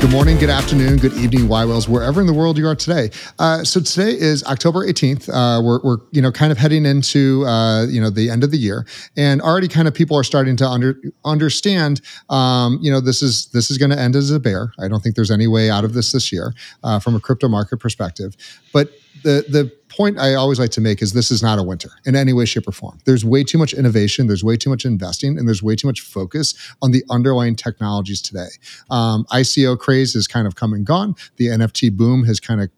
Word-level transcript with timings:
Good 0.00 0.12
morning, 0.12 0.38
good 0.38 0.48
afternoon, 0.48 0.96
good 0.96 1.12
evening, 1.12 1.46
yWhales, 1.46 1.86
wherever 1.86 2.22
in 2.22 2.26
the 2.26 2.32
world 2.32 2.56
you 2.56 2.66
are 2.66 2.74
today. 2.74 3.10
Uh, 3.38 3.62
so 3.64 3.80
today 3.80 4.18
is 4.18 4.42
October 4.44 4.86
18th. 4.86 5.28
Uh, 5.28 5.62
we're, 5.62 5.78
we're, 5.82 5.98
you 6.10 6.22
know, 6.22 6.32
kind 6.32 6.50
of 6.50 6.56
heading 6.56 6.86
into, 6.86 7.44
uh, 7.44 7.84
you 7.84 8.00
know, 8.00 8.08
the 8.08 8.30
end 8.30 8.42
of 8.42 8.50
the 8.50 8.56
year, 8.56 8.86
and 9.18 9.42
already 9.42 9.68
kind 9.68 9.86
of 9.86 9.92
people 9.92 10.16
are 10.16 10.24
starting 10.24 10.56
to 10.56 10.66
under, 10.66 10.98
understand, 11.26 12.00
um, 12.30 12.78
you 12.80 12.90
know, 12.90 12.98
this 12.98 13.20
is 13.20 13.48
this 13.48 13.70
is 13.70 13.76
going 13.76 13.90
to 13.90 13.98
end 13.98 14.16
as 14.16 14.30
a 14.30 14.40
bear. 14.40 14.72
I 14.78 14.88
don't 14.88 15.00
think 15.00 15.16
there's 15.16 15.30
any 15.30 15.46
way 15.46 15.68
out 15.68 15.84
of 15.84 15.92
this 15.92 16.12
this 16.12 16.32
year 16.32 16.54
uh, 16.82 16.98
from 16.98 17.14
a 17.14 17.20
crypto 17.20 17.48
market 17.48 17.76
perspective. 17.76 18.38
But 18.72 18.90
the 19.22 19.44
the 19.48 19.72
point 19.88 20.18
I 20.18 20.34
always 20.34 20.58
like 20.58 20.70
to 20.70 20.80
make 20.80 21.02
is 21.02 21.12
this 21.12 21.30
is 21.30 21.42
not 21.42 21.58
a 21.58 21.62
winter 21.62 21.90
in 22.06 22.14
any 22.14 22.32
way, 22.32 22.44
shape, 22.44 22.68
or 22.68 22.72
form. 22.72 22.98
There's 23.04 23.24
way 23.24 23.42
too 23.44 23.58
much 23.58 23.74
innovation, 23.74 24.28
there's 24.28 24.44
way 24.44 24.56
too 24.56 24.70
much 24.70 24.84
investing, 24.84 25.36
and 25.36 25.46
there's 25.46 25.62
way 25.62 25.76
too 25.76 25.88
much 25.88 26.00
focus 26.00 26.54
on 26.80 26.92
the 26.92 27.04
underlying 27.10 27.56
technologies 27.56 28.22
today. 28.22 28.48
Um, 28.90 29.24
ICO 29.32 29.78
craze 29.78 30.14
is 30.14 30.26
kind 30.26 30.46
of 30.46 30.54
come 30.54 30.72
and 30.72 30.86
gone. 30.86 31.14
The 31.36 31.48
NFT 31.48 31.96
boom 31.96 32.24
has 32.24 32.40
kind 32.40 32.60
of 32.60 32.70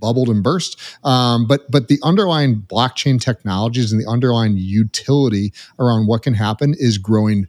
bubbled 0.00 0.28
and 0.28 0.42
burst. 0.42 0.80
Um, 1.04 1.46
but 1.46 1.70
but 1.70 1.88
the 1.88 1.98
underlying 2.02 2.62
blockchain 2.62 3.20
technologies 3.20 3.92
and 3.92 4.00
the 4.00 4.08
underlying 4.08 4.56
utility 4.56 5.52
around 5.78 6.06
what 6.06 6.22
can 6.22 6.34
happen 6.34 6.74
is 6.78 6.98
growing 6.98 7.46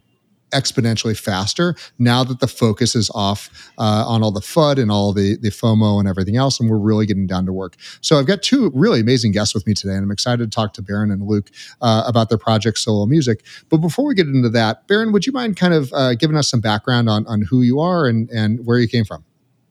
exponentially 0.52 1.18
faster 1.18 1.74
now 1.98 2.24
that 2.24 2.40
the 2.40 2.46
focus 2.46 2.94
is 2.94 3.10
off 3.14 3.70
uh, 3.78 4.04
on 4.06 4.22
all 4.22 4.30
the 4.30 4.40
FUD 4.40 4.78
and 4.78 4.90
all 4.90 5.12
the, 5.12 5.36
the 5.36 5.50
FOMO 5.50 5.98
and 5.98 6.08
everything 6.08 6.36
else, 6.36 6.60
and 6.60 6.70
we're 6.70 6.78
really 6.78 7.06
getting 7.06 7.26
down 7.26 7.46
to 7.46 7.52
work. 7.52 7.76
So 8.00 8.18
I've 8.18 8.26
got 8.26 8.42
two 8.42 8.70
really 8.74 9.00
amazing 9.00 9.32
guests 9.32 9.54
with 9.54 9.66
me 9.66 9.74
today, 9.74 9.94
and 9.94 10.04
I'm 10.04 10.10
excited 10.10 10.50
to 10.50 10.54
talk 10.54 10.74
to 10.74 10.82
Barron 10.82 11.10
and 11.10 11.26
Luke 11.26 11.50
uh, 11.80 12.04
about 12.06 12.28
their 12.28 12.38
project 12.38 12.78
Solo 12.78 13.06
Music. 13.06 13.44
But 13.68 13.78
before 13.78 14.06
we 14.06 14.14
get 14.14 14.26
into 14.26 14.48
that, 14.50 14.86
Barron, 14.86 15.12
would 15.12 15.26
you 15.26 15.32
mind 15.32 15.56
kind 15.56 15.74
of 15.74 15.92
uh, 15.92 16.14
giving 16.14 16.36
us 16.36 16.48
some 16.48 16.60
background 16.60 17.08
on, 17.08 17.26
on 17.26 17.42
who 17.42 17.62
you 17.62 17.80
are 17.80 18.06
and, 18.06 18.30
and 18.30 18.64
where 18.66 18.78
you 18.78 18.88
came 18.88 19.04
from? 19.04 19.24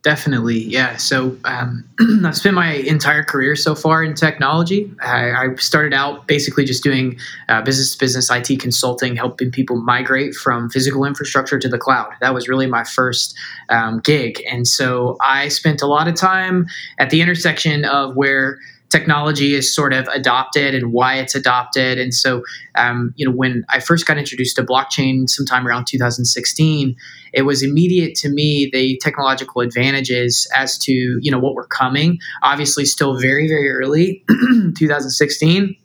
Definitely, 0.04 0.58
yeah. 0.64 0.96
So 0.96 1.38
um, 1.46 1.88
I've 2.26 2.36
spent 2.36 2.56
my 2.56 2.74
entire 2.74 3.24
career 3.24 3.56
so 3.56 3.76
far 3.76 4.04
in 4.04 4.16
technology. 4.16 4.92
I, 5.00 5.32
I 5.32 5.56
started 5.58 5.94
out 5.94 6.28
basically 6.28 6.66
just 6.66 6.84
doing 6.84 7.20
uh, 7.50 7.62
business 7.62 7.92
to 7.94 8.00
business 8.00 8.32
IT 8.32 8.60
consulting, 8.60 9.16
helping 9.16 9.52
people 9.52 9.76
migrate 9.76 10.34
from 10.34 10.72
physical 10.72 11.06
infrastructure 11.06 11.60
to 11.60 11.70
the 11.70 11.78
cloud. 11.78 12.14
That 12.20 12.34
was 12.34 12.50
really 12.50 12.66
my 12.66 12.84
first 12.84 13.38
um, 13.70 14.00
gig. 14.00 14.42
And 14.50 14.68
so 14.68 15.18
I 15.22 15.50
spent 15.50 15.84
a 15.84 15.88
lot 15.88 16.08
of 16.08 16.16
time 16.16 16.66
at 16.98 17.12
the 17.12 17.22
intersection 17.22 17.86
of 17.86 18.16
where 18.16 18.58
technology 18.92 19.56
is 19.56 19.74
sort 19.74 19.94
of 19.94 20.08
adopted 20.10 20.76
and 20.76 20.92
why 20.92 21.16
it's 21.16 21.34
adopted. 21.34 21.98
And 21.98 22.14
so, 22.14 22.44
um, 22.76 23.14
you 23.16 23.26
know, 23.26 23.32
when 23.32 23.64
I 23.70 23.80
first 23.80 24.06
got 24.06 24.18
introduced 24.18 24.58
to 24.58 24.64
blockchain 24.64 25.30
sometime 25.30 25.68
around 25.68 25.86
2016, 25.88 26.96
it 27.34 27.44
was 27.44 27.64
immediate 27.64 28.16
to 28.16 28.30
me 28.30 28.70
the 28.72 29.00
technological 29.02 29.62
advantages 29.62 30.48
as 30.56 30.78
to 30.80 30.92
you 30.92 31.32
know 31.32 31.40
what 31.40 31.56
were 31.56 31.68
coming. 31.68 32.20
Obviously, 32.44 32.86
still 32.86 33.18
very 33.18 33.48
very 33.48 33.70
early, 33.72 34.24
2016 34.78 35.76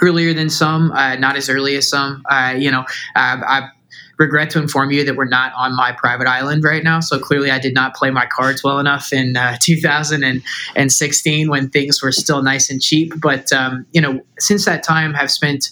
earlier 0.00 0.32
than 0.32 0.48
some, 0.48 0.92
uh, 0.92 1.16
not 1.16 1.36
as 1.36 1.48
early 1.48 1.76
as 1.76 1.88
some. 1.88 2.22
Uh, 2.30 2.54
you 2.56 2.70
know, 2.70 2.80
uh, 3.16 3.40
I 3.46 3.68
regret 4.18 4.50
to 4.50 4.60
inform 4.60 4.90
you 4.90 5.04
that 5.04 5.16
we're 5.16 5.24
not 5.24 5.52
on 5.56 5.74
my 5.76 5.92
private 5.92 6.26
island 6.26 6.64
right 6.64 6.82
now. 6.82 7.00
So 7.00 7.18
clearly, 7.18 7.50
I 7.50 7.58
did 7.58 7.74
not 7.74 7.94
play 7.94 8.10
my 8.10 8.26
cards 8.26 8.62
well 8.62 8.78
enough 8.78 9.12
in 9.12 9.36
uh, 9.36 9.56
2016 9.62 11.48
when 11.48 11.70
things 11.70 12.02
were 12.02 12.12
still 12.12 12.42
nice 12.42 12.70
and 12.70 12.82
cheap. 12.82 13.12
But 13.20 13.52
um, 13.52 13.86
you 13.92 14.00
know, 14.00 14.20
since 14.38 14.64
that 14.64 14.82
time, 14.82 15.14
have 15.14 15.30
spent 15.30 15.70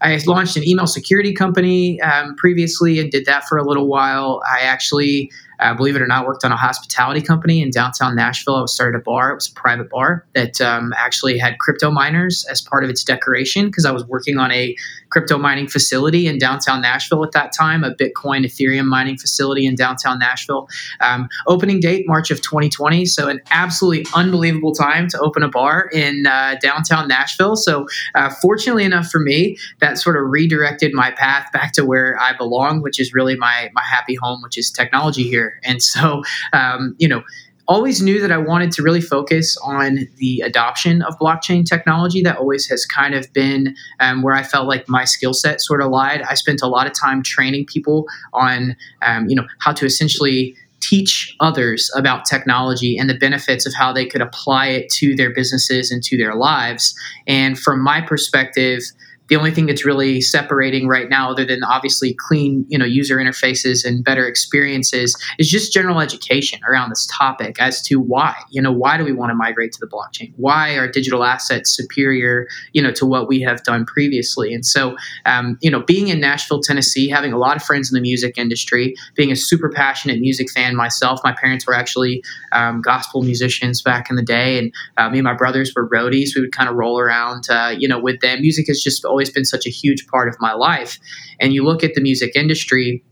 I 0.00 0.20
launched 0.26 0.56
an 0.56 0.68
email 0.68 0.86
security 0.86 1.32
company 1.32 1.98
um, 2.02 2.36
previously 2.36 2.98
and 2.98 3.10
did 3.10 3.24
that 3.24 3.44
for 3.44 3.56
a 3.56 3.64
little 3.64 3.88
while. 3.88 4.42
I 4.46 4.60
actually 4.60 5.30
uh, 5.60 5.74
believe 5.74 5.96
it 5.96 6.02
or 6.02 6.06
not, 6.06 6.26
worked 6.26 6.44
on 6.44 6.52
a 6.52 6.56
hospitality 6.56 7.22
company 7.22 7.62
in 7.62 7.70
downtown 7.70 8.14
Nashville. 8.14 8.56
I 8.56 8.66
started 8.66 8.98
a 8.98 9.02
bar. 9.02 9.32
It 9.32 9.36
was 9.36 9.48
a 9.48 9.52
private 9.54 9.88
bar 9.88 10.26
that 10.34 10.60
um, 10.60 10.92
actually 10.96 11.38
had 11.38 11.58
crypto 11.58 11.90
miners 11.90 12.44
as 12.50 12.60
part 12.60 12.84
of 12.84 12.90
its 12.90 13.04
decoration 13.04 13.66
because 13.66 13.84
I 13.84 13.92
was 13.92 14.04
working 14.04 14.38
on 14.38 14.50
a 14.50 14.76
crypto 15.14 15.38
mining 15.38 15.68
facility 15.68 16.26
in 16.26 16.38
downtown 16.38 16.82
Nashville 16.82 17.22
at 17.22 17.30
that 17.30 17.52
time, 17.56 17.84
a 17.84 17.94
Bitcoin 17.94 18.44
Ethereum 18.44 18.86
mining 18.86 19.16
facility 19.16 19.64
in 19.64 19.76
downtown 19.76 20.18
Nashville. 20.18 20.68
Um, 21.00 21.28
opening 21.46 21.78
date 21.78 22.04
March 22.08 22.32
of 22.32 22.42
2020, 22.42 23.06
so 23.06 23.28
an 23.28 23.40
absolutely 23.52 24.04
unbelievable 24.12 24.74
time 24.74 25.06
to 25.10 25.18
open 25.20 25.44
a 25.44 25.48
bar 25.48 25.88
in 25.92 26.26
uh, 26.26 26.56
downtown 26.60 27.06
Nashville. 27.06 27.54
So 27.54 27.86
uh, 28.16 28.30
fortunately 28.42 28.82
enough 28.82 29.06
for 29.06 29.20
me, 29.20 29.56
that 29.78 29.98
sort 29.98 30.16
of 30.16 30.24
redirected 30.26 30.92
my 30.92 31.12
path 31.12 31.46
back 31.52 31.72
to 31.74 31.84
where 31.84 32.18
I 32.20 32.36
belong, 32.36 32.82
which 32.82 32.98
is 32.98 33.14
really 33.14 33.36
my 33.36 33.70
my 33.72 33.82
happy 33.88 34.16
home, 34.16 34.42
which 34.42 34.58
is 34.58 34.72
technology 34.72 35.22
here 35.22 35.60
and 35.62 35.80
so, 35.80 36.22
um, 36.52 36.96
you 36.98 37.06
know, 37.06 37.22
always 37.66 38.02
knew 38.02 38.20
that 38.20 38.30
I 38.30 38.38
wanted 38.38 38.72
to 38.72 38.82
really 38.82 39.00
focus 39.00 39.56
on 39.64 40.06
the 40.16 40.40
adoption 40.40 41.02
of 41.02 41.18
blockchain 41.18 41.64
technology. 41.64 42.22
That 42.22 42.36
always 42.36 42.66
has 42.68 42.84
kind 42.84 43.14
of 43.14 43.32
been 43.32 43.74
um, 44.00 44.22
where 44.22 44.34
I 44.34 44.42
felt 44.42 44.68
like 44.68 44.88
my 44.88 45.04
skill 45.04 45.34
set 45.34 45.60
sort 45.60 45.80
of 45.80 45.90
lied. 45.90 46.22
I 46.22 46.34
spent 46.34 46.62
a 46.62 46.68
lot 46.68 46.86
of 46.86 46.92
time 46.92 47.22
training 47.22 47.66
people 47.66 48.06
on, 48.32 48.76
um, 49.02 49.28
you 49.28 49.36
know, 49.36 49.46
how 49.60 49.72
to 49.72 49.86
essentially 49.86 50.56
teach 50.80 51.34
others 51.40 51.90
about 51.96 52.26
technology 52.26 52.98
and 52.98 53.08
the 53.08 53.16
benefits 53.16 53.64
of 53.64 53.72
how 53.72 53.92
they 53.92 54.04
could 54.04 54.20
apply 54.20 54.66
it 54.66 54.90
to 54.90 55.16
their 55.16 55.32
businesses 55.32 55.90
and 55.90 56.02
to 56.02 56.16
their 56.18 56.34
lives. 56.34 56.94
And 57.26 57.58
from 57.58 57.80
my 57.82 58.02
perspective, 58.02 58.82
the 59.28 59.36
only 59.36 59.50
thing 59.50 59.66
that's 59.66 59.84
really 59.84 60.20
separating 60.20 60.88
right 60.88 61.08
now 61.08 61.30
other 61.30 61.44
than 61.44 61.62
obviously 61.64 62.14
clean 62.14 62.64
you 62.68 62.78
know 62.78 62.84
user 62.84 63.16
interfaces 63.16 63.84
and 63.84 64.04
better 64.04 64.26
experiences 64.26 65.16
is 65.38 65.48
just 65.48 65.72
general 65.72 66.00
education 66.00 66.60
around 66.68 66.90
this 66.90 67.08
topic 67.12 67.60
as 67.60 67.82
to 67.82 67.96
why 67.96 68.34
you 68.50 68.60
know 68.60 68.72
why 68.72 68.96
do 68.96 69.04
we 69.04 69.12
want 69.12 69.30
to 69.30 69.34
migrate 69.34 69.72
to 69.72 69.80
the 69.80 69.86
blockchain? 69.86 70.32
Why 70.36 70.76
are 70.76 70.88
digital 70.88 71.24
assets 71.24 71.70
superior 71.70 72.48
you 72.72 72.82
know 72.82 72.92
to 72.92 73.06
what 73.06 73.28
we 73.28 73.40
have 73.42 73.62
done 73.64 73.84
previously? 73.84 74.52
And 74.52 74.64
so 74.64 74.96
um, 75.26 75.58
you 75.60 75.70
know 75.70 75.82
being 75.82 76.08
in 76.08 76.20
nashville 76.20 76.60
tennessee 76.60 77.08
having 77.08 77.32
a 77.32 77.38
lot 77.38 77.56
of 77.56 77.62
friends 77.62 77.90
in 77.90 77.94
the 77.94 78.00
music 78.00 78.38
industry 78.38 78.94
being 79.14 79.30
a 79.30 79.36
super 79.36 79.70
passionate 79.70 80.20
music 80.20 80.50
fan 80.50 80.76
myself 80.76 81.20
my 81.24 81.32
parents 81.32 81.66
were 81.66 81.74
actually 81.74 82.22
um, 82.52 82.80
gospel 82.80 83.22
musicians 83.22 83.82
back 83.82 84.10
in 84.10 84.16
the 84.16 84.22
day 84.22 84.58
and 84.58 84.72
uh, 84.96 85.08
me 85.08 85.18
and 85.18 85.24
my 85.24 85.34
brothers 85.34 85.72
were 85.74 85.88
roadies. 85.88 86.34
We 86.34 86.42
would 86.42 86.52
kind 86.52 86.68
of 86.68 86.76
roll 86.76 86.98
around 86.98 87.48
uh, 87.50 87.74
you 87.76 87.88
know 87.88 87.98
with 87.98 88.20
them. 88.20 88.40
Music 88.40 88.68
is 88.68 88.82
just 88.82 89.04
always 89.14 89.30
been 89.30 89.44
such 89.44 89.64
a 89.64 89.70
huge 89.70 90.08
part 90.08 90.28
of 90.28 90.34
my 90.40 90.52
life. 90.52 90.98
And 91.40 91.52
you 91.52 91.62
look 91.62 91.84
at 91.84 91.94
the 91.94 92.00
music 92.00 92.34
industry, 92.34 93.04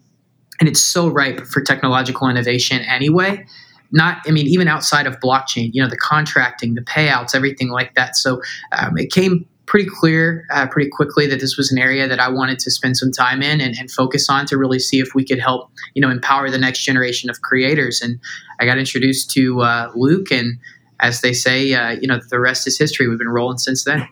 and 0.59 0.69
it's 0.69 0.85
so 0.85 1.07
ripe 1.07 1.47
for 1.47 1.63
technological 1.63 2.29
innovation 2.29 2.81
anyway. 2.81 3.47
Not, 3.93 4.19
I 4.27 4.33
mean, 4.33 4.49
even 4.49 4.67
outside 4.67 5.07
of 5.07 5.21
blockchain, 5.21 5.71
you 5.73 5.81
know, 5.81 5.89
the 5.89 5.97
contracting, 5.97 6.75
the 6.75 6.81
payouts, 6.81 7.37
everything 7.37 7.71
like 7.71 7.95
that. 7.95 8.17
So 8.17 8.41
um, 8.73 8.99
it 8.99 9.13
came 9.13 9.47
pretty 9.67 9.89
clear 9.89 10.45
uh, 10.51 10.67
pretty 10.67 10.91
quickly 10.91 11.27
that 11.29 11.39
this 11.39 11.57
was 11.57 11.71
an 11.71 11.79
area 11.79 12.09
that 12.09 12.19
I 12.19 12.29
wanted 12.29 12.59
to 12.59 12.71
spend 12.71 12.97
some 12.97 13.13
time 13.13 13.43
in 13.43 13.61
and, 13.61 13.77
and, 13.79 13.91
focus 13.91 14.29
on 14.29 14.45
to 14.47 14.59
really 14.59 14.81
see 14.81 14.99
if 14.99 15.15
we 15.15 15.25
could 15.25 15.39
help, 15.39 15.71
you 15.95 16.03
know, 16.03 16.11
empower 16.11 16.51
the 16.51 16.59
next 16.59 16.85
generation 16.85 17.31
of 17.31 17.43
creators. 17.43 18.03
And 18.03 18.19
I 18.59 18.67
got 18.67 18.77
introduced 18.77 19.31
to 19.33 19.61
uh, 19.61 19.93
Luke, 19.95 20.33
and 20.33 20.59
as 21.01 21.21
they 21.21 21.33
say, 21.33 21.73
uh, 21.75 21.91
you 21.91 22.09
know, 22.09 22.19
the 22.29 22.41
rest 22.41 22.67
is 22.67 22.77
history. 22.77 23.09
We've 23.09 23.19
been 23.19 23.29
rolling 23.29 23.59
since 23.59 23.85
then. 23.85 24.07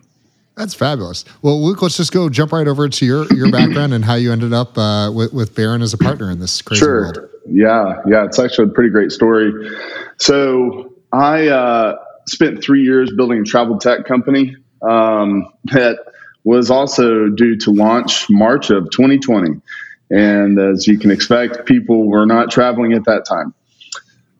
That's 0.55 0.73
fabulous. 0.73 1.25
Well, 1.41 1.63
Luke, 1.63 1.81
let's 1.81 1.97
just 1.97 2.11
go 2.11 2.29
jump 2.29 2.51
right 2.51 2.67
over 2.67 2.89
to 2.89 3.05
your 3.05 3.25
your 3.33 3.51
background 3.51 3.93
and 3.93 4.03
how 4.03 4.15
you 4.15 4.31
ended 4.31 4.53
up 4.53 4.77
uh, 4.77 5.11
with 5.13 5.33
with 5.33 5.55
Barron 5.55 5.81
as 5.81 5.93
a 5.93 5.97
partner 5.97 6.29
in 6.29 6.39
this 6.39 6.61
crazy 6.61 6.79
sure. 6.79 7.01
world. 7.01 7.29
Yeah, 7.47 8.01
yeah, 8.07 8.25
it's 8.25 8.37
actually 8.37 8.69
a 8.69 8.71
pretty 8.71 8.89
great 8.89 9.11
story. 9.11 9.51
So 10.17 10.93
I 11.13 11.47
uh, 11.47 11.95
spent 12.27 12.63
three 12.63 12.83
years 12.83 13.11
building 13.15 13.39
a 13.39 13.43
travel 13.43 13.77
tech 13.77 14.05
company 14.05 14.55
um, 14.81 15.51
that 15.65 15.99
was 16.43 16.69
also 16.69 17.29
due 17.29 17.55
to 17.57 17.71
launch 17.71 18.29
March 18.29 18.69
of 18.69 18.89
2020. 18.91 19.61
And 20.09 20.59
as 20.59 20.87
you 20.87 20.97
can 20.97 21.11
expect, 21.11 21.65
people 21.65 22.07
were 22.07 22.25
not 22.25 22.51
traveling 22.51 22.93
at 22.93 23.05
that 23.05 23.25
time. 23.25 23.53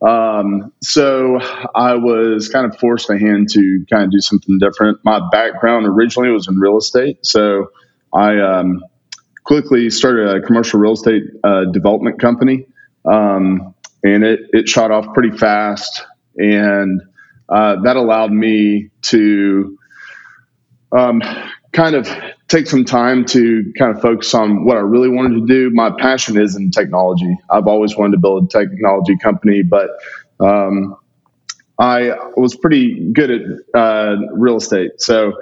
Um, 0.06 0.72
so 0.82 1.38
I 1.74 1.94
was 1.94 2.48
kind 2.48 2.66
of 2.66 2.78
forced 2.78 3.08
a 3.10 3.18
hand 3.18 3.48
to 3.52 3.84
kind 3.90 4.04
of 4.04 4.10
do 4.10 4.20
something 4.20 4.58
different. 4.58 4.98
My 5.04 5.20
background 5.30 5.86
originally 5.86 6.30
was 6.30 6.48
in 6.48 6.56
real 6.56 6.76
estate, 6.76 7.24
so 7.24 7.70
I 8.12 8.38
um, 8.40 8.82
quickly 9.44 9.90
started 9.90 10.28
a 10.36 10.40
commercial 10.40 10.80
real 10.80 10.92
estate 10.92 11.24
uh, 11.44 11.66
development 11.66 12.20
company, 12.20 12.66
um, 13.04 13.74
and 14.02 14.24
it 14.24 14.40
it 14.52 14.68
shot 14.68 14.90
off 14.90 15.14
pretty 15.14 15.36
fast, 15.36 16.04
and 16.36 17.00
uh, 17.48 17.82
that 17.82 17.96
allowed 17.96 18.32
me 18.32 18.90
to 19.02 19.78
um, 20.90 21.22
kind 21.72 21.94
of 21.94 22.08
take 22.52 22.66
some 22.66 22.84
time 22.84 23.24
to 23.24 23.72
kind 23.78 23.96
of 23.96 24.02
focus 24.02 24.34
on 24.34 24.66
what 24.66 24.76
I 24.76 24.80
really 24.80 25.08
wanted 25.08 25.40
to 25.40 25.46
do. 25.46 25.70
My 25.70 25.90
passion 25.90 26.38
is 26.38 26.54
in 26.54 26.70
technology. 26.70 27.38
I've 27.48 27.66
always 27.66 27.96
wanted 27.96 28.12
to 28.12 28.18
build 28.18 28.44
a 28.44 28.46
technology 28.46 29.16
company, 29.16 29.62
but 29.62 29.88
um, 30.38 30.94
I 31.78 32.14
was 32.36 32.54
pretty 32.54 33.10
good 33.10 33.30
at 33.30 33.40
uh, 33.74 34.16
real 34.34 34.56
estate. 34.56 35.00
So 35.00 35.32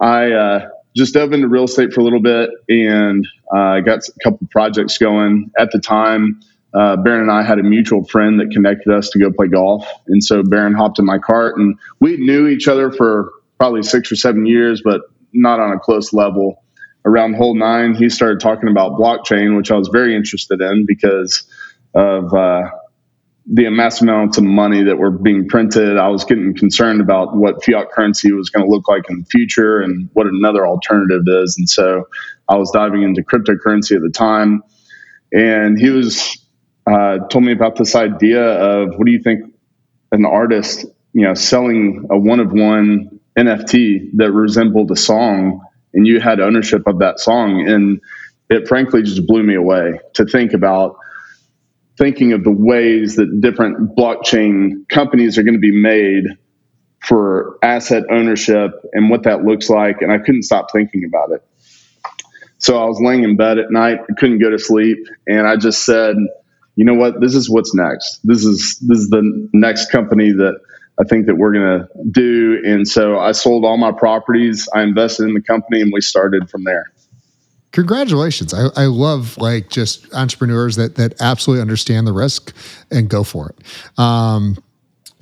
I 0.00 0.32
uh, 0.32 0.68
just 0.96 1.12
dove 1.12 1.34
into 1.34 1.46
real 1.46 1.64
estate 1.64 1.92
for 1.92 2.00
a 2.00 2.04
little 2.04 2.22
bit 2.22 2.48
and 2.70 3.28
uh, 3.54 3.80
got 3.80 4.08
a 4.08 4.12
couple 4.24 4.48
projects 4.50 4.96
going. 4.96 5.50
At 5.58 5.72
the 5.72 5.78
time, 5.78 6.40
uh, 6.72 6.96
Barron 6.96 7.20
and 7.20 7.30
I 7.30 7.42
had 7.42 7.58
a 7.58 7.62
mutual 7.62 8.02
friend 8.04 8.40
that 8.40 8.50
connected 8.50 8.90
us 8.94 9.10
to 9.10 9.18
go 9.18 9.30
play 9.30 9.48
golf. 9.48 9.86
And 10.06 10.24
so 10.24 10.42
Barron 10.42 10.72
hopped 10.72 10.98
in 10.98 11.04
my 11.04 11.18
cart 11.18 11.58
and 11.58 11.78
we 12.00 12.16
knew 12.16 12.46
each 12.46 12.66
other 12.66 12.90
for 12.90 13.30
probably 13.58 13.82
six 13.82 14.10
or 14.10 14.16
seven 14.16 14.46
years, 14.46 14.80
but 14.82 15.02
not 15.32 15.60
on 15.60 15.72
a 15.72 15.78
close 15.78 16.12
level. 16.12 16.62
Around 17.04 17.34
hole 17.34 17.54
nine, 17.54 17.94
he 17.94 18.08
started 18.08 18.40
talking 18.40 18.68
about 18.68 18.92
blockchain, 18.92 19.56
which 19.56 19.70
I 19.70 19.76
was 19.76 19.88
very 19.88 20.16
interested 20.16 20.60
in 20.60 20.86
because 20.86 21.48
of 21.94 22.34
uh, 22.34 22.62
the 23.46 23.70
mass 23.70 24.00
amounts 24.00 24.38
of 24.38 24.44
money 24.44 24.82
that 24.84 24.98
were 24.98 25.12
being 25.12 25.48
printed. 25.48 25.96
I 25.96 26.08
was 26.08 26.24
getting 26.24 26.54
concerned 26.54 27.00
about 27.00 27.36
what 27.36 27.64
fiat 27.64 27.90
currency 27.92 28.32
was 28.32 28.50
going 28.50 28.66
to 28.66 28.70
look 28.70 28.88
like 28.88 29.04
in 29.08 29.20
the 29.20 29.24
future 29.26 29.80
and 29.80 30.10
what 30.14 30.26
another 30.26 30.66
alternative 30.66 31.22
is. 31.26 31.56
And 31.56 31.70
so 31.70 32.08
I 32.48 32.56
was 32.56 32.70
diving 32.72 33.02
into 33.02 33.22
cryptocurrency 33.22 33.94
at 33.94 34.02
the 34.02 34.10
time. 34.12 34.62
And 35.32 35.78
he 35.78 35.90
was 35.90 36.44
uh, 36.86 37.18
told 37.30 37.44
me 37.44 37.52
about 37.52 37.76
this 37.76 37.94
idea 37.94 38.42
of 38.42 38.96
what 38.96 39.06
do 39.06 39.12
you 39.12 39.22
think 39.22 39.52
an 40.12 40.24
artist, 40.24 40.84
you 41.12 41.22
know, 41.22 41.34
selling 41.34 42.06
a 42.10 42.18
one 42.18 42.40
of 42.40 42.52
one 42.52 43.15
NFT 43.38 44.10
that 44.14 44.32
resembled 44.32 44.90
a 44.90 44.96
song 44.96 45.60
and 45.94 46.06
you 46.06 46.20
had 46.20 46.40
ownership 46.40 46.86
of 46.86 46.98
that 47.00 47.18
song. 47.18 47.68
And 47.68 48.00
it 48.50 48.68
frankly 48.68 49.02
just 49.02 49.26
blew 49.26 49.42
me 49.42 49.54
away 49.54 50.00
to 50.14 50.24
think 50.24 50.52
about 50.52 50.96
thinking 51.98 52.32
of 52.32 52.44
the 52.44 52.50
ways 52.50 53.16
that 53.16 53.40
different 53.40 53.96
blockchain 53.96 54.88
companies 54.90 55.38
are 55.38 55.42
going 55.42 55.54
to 55.54 55.60
be 55.60 55.74
made 55.74 56.24
for 57.00 57.58
asset 57.62 58.04
ownership 58.10 58.70
and 58.92 59.10
what 59.10 59.22
that 59.24 59.44
looks 59.44 59.70
like. 59.70 60.02
And 60.02 60.12
I 60.12 60.18
couldn't 60.18 60.42
stop 60.42 60.70
thinking 60.72 61.04
about 61.04 61.30
it. 61.32 61.42
So 62.58 62.78
I 62.78 62.86
was 62.86 63.00
laying 63.00 63.22
in 63.22 63.36
bed 63.36 63.58
at 63.58 63.70
night, 63.70 64.00
couldn't 64.18 64.40
go 64.40 64.50
to 64.50 64.58
sleep. 64.58 64.98
And 65.26 65.46
I 65.46 65.56
just 65.56 65.84
said, 65.84 66.16
you 66.74 66.84
know 66.84 66.94
what? 66.94 67.20
This 67.20 67.34
is 67.34 67.48
what's 67.48 67.74
next. 67.74 68.20
This 68.24 68.44
is, 68.44 68.78
this 68.80 68.98
is 68.98 69.08
the 69.08 69.48
next 69.52 69.90
company 69.90 70.32
that 70.32 70.60
I 70.98 71.04
think 71.04 71.26
that 71.26 71.36
we're 71.36 71.52
going 71.52 71.80
to 71.80 71.88
do. 72.10 72.62
And 72.64 72.88
so 72.88 73.18
I 73.18 73.32
sold 73.32 73.64
all 73.64 73.76
my 73.76 73.92
properties. 73.92 74.68
I 74.74 74.82
invested 74.82 75.24
in 75.24 75.34
the 75.34 75.42
company 75.42 75.80
and 75.82 75.92
we 75.92 76.00
started 76.00 76.48
from 76.48 76.64
there. 76.64 76.92
Congratulations. 77.72 78.54
I, 78.54 78.68
I 78.76 78.86
love 78.86 79.36
like 79.36 79.68
just 79.68 80.12
entrepreneurs 80.14 80.76
that, 80.76 80.94
that 80.96 81.20
absolutely 81.20 81.60
understand 81.60 82.06
the 82.06 82.12
risk 82.12 82.54
and 82.90 83.10
go 83.10 83.22
for 83.22 83.50
it. 83.50 83.98
Um, 83.98 84.56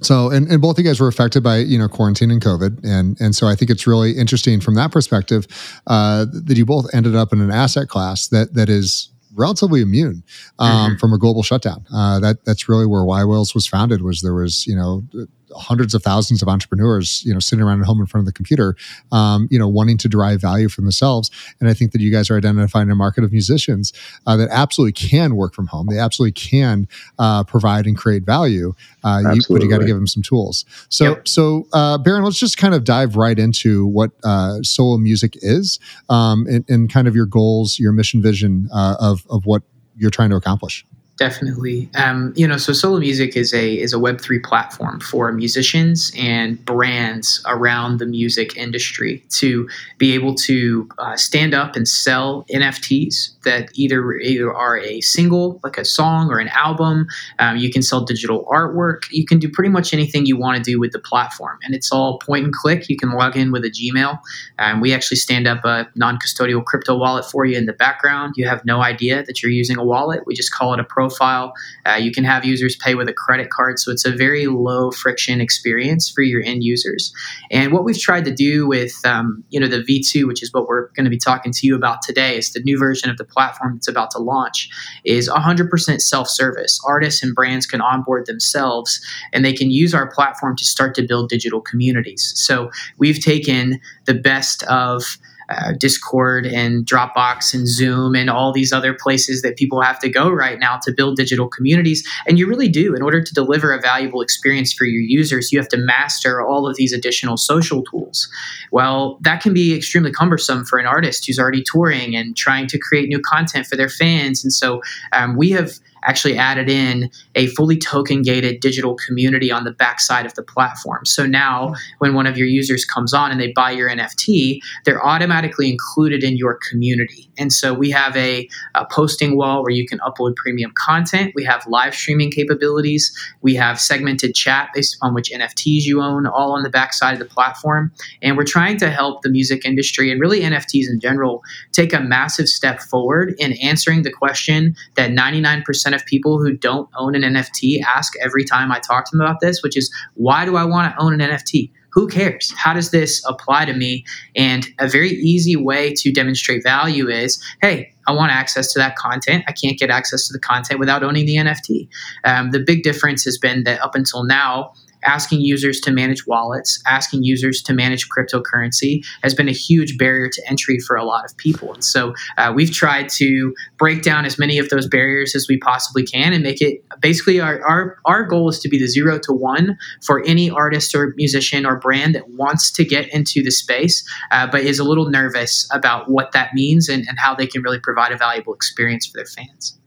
so, 0.01 0.31
and, 0.31 0.49
and 0.49 0.61
both 0.61 0.79
of 0.79 0.85
you 0.85 0.89
guys 0.89 1.01
were 1.01 1.09
affected 1.09 1.43
by 1.43 1.59
you 1.59 1.79
know 1.79 1.89
quarantine 1.89 2.31
and 2.31 2.43
COVID, 2.43 2.85
and 2.85 3.19
and 3.21 3.35
so 3.35 3.47
I 3.47 3.55
think 3.55 3.71
it's 3.71 3.87
really 3.87 4.13
interesting 4.13 4.61
from 4.61 4.75
that 4.75 4.93
perspective 4.93 5.47
uh, 5.87 6.27
that 6.31 6.57
you 6.57 6.67
both 6.67 6.93
ended 6.95 7.17
up 7.17 7.33
in 7.33 7.41
an 7.41 7.51
asset 7.51 7.89
class 7.89 8.29
that 8.29 8.55
that 8.55 8.69
is 8.69 9.09
relatively 9.35 9.81
immune 9.81 10.23
um, 10.59 10.71
mm-hmm. 10.71 10.97
from 10.99 11.13
a 11.13 11.19
global 11.19 11.43
shutdown. 11.43 11.85
Uh, 11.93 12.21
that 12.21 12.45
that's 12.45 12.69
really 12.69 12.87
where 12.87 13.03
yWhales 13.03 13.55
was 13.55 13.67
founded. 13.67 14.03
Was 14.03 14.21
there 14.21 14.35
was 14.35 14.67
you 14.67 14.77
know 14.77 15.05
hundreds 15.55 15.95
of 15.95 16.03
thousands 16.03 16.43
of 16.43 16.49
entrepreneurs, 16.49 17.23
you 17.25 17.33
know, 17.33 17.41
sitting 17.41 17.65
around 17.65 17.81
at 17.81 17.87
home 17.87 18.01
in 18.01 18.07
front 18.07 18.23
of 18.23 18.27
the 18.27 18.33
computer, 18.33 18.77
um, 19.13 19.49
you 19.51 19.59
know, 19.59 19.69
wanting 19.69 19.99
to 19.99 20.09
derive 20.09 20.41
value 20.41 20.69
from 20.69 20.85
themselves. 20.85 21.31
And 21.61 21.69
I 21.69 21.75
think 21.75 21.93
that 21.93 22.01
you 22.01 22.11
guys 22.11 22.31
are 22.31 22.37
identifying 22.37 22.91
a 22.91 22.95
market 22.95 23.25
of 23.25 23.33
musicians 23.33 23.93
uh, 24.27 24.37
that 24.37 24.49
absolutely 24.51 24.93
can 24.93 25.37
work 25.37 25.55
from 25.55 25.67
home. 25.67 25.87
They 25.89 25.99
absolutely 25.99 26.33
can 26.33 26.89
uh, 27.19 27.45
provide 27.45 27.87
and 27.87 27.97
create 27.97 28.25
value. 28.25 28.75
Uh, 29.03 29.35
you, 29.35 29.43
but 29.49 29.63
you 29.63 29.69
got 29.69 29.79
to 29.79 29.87
give 29.87 29.97
them 29.97 30.07
some 30.07 30.23
tools. 30.23 30.65
So, 30.89 31.05
yep. 31.05 31.29
so 31.29 31.67
uh, 31.73 31.99
Barron, 31.99 32.25
let's 32.25 32.39
just 32.39 32.57
kind 32.57 32.75
of 32.75 32.85
dive 32.85 33.17
right 33.17 33.39
into 33.39 33.87
what 33.87 34.11
uh, 34.25 34.63
solo 34.63 34.97
music 34.97 35.37
is 35.43 35.79
um, 36.09 36.47
and, 36.47 36.65
and, 36.69 36.91
kind 36.91 37.09
of 37.09 37.15
your 37.15 37.27
goals, 37.27 37.79
your 37.79 37.93
mission, 37.93 38.23
vision 38.23 38.69
uh, 38.73 38.97
of 39.01 39.27
of 39.31 39.47
what 39.47 39.63
you're 39.97 40.11
trying 40.11 40.31
to 40.31 40.37
accomplish 40.37 40.85
definitely. 41.17 41.89
Um, 41.95 42.33
you 42.37 42.47
know 42.47 42.57
so 42.57 42.73
solo 42.73 42.99
music 42.99 43.37
is 43.37 43.55
a 43.55 43.75
is 43.79 43.93
a 43.93 43.97
web3 43.97 44.43
platform 44.43 45.01
for 45.01 45.31
musicians 45.33 46.13
and 46.17 46.63
brands 46.65 47.43
around 47.47 47.99
the 47.99 48.07
music 48.07 48.57
industry 48.57 49.25
to 49.31 49.69
be 49.99 50.15
able 50.15 50.35
to 50.35 50.89
uh, 50.99 51.17
stand 51.17 51.55
up 51.55 51.77
and 51.77 51.87
sell 51.87 52.45
nfts 52.51 53.41
that 53.43 53.71
either 53.75 54.15
either 54.15 54.53
are 54.53 54.79
a 54.79 55.01
single 55.01 55.61
like 55.63 55.79
a 55.79 55.85
song 55.85 56.31
or 56.31 56.39
an 56.39 56.49
album. 56.49 57.07
Um, 57.39 57.57
you 57.59 57.71
can 57.71 57.83
sell 57.83 58.05
digital 58.05 58.45
artwork. 58.47 59.03
You 59.11 59.25
can 59.25 59.39
do 59.39 59.49
pretty 59.49 59.71
much 59.71 59.93
anything 59.93 60.27
you 60.27 60.37
want 60.37 60.57
to 60.57 60.63
do 60.63 60.81
with 60.81 60.93
the 60.93 60.99
platform 60.99 61.59
and 61.63 61.75
it's 61.75 61.93
all 61.93 62.19
point 62.19 62.45
and 62.45 62.53
click. 62.53 62.89
You 62.89 62.97
can 62.97 63.13
log 63.13 63.37
in 63.37 63.53
with 63.53 63.65
a 63.65 63.71
gmail. 63.71 64.19
Um, 64.59 64.81
we 64.81 64.93
actually 64.93 65.19
stand 65.19 65.47
up 65.47 65.65
a 65.65 65.89
non-custodial 65.95 66.65
crypto 66.65 66.97
wallet 66.97 67.25
for 67.25 67.45
you 67.45 67.57
in 67.57 67.67
the 67.67 67.73
background. 67.73 68.35
You 68.37 68.49
have 68.49 68.65
no 68.65 68.83
idea 68.83 69.23
that 69.25 69.43
you're 69.43 69.53
using 69.53 69.77
a 69.77 69.85
wallet. 69.85 70.27
We 70.27 70.35
just 70.35 70.53
call 70.53 70.75
it 70.75 70.81
a 70.81 70.85
pro 70.85 71.04
profile. 71.05 71.53
Uh, 71.87 71.95
you 71.95 72.11
can 72.11 72.25
have 72.25 72.45
users 72.45 72.77
pay 72.77 72.95
with 72.95 73.09
a 73.09 73.13
credit 73.13 73.51
card, 73.51 73.79
so 73.79 73.91
it's 73.91 74.05
a 74.05 74.11
very 74.11 74.47
low 74.47 74.91
friction 74.91 75.41
experience 75.41 76.11
for 76.11 76.23
your 76.23 76.43
end 76.43 76.65
users. 76.65 77.13
And 77.51 77.73
what 77.73 77.85
we've 77.85 77.99
tried 77.99 78.25
to 78.25 78.35
do 78.35 78.67
with 78.67 78.95
um, 79.05 79.45
you 79.51 79.61
know 79.61 79.69
the 79.69 79.83
V2, 79.83 80.27
which 80.27 80.43
is 80.43 80.53
what 80.53 80.67
we're 80.67 80.89
going 80.91 81.05
to 81.05 81.11
be 81.11 81.19
talking 81.19 81.53
to 81.53 81.67
you 81.67 81.75
about 81.75 82.03
today, 82.03 82.37
is 82.39 82.53
the 82.53 82.61
new 82.61 82.79
version 82.79 83.11
of 83.11 83.19
the 83.19 83.25
platform 83.25 83.75
that's 83.75 83.89
about 83.89 84.11
to 84.13 84.19
launch, 84.19 84.69
is 85.05 85.29
100% 85.29 86.01
self-service. 86.01 86.81
Artists 86.87 87.23
and 87.23 87.35
brands 87.35 87.67
can 87.67 87.81
onboard 87.81 88.27
themselves, 88.27 89.01
and 89.33 89.45
they 89.45 89.53
can 89.53 89.71
use 89.71 89.95
our 89.95 90.11
platform 90.11 90.57
to 90.57 90.65
start 90.65 90.95
to 90.95 91.03
build 91.03 91.29
digital 91.29 91.61
communities. 91.61 92.33
So 92.37 92.71
we've 92.99 93.21
taken 93.21 93.81
the 94.07 94.15
best 94.15 94.63
of 94.65 95.19
uh, 95.49 95.73
Discord 95.79 96.47
and 96.47 96.87
Dropbox 96.87 97.55
and 97.55 97.69
Zoom 97.69 98.15
and 98.15 98.31
all 98.31 98.53
these 98.53 98.73
other 98.73 98.95
places 98.95 99.43
that 99.43 99.57
people 99.57 99.81
have 99.81 99.99
to 100.01 100.09
go 100.09 100.31
right 100.31 100.59
now 100.59 100.79
to 100.83 100.93
build 100.93 101.17
digital 101.17 101.49
communities. 101.49 102.07
And 102.27 102.39
you 102.39 102.47
really 102.47 102.69
do. 102.69 102.95
In 102.95 103.03
order 103.03 103.23
to 103.23 103.35
deliver 103.35 103.73
a 103.73 103.81
valuable 103.81 104.21
experience 104.21 104.73
for 104.73 104.85
your 104.85 105.03
users, 105.03 105.53
you 105.53 105.59
have 105.59 105.69
to 105.69 105.77
master 105.77 106.43
all 106.43 106.67
of 106.69 106.77
these 106.77 106.93
additional 106.93 107.37
social 107.37 107.83
tools. 107.83 108.29
Well, 108.71 109.19
that 109.23 109.41
can 109.43 109.53
be 109.53 109.75
extremely 109.75 110.13
cumbersome 110.13 110.65
for 110.65 110.79
an 110.79 110.87
artist 110.87 111.27
who's 111.27 111.39
already 111.39 111.63
touring 111.63 112.17
and 112.17 112.37
trying 112.37 112.67
to 112.69 112.79
create 112.79 113.09
new 113.09 113.21
content 113.21 113.67
for 113.67 113.77
their 113.77 113.89
fans. 113.89 114.43
And 114.45 114.53
so 114.53 114.83
um, 115.13 115.37
we 115.37 115.51
have 115.51 115.79
actually 116.05 116.37
added 116.37 116.69
in 116.69 117.11
a 117.35 117.47
fully 117.49 117.77
token 117.77 118.23
gated 118.23 118.61
digital 118.61 118.97
community 119.07 119.51
on 119.51 119.65
the 119.65 119.73
backside 119.73 120.27
of 120.27 120.35
the 120.35 120.43
platform. 120.43 121.05
So 121.05 121.27
now 121.27 121.75
when 121.99 122.15
one 122.15 122.27
of 122.27 122.37
your 122.39 122.47
users 122.47 122.85
comes 122.85 123.13
on 123.13 123.31
and 123.31 123.41
they 123.41 123.53
buy 123.53 123.71
your 123.71 123.89
NFT, 123.89 124.61
they're 124.85 125.05
automatically 125.05 125.71
included 125.71 126.23
in 126.23 126.37
your 126.37 126.59
community. 126.71 127.31
And 127.39 127.53
so 127.53 127.75
we 127.75 127.91
have 127.91 128.17
a, 128.17 128.49
a 128.75 128.87
posting 128.91 129.37
wall 129.37 129.63
where 129.63 129.73
you 129.73 129.87
can 129.87 129.99
upload 130.01 130.37
premium 130.37 130.73
content. 130.77 131.33
We 131.35 131.45
have 131.45 131.67
live 131.67 131.95
streaming 131.95 132.31
capabilities. 132.31 133.17
We 133.43 133.55
have 133.55 133.81
segmented 133.81 134.35
chat 134.35 134.71
based 134.75 134.97
upon 134.97 135.15
which 135.15 135.31
NFTs 135.31 135.83
you 135.85 136.01
own, 136.01 136.27
all 136.27 136.53
on 136.53 136.63
the 136.63 136.71
backside 136.71 137.15
of 137.15 137.19
the 137.19 137.25
platform. 137.35 137.93
And 138.23 138.37
we're 138.37 138.45
trying 138.45 138.77
to 138.79 138.91
help 138.91 139.23
the 139.23 139.31
music 139.31 139.65
industry 139.65 140.11
and 140.11 140.21
really 140.21 140.41
NFTs 140.41 140.89
in 140.89 141.01
general 141.01 141.43
take 141.73 141.93
a 141.93 142.01
massive 142.01 142.49
step 142.49 142.81
forward 142.81 143.35
in 143.39 143.53
answering 143.55 144.03
the 144.03 144.13
question 144.13 144.77
that 144.97 145.11
99% 145.11 145.94
of 145.95 146.05
people 146.07 146.39
who 146.39 146.53
don't 146.57 146.89
own 146.97 147.15
an 147.15 147.23
NFT 147.23 147.81
ask 147.83 148.13
every 148.21 148.45
time 148.45 148.73
I 148.73 148.79
talk 148.79 149.05
to 149.07 149.17
them 149.17 149.21
about 149.21 149.41
this, 149.41 149.63
which 149.63 149.77
is 149.77 149.93
why 150.15 150.45
do 150.45 150.57
I 150.57 150.65
want 150.65 150.93
to 150.93 151.03
own 151.03 151.19
an 151.19 151.21
NFT? 151.21 151.71
Who 151.93 152.09
cares? 152.09 152.53
How 152.57 152.75
does 152.75 152.91
this 152.91 153.25
apply 153.25 153.67
to 153.67 153.73
me? 153.73 154.05
And 154.35 154.67
a 154.81 154.89
very 154.89 155.11
easy 155.11 155.55
way 155.55 155.95
to 155.99 156.13
demonstrate 156.13 156.65
value 156.65 157.09
is 157.09 157.43
hey, 157.63 157.95
I 158.07 158.13
want 158.13 158.33
access 158.33 158.73
to 158.73 158.79
that 158.81 158.97
content. 158.97 159.45
I 159.47 159.53
can't 159.53 159.79
get 159.79 159.91
access 159.91 160.27
to 160.27 160.33
the 160.33 160.41
content 160.41 160.81
without 160.81 161.03
owning 161.03 161.25
the 161.25 161.37
NFT. 161.37 161.89
Um, 162.25 162.51
the 162.51 162.59
big 162.59 162.83
difference 162.83 163.25
has 163.25 163.39
been 163.39 163.63
that 163.65 163.81
up 163.81 163.95
until 163.95 164.25
now, 164.25 164.73
asking 165.05 165.41
users 165.41 165.81
to 165.81 165.91
manage 165.91 166.27
wallets, 166.27 166.83
asking 166.87 167.25
users 167.25 167.63
to 167.63 167.73
manage 167.73 168.09
cryptocurrency 168.09 169.05
has 169.23 169.35
been 169.35 169.49
a 169.49 169.53
huge 169.53 169.97
barrier 169.99 170.29
to 170.29 170.43
entry 170.49 170.79
for 170.79 170.97
a 170.97 171.05
lot 171.05 171.25
of 171.25 171.37
people. 171.37 171.73
And 171.73 171.85
so 171.85 172.15
uh, 172.39 172.53
we've 172.55 172.73
tried 172.73 173.09
to 173.11 173.55
break 173.79 174.03
down 174.03 174.25
as 174.25 174.39
many 174.39 174.59
of 174.59 174.69
those 174.69 174.87
barriers 174.87 175.35
as 175.35 175.47
we 175.49 175.59
possibly 175.59 176.05
can 176.05 176.33
and 176.33 176.43
make 176.43 176.61
it 176.61 176.85
basically 177.01 177.41
our, 177.41 177.63
our, 177.67 177.99
our 178.05 178.25
goal 178.25 178.49
is 178.49 178.59
to 178.61 178.69
be 178.69 178.79
the 178.79 178.89
zero 178.89 179.19
to 179.21 179.33
one 179.33 179.77
for 180.05 180.25
any 180.25 180.51
artist 180.51 180.95
or 180.95 181.15
musician 181.17 181.67
or 181.67 181.77
brand 181.77 182.15
that 182.15 182.29
wants 182.31 182.71
to 182.73 182.85
get 182.85 183.13
into 183.13 183.43
the 183.43 183.51
space, 183.51 184.07
uh, 184.31 184.47
but 184.47 184.63
is 184.63 184.79
a 184.79 184.85
little 184.85 185.09
nervous 185.11 185.69
about 185.73 186.11
what 186.11 186.33
that 186.33 186.55
means 186.55 186.89
and, 186.89 187.05
and 187.09 187.19
how 187.19 187.35
they 187.35 187.47
can 187.47 187.63
really 187.63 187.81
provide 187.81 188.13
a 188.13 188.17
valuable 188.17 188.55
experience 188.55 189.07
for 189.07 189.17
their 189.17 189.27
fans. 189.27 189.79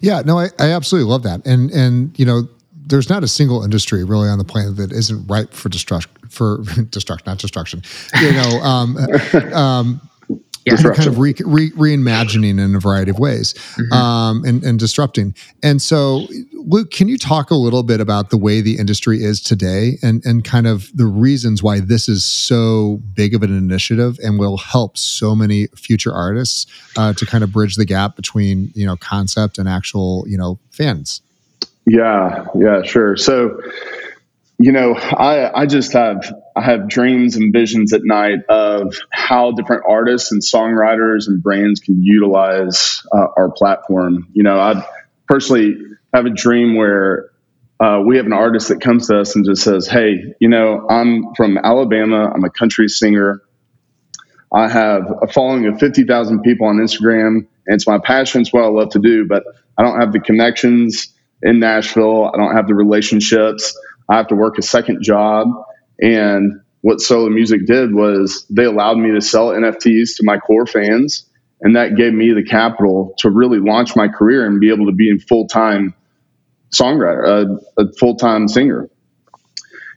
Yeah, 0.00 0.22
no, 0.24 0.38
I, 0.38 0.50
I 0.58 0.70
absolutely 0.70 1.10
love 1.10 1.22
that. 1.22 1.46
And, 1.46 1.70
and, 1.70 2.18
you 2.18 2.26
know, 2.26 2.48
there's 2.92 3.08
not 3.08 3.24
a 3.24 3.28
single 3.28 3.64
industry 3.64 4.04
really 4.04 4.28
on 4.28 4.38
the 4.38 4.44
planet 4.44 4.76
that 4.76 4.92
isn't 4.92 5.26
ripe 5.26 5.52
for 5.52 5.68
destruction 5.68 6.10
for 6.28 6.62
destruction 6.90 7.24
not 7.26 7.38
destruction 7.38 7.82
you 8.20 8.32
know 8.32 8.60
um, 8.62 8.96
um, 9.52 10.00
yeah. 10.64 10.76
kind 10.76 11.06
of 11.06 11.18
re, 11.18 11.34
re, 11.44 11.70
reimagining 11.72 12.62
in 12.62 12.74
a 12.74 12.78
variety 12.78 13.10
of 13.10 13.18
ways 13.18 13.54
mm-hmm. 13.54 13.92
um, 13.92 14.44
and, 14.44 14.62
and 14.62 14.78
disrupting. 14.78 15.34
And 15.62 15.82
so, 15.82 16.26
Luke, 16.52 16.90
can 16.90 17.08
you 17.08 17.18
talk 17.18 17.50
a 17.50 17.54
little 17.54 17.82
bit 17.82 18.00
about 18.00 18.30
the 18.30 18.36
way 18.36 18.60
the 18.60 18.78
industry 18.78 19.22
is 19.24 19.40
today 19.40 19.98
and, 20.02 20.24
and 20.24 20.44
kind 20.44 20.66
of 20.66 20.90
the 20.96 21.06
reasons 21.06 21.62
why 21.62 21.80
this 21.80 22.08
is 22.08 22.24
so 22.24 23.00
big 23.14 23.34
of 23.34 23.42
an 23.42 23.56
initiative 23.56 24.18
and 24.22 24.38
will 24.38 24.56
help 24.56 24.96
so 24.96 25.34
many 25.34 25.66
future 25.74 26.12
artists 26.12 26.66
uh, 26.96 27.12
to 27.14 27.26
kind 27.26 27.42
of 27.42 27.52
bridge 27.52 27.76
the 27.76 27.84
gap 27.84 28.14
between, 28.14 28.70
you 28.74 28.86
know, 28.86 28.96
concept 28.96 29.58
and 29.58 29.68
actual, 29.68 30.24
you 30.28 30.38
know, 30.38 30.58
fans? 30.70 31.22
Yeah, 31.86 32.46
yeah, 32.54 32.82
sure. 32.82 33.16
So, 33.16 33.60
you 34.58 34.70
know, 34.72 34.94
I, 34.94 35.62
I 35.62 35.66
just 35.66 35.92
have 35.94 36.32
I 36.54 36.62
have 36.62 36.88
dreams 36.88 37.36
and 37.36 37.52
visions 37.52 37.92
at 37.92 38.02
night 38.04 38.40
of 38.48 38.94
how 39.10 39.52
different 39.52 39.82
artists 39.88 40.30
and 40.30 40.40
songwriters 40.42 41.26
and 41.26 41.42
brands 41.42 41.80
can 41.80 42.02
utilize 42.02 43.02
uh, 43.12 43.26
our 43.36 43.50
platform. 43.50 44.28
You 44.32 44.44
know, 44.44 44.58
I 44.60 44.86
personally 45.28 45.76
have 46.14 46.26
a 46.26 46.30
dream 46.30 46.76
where 46.76 47.30
uh, 47.80 48.02
we 48.06 48.16
have 48.18 48.26
an 48.26 48.32
artist 48.32 48.68
that 48.68 48.80
comes 48.80 49.08
to 49.08 49.18
us 49.20 49.34
and 49.34 49.44
just 49.44 49.64
says, 49.64 49.88
"Hey, 49.88 50.34
you 50.38 50.48
know, 50.48 50.86
I'm 50.88 51.34
from 51.34 51.58
Alabama. 51.58 52.30
I'm 52.32 52.44
a 52.44 52.50
country 52.50 52.88
singer. 52.88 53.42
I 54.52 54.68
have 54.68 55.04
a 55.22 55.26
following 55.26 55.66
of 55.66 55.78
fifty 55.78 56.04
thousand 56.04 56.42
people 56.42 56.66
on 56.66 56.76
Instagram, 56.76 57.28
and 57.38 57.46
it's 57.66 57.86
my 57.86 57.98
passion. 57.98 58.42
It's 58.42 58.52
what 58.52 58.64
I 58.64 58.68
love 58.68 58.90
to 58.90 58.98
do, 58.98 59.26
but 59.26 59.44
I 59.78 59.82
don't 59.82 59.98
have 59.98 60.12
the 60.12 60.20
connections 60.20 61.12
in 61.42 61.60
Nashville. 61.60 62.30
I 62.32 62.36
don't 62.38 62.54
have 62.56 62.66
the 62.68 62.74
relationships." 62.74 63.76
I 64.08 64.16
have 64.16 64.28
to 64.28 64.34
work 64.34 64.58
a 64.58 64.62
second 64.62 65.02
job. 65.02 65.48
And 66.00 66.60
what 66.82 67.00
Solo 67.00 67.30
Music 67.30 67.66
did 67.66 67.94
was 67.94 68.46
they 68.50 68.64
allowed 68.64 68.98
me 68.98 69.12
to 69.12 69.20
sell 69.20 69.48
NFTs 69.48 70.16
to 70.16 70.24
my 70.24 70.38
core 70.38 70.66
fans. 70.66 71.26
And 71.60 71.76
that 71.76 71.96
gave 71.96 72.12
me 72.12 72.32
the 72.32 72.42
capital 72.42 73.14
to 73.18 73.30
really 73.30 73.58
launch 73.58 73.96
my 73.96 74.08
career 74.08 74.46
and 74.46 74.60
be 74.60 74.70
able 74.70 74.86
to 74.86 74.92
be 74.92 75.12
a 75.12 75.18
full 75.18 75.46
time 75.46 75.94
songwriter, 76.74 77.60
a, 77.78 77.82
a 77.82 77.92
full 77.94 78.16
time 78.16 78.48
singer. 78.48 78.90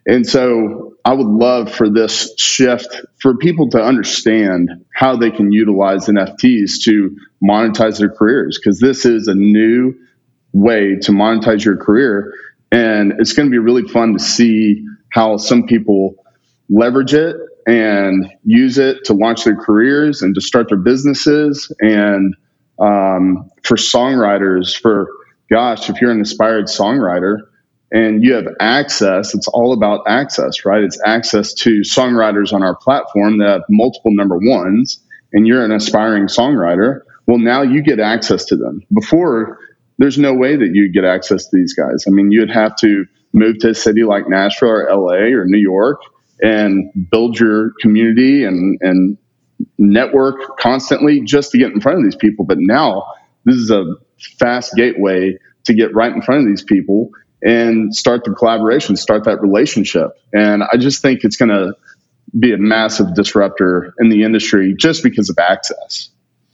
And 0.08 0.28
so 0.28 0.94
I 1.04 1.14
would 1.14 1.28
love 1.28 1.74
for 1.74 1.90
this 1.90 2.34
shift 2.38 3.02
for 3.20 3.38
people 3.38 3.70
to 3.72 3.82
understand 3.84 4.86
how 4.94 5.18
they 5.18 5.32
can 5.32 5.52
utilize 5.52 6.06
NFTs 6.06 6.84
to 6.84 7.18
monetize 7.44 7.98
their 7.98 8.10
careers 8.10 8.60
because 8.60 8.80
this 8.80 9.06
is 9.06 9.28
a 9.28 9.34
new 9.34 9.96
way 10.56 10.96
to 11.02 11.12
monetize 11.12 11.64
your 11.64 11.78
career 11.78 12.34
and 12.72 13.14
it's 13.20 13.34
going 13.34 13.48
to 13.48 13.52
be 13.52 13.58
really 13.58 13.88
fun 13.88 14.14
to 14.14 14.20
see 14.20 14.86
how 15.14 15.38
some 15.38 15.66
people 15.66 16.16
leverage 16.70 17.14
it 17.14 17.38
and 17.68 18.30
use 18.44 18.78
it 18.78 19.04
to 19.06 19.14
launch 19.14 19.46
their 19.46 19.56
careers 19.56 20.22
and 20.22 20.36
to 20.36 20.42
start 20.42 20.68
their 20.70 20.78
businesses. 20.78 21.72
And 21.80 22.36
um, 22.80 23.50
for 23.64 23.78
songwriters, 23.78 24.78
for 24.80 25.08
gosh, 25.50 25.90
if 25.90 26.02
you're 26.02 26.12
an 26.12 26.20
inspired 26.20 26.66
songwriter 26.66 27.38
and 27.92 28.24
you 28.24 28.34
have 28.34 28.48
access, 28.60 29.34
it's 29.34 29.48
all 29.48 29.72
about 29.72 30.02
access, 30.08 30.66
right? 30.66 30.84
It's 30.84 31.00
access 31.06 31.54
to 31.54 31.82
songwriters 31.82 32.52
on 32.52 32.62
our 32.62 32.76
platform 32.76 33.38
that 33.38 33.48
have 33.50 33.62
multiple 33.70 34.12
number 34.14 34.38
ones, 34.38 35.00
and 35.32 35.48
you're 35.48 35.64
an 35.64 35.72
aspiring 35.72 36.26
songwriter. 36.26 37.02
Well, 37.26 37.38
now 37.38 37.62
you 37.62 37.82
get 37.82 38.00
access 38.00 38.44
to 38.46 38.58
them. 38.58 38.82
Before, 38.94 39.60
there's 39.98 40.18
no 40.18 40.34
way 40.34 40.56
that 40.56 40.72
you'd 40.74 40.94
get 40.94 41.06
access 41.06 41.48
to 41.48 41.56
these 41.56 41.74
guys. 41.74 42.06
I 42.08 42.12
mean, 42.12 42.32
you'd 42.32 42.52
have 42.52 42.76
to 42.78 43.06
move 43.34 43.60
to 43.60 43.70
a 43.70 43.76
city 43.76 44.04
like 44.04 44.28
Nashville 44.28 44.70
or 44.70 44.90
LA 44.90 45.36
or 45.38 45.46
New 45.46 45.60
York 45.60 46.02
and 46.42 46.92
build 47.12 47.40
your 47.40 47.72
community 47.82 48.44
and, 48.44 48.78
and 48.82 49.18
network 49.78 50.58
constantly 50.58 51.22
just 51.22 51.52
to 51.52 51.58
get 51.58 51.72
in 51.72 51.80
front 51.80 51.98
of 51.98 52.04
these 52.04 52.16
people. 52.16 52.46
But 52.46 52.58
now 52.60 53.06
this 53.46 53.56
is 53.56 53.72
a 53.72 53.86
fast 54.40 54.74
gateway 54.76 55.38
to 55.66 55.74
get 55.74 55.94
right 55.96 56.14
in 56.14 56.22
front 56.22 56.42
of 56.42 56.48
these 56.48 56.64
people 56.64 57.12
and 57.42 57.96
start 57.96 58.24
the 58.24 58.32
collaboration, 58.32 58.96
start 58.96 59.26
that 59.26 59.42
relationship. 59.42 60.12
And 60.34 60.64
I 60.64 60.78
just 60.78 61.02
think 61.02 61.24
it's 61.24 61.38
going 61.38 61.50
to 61.50 61.74
be 62.38 62.54
a 62.54 62.58
massive 62.58 63.14
disruptor 63.14 63.94
in 64.00 64.10
the 64.10 64.24
industry 64.24 64.76
just 64.78 65.04
because 65.04 65.30
of 65.30 65.38
access. 65.38 66.10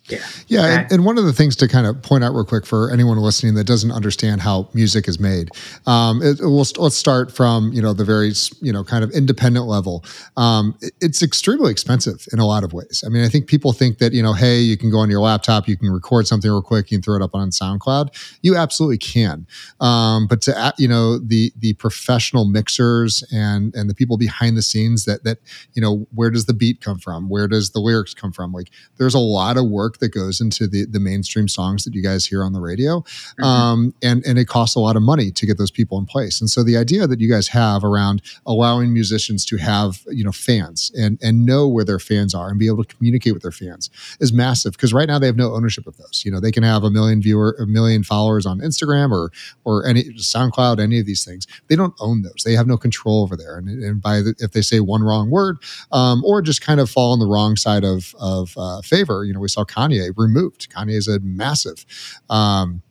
Yeah. 0.10 0.20
Yeah. 0.48 0.80
And, 0.82 0.92
and, 0.92 1.06
one 1.06 1.18
of 1.18 1.26
the 1.26 1.34
things 1.34 1.56
to 1.58 1.68
kind 1.68 1.86
of 1.86 2.02
point 2.02 2.24
out 2.24 2.34
real 2.34 2.44
quick 2.44 2.66
for 2.66 2.92
anyone 2.92 3.18
listening 3.18 3.54
that 3.56 3.66
doesn't 3.66 3.92
understand 3.92 4.42
how 4.42 4.68
music 4.74 5.08
is 5.08 5.20
made, 5.20 5.50
um, 5.86 6.22
it, 6.24 6.40
we'll, 6.40 6.66
let's 6.78 6.96
start 6.96 7.32
from, 7.32 7.72
you 7.72 7.82
know, 7.82 7.94
the 7.94 8.04
very, 8.04 8.34
you 8.62 8.74
know, 8.74 8.84
kind 8.84 9.04
of 9.04 9.12
independent 9.12 9.68
level. 9.68 10.04
Um, 10.38 10.76
it, 10.82 10.94
it's 11.02 11.22
extremely 11.22 11.72
expensive 11.72 12.26
in 12.34 12.40
a 12.40 12.46
lot 12.46 12.64
of 12.64 12.74
ways. 12.74 13.04
I 13.06 13.10
mean, 13.10 13.24
I 13.24 13.30
think 13.30 13.48
people 13.48 13.74
think 13.74 14.00
that, 14.00 14.12
you 14.12 14.24
know, 14.24 14.34
hey, 14.34 14.60
you 14.60 14.76
can 14.76 14.90
go 14.90 14.98
on 14.98 15.10
your 15.10 15.22
laptop, 15.22 15.68
you 15.68 15.78
can 15.78 15.90
record 15.90 16.28
something 16.28 16.50
real 16.50 16.64
quick, 16.64 16.90
you 16.92 16.98
can 16.98 17.04
throw 17.04 17.16
it 17.16 17.22
up 17.22 17.36
on 17.36 17.50
SoundCloud. 17.50 18.38
You 18.42 18.56
absolutely 18.56 18.98
can. 18.98 19.46
Um, 19.80 20.26
but 20.28 20.42
to, 20.44 20.74
you 20.78 20.88
know, 20.88 21.20
the, 21.20 21.54
the 21.58 21.74
professional 21.74 22.46
mixers 22.46 23.24
and, 23.32 23.74
and 23.76 23.90
the 23.90 23.96
people 23.96 24.18
behind 24.18 24.58
the 24.58 24.62
scenes 24.64 25.06
that, 25.06 25.24
that, 25.26 25.38
you 25.74 25.82
know, 25.82 26.08
where 26.14 26.32
does 26.32 26.46
the 26.48 26.54
beat 26.54 26.82
come 26.82 26.98
from? 26.98 27.30
Where 27.30 27.48
does 27.48 27.70
the 27.70 27.80
lyrics 27.80 28.14
come 28.14 28.32
from? 28.32 28.52
Like 28.52 28.72
there's 28.98 29.14
a 29.14 29.20
lot 29.20 29.58
of 29.58 29.70
work 29.70 29.91
that 30.00 30.10
goes 30.10 30.42
into 30.42 30.68
the 30.68 30.86
the 30.86 31.00
mainstream 31.00 31.48
songs 31.48 31.84
that 31.84 31.94
you 31.94 32.02
guys 32.02 32.26
hear 32.26 32.44
on 32.44 32.54
the 32.54 32.62
radio, 32.62 33.02
mm-hmm. 33.02 33.44
um, 33.44 33.94
and 34.02 34.26
and 34.26 34.38
it 34.38 34.46
costs 34.46 34.76
a 34.76 34.80
lot 34.80 34.96
of 34.96 35.04
money 35.04 35.32
to 35.32 35.46
get 35.46 35.58
those 35.58 35.72
people 35.72 35.98
in 35.98 36.06
place. 36.06 36.40
And 36.42 36.50
so 36.50 36.64
the 36.64 36.78
idea 36.78 37.08
that 37.08 37.20
you 37.20 37.30
guys 37.30 37.48
have 37.50 37.84
around 37.84 38.22
allowing 38.46 38.94
musicians 38.94 39.46
to 39.46 39.58
have 39.58 40.02
you 40.08 40.24
know 40.24 40.32
fans 40.32 40.92
and 40.98 41.18
and 41.22 41.46
know 41.46 41.68
where 41.68 41.86
their 41.86 42.00
fans 42.00 42.34
are 42.34 42.50
and 42.50 42.60
be 42.60 42.68
able 42.68 42.84
to 42.84 42.96
communicate 42.96 43.34
with 43.34 43.42
their 43.42 43.52
fans 43.52 43.90
is 44.20 44.34
massive 44.34 44.74
because 44.74 44.94
right 44.94 45.08
now 45.08 45.20
they 45.20 45.28
have 45.28 45.36
no 45.36 45.54
ownership 45.54 45.88
of 45.88 45.98
those. 45.98 46.24
You 46.26 46.32
know 46.32 46.40
they 46.40 46.52
can 46.52 46.64
have 46.64 46.84
a 46.84 46.90
million 46.90 47.22
viewer, 47.22 47.56
a 47.60 47.68
million 47.68 48.04
followers 48.04 48.46
on 48.46 48.60
Instagram 48.60 49.12
or 49.12 49.32
or 49.64 49.86
any 49.86 50.04
SoundCloud, 50.04 50.80
any 50.80 51.00
of 51.00 51.06
these 51.06 51.26
things. 51.26 51.48
They 51.68 51.76
don't 51.76 51.94
own 52.00 52.22
those. 52.22 52.44
They 52.46 52.54
have 52.54 52.68
no 52.68 52.78
control 52.78 53.24
over 53.24 53.36
there. 53.36 53.58
And, 53.58 53.84
and 53.84 54.02
by 54.02 54.22
the, 54.22 54.36
if 54.40 54.52
they 54.52 54.62
say 54.62 54.80
one 54.80 55.04
wrong 55.04 55.30
word 55.30 55.58
um, 55.92 56.24
or 56.26 56.42
just 56.42 56.62
kind 56.62 56.80
of 56.80 56.90
fall 56.90 57.14
on 57.14 57.20
the 57.20 57.28
wrong 57.28 57.56
side 57.56 57.84
of 57.84 58.16
of 58.20 58.54
uh, 58.58 58.82
favor, 58.82 59.24
you 59.26 59.34
know 59.34 59.40
we 59.40 59.48
saw 59.48 59.64
Kanye 59.64 59.81
Kanye 59.82 60.14
removed. 60.16 60.70
Kanye 60.70 60.96
is 60.96 61.08
a 61.08 61.20
massive 61.20 61.86
um, 62.30 62.82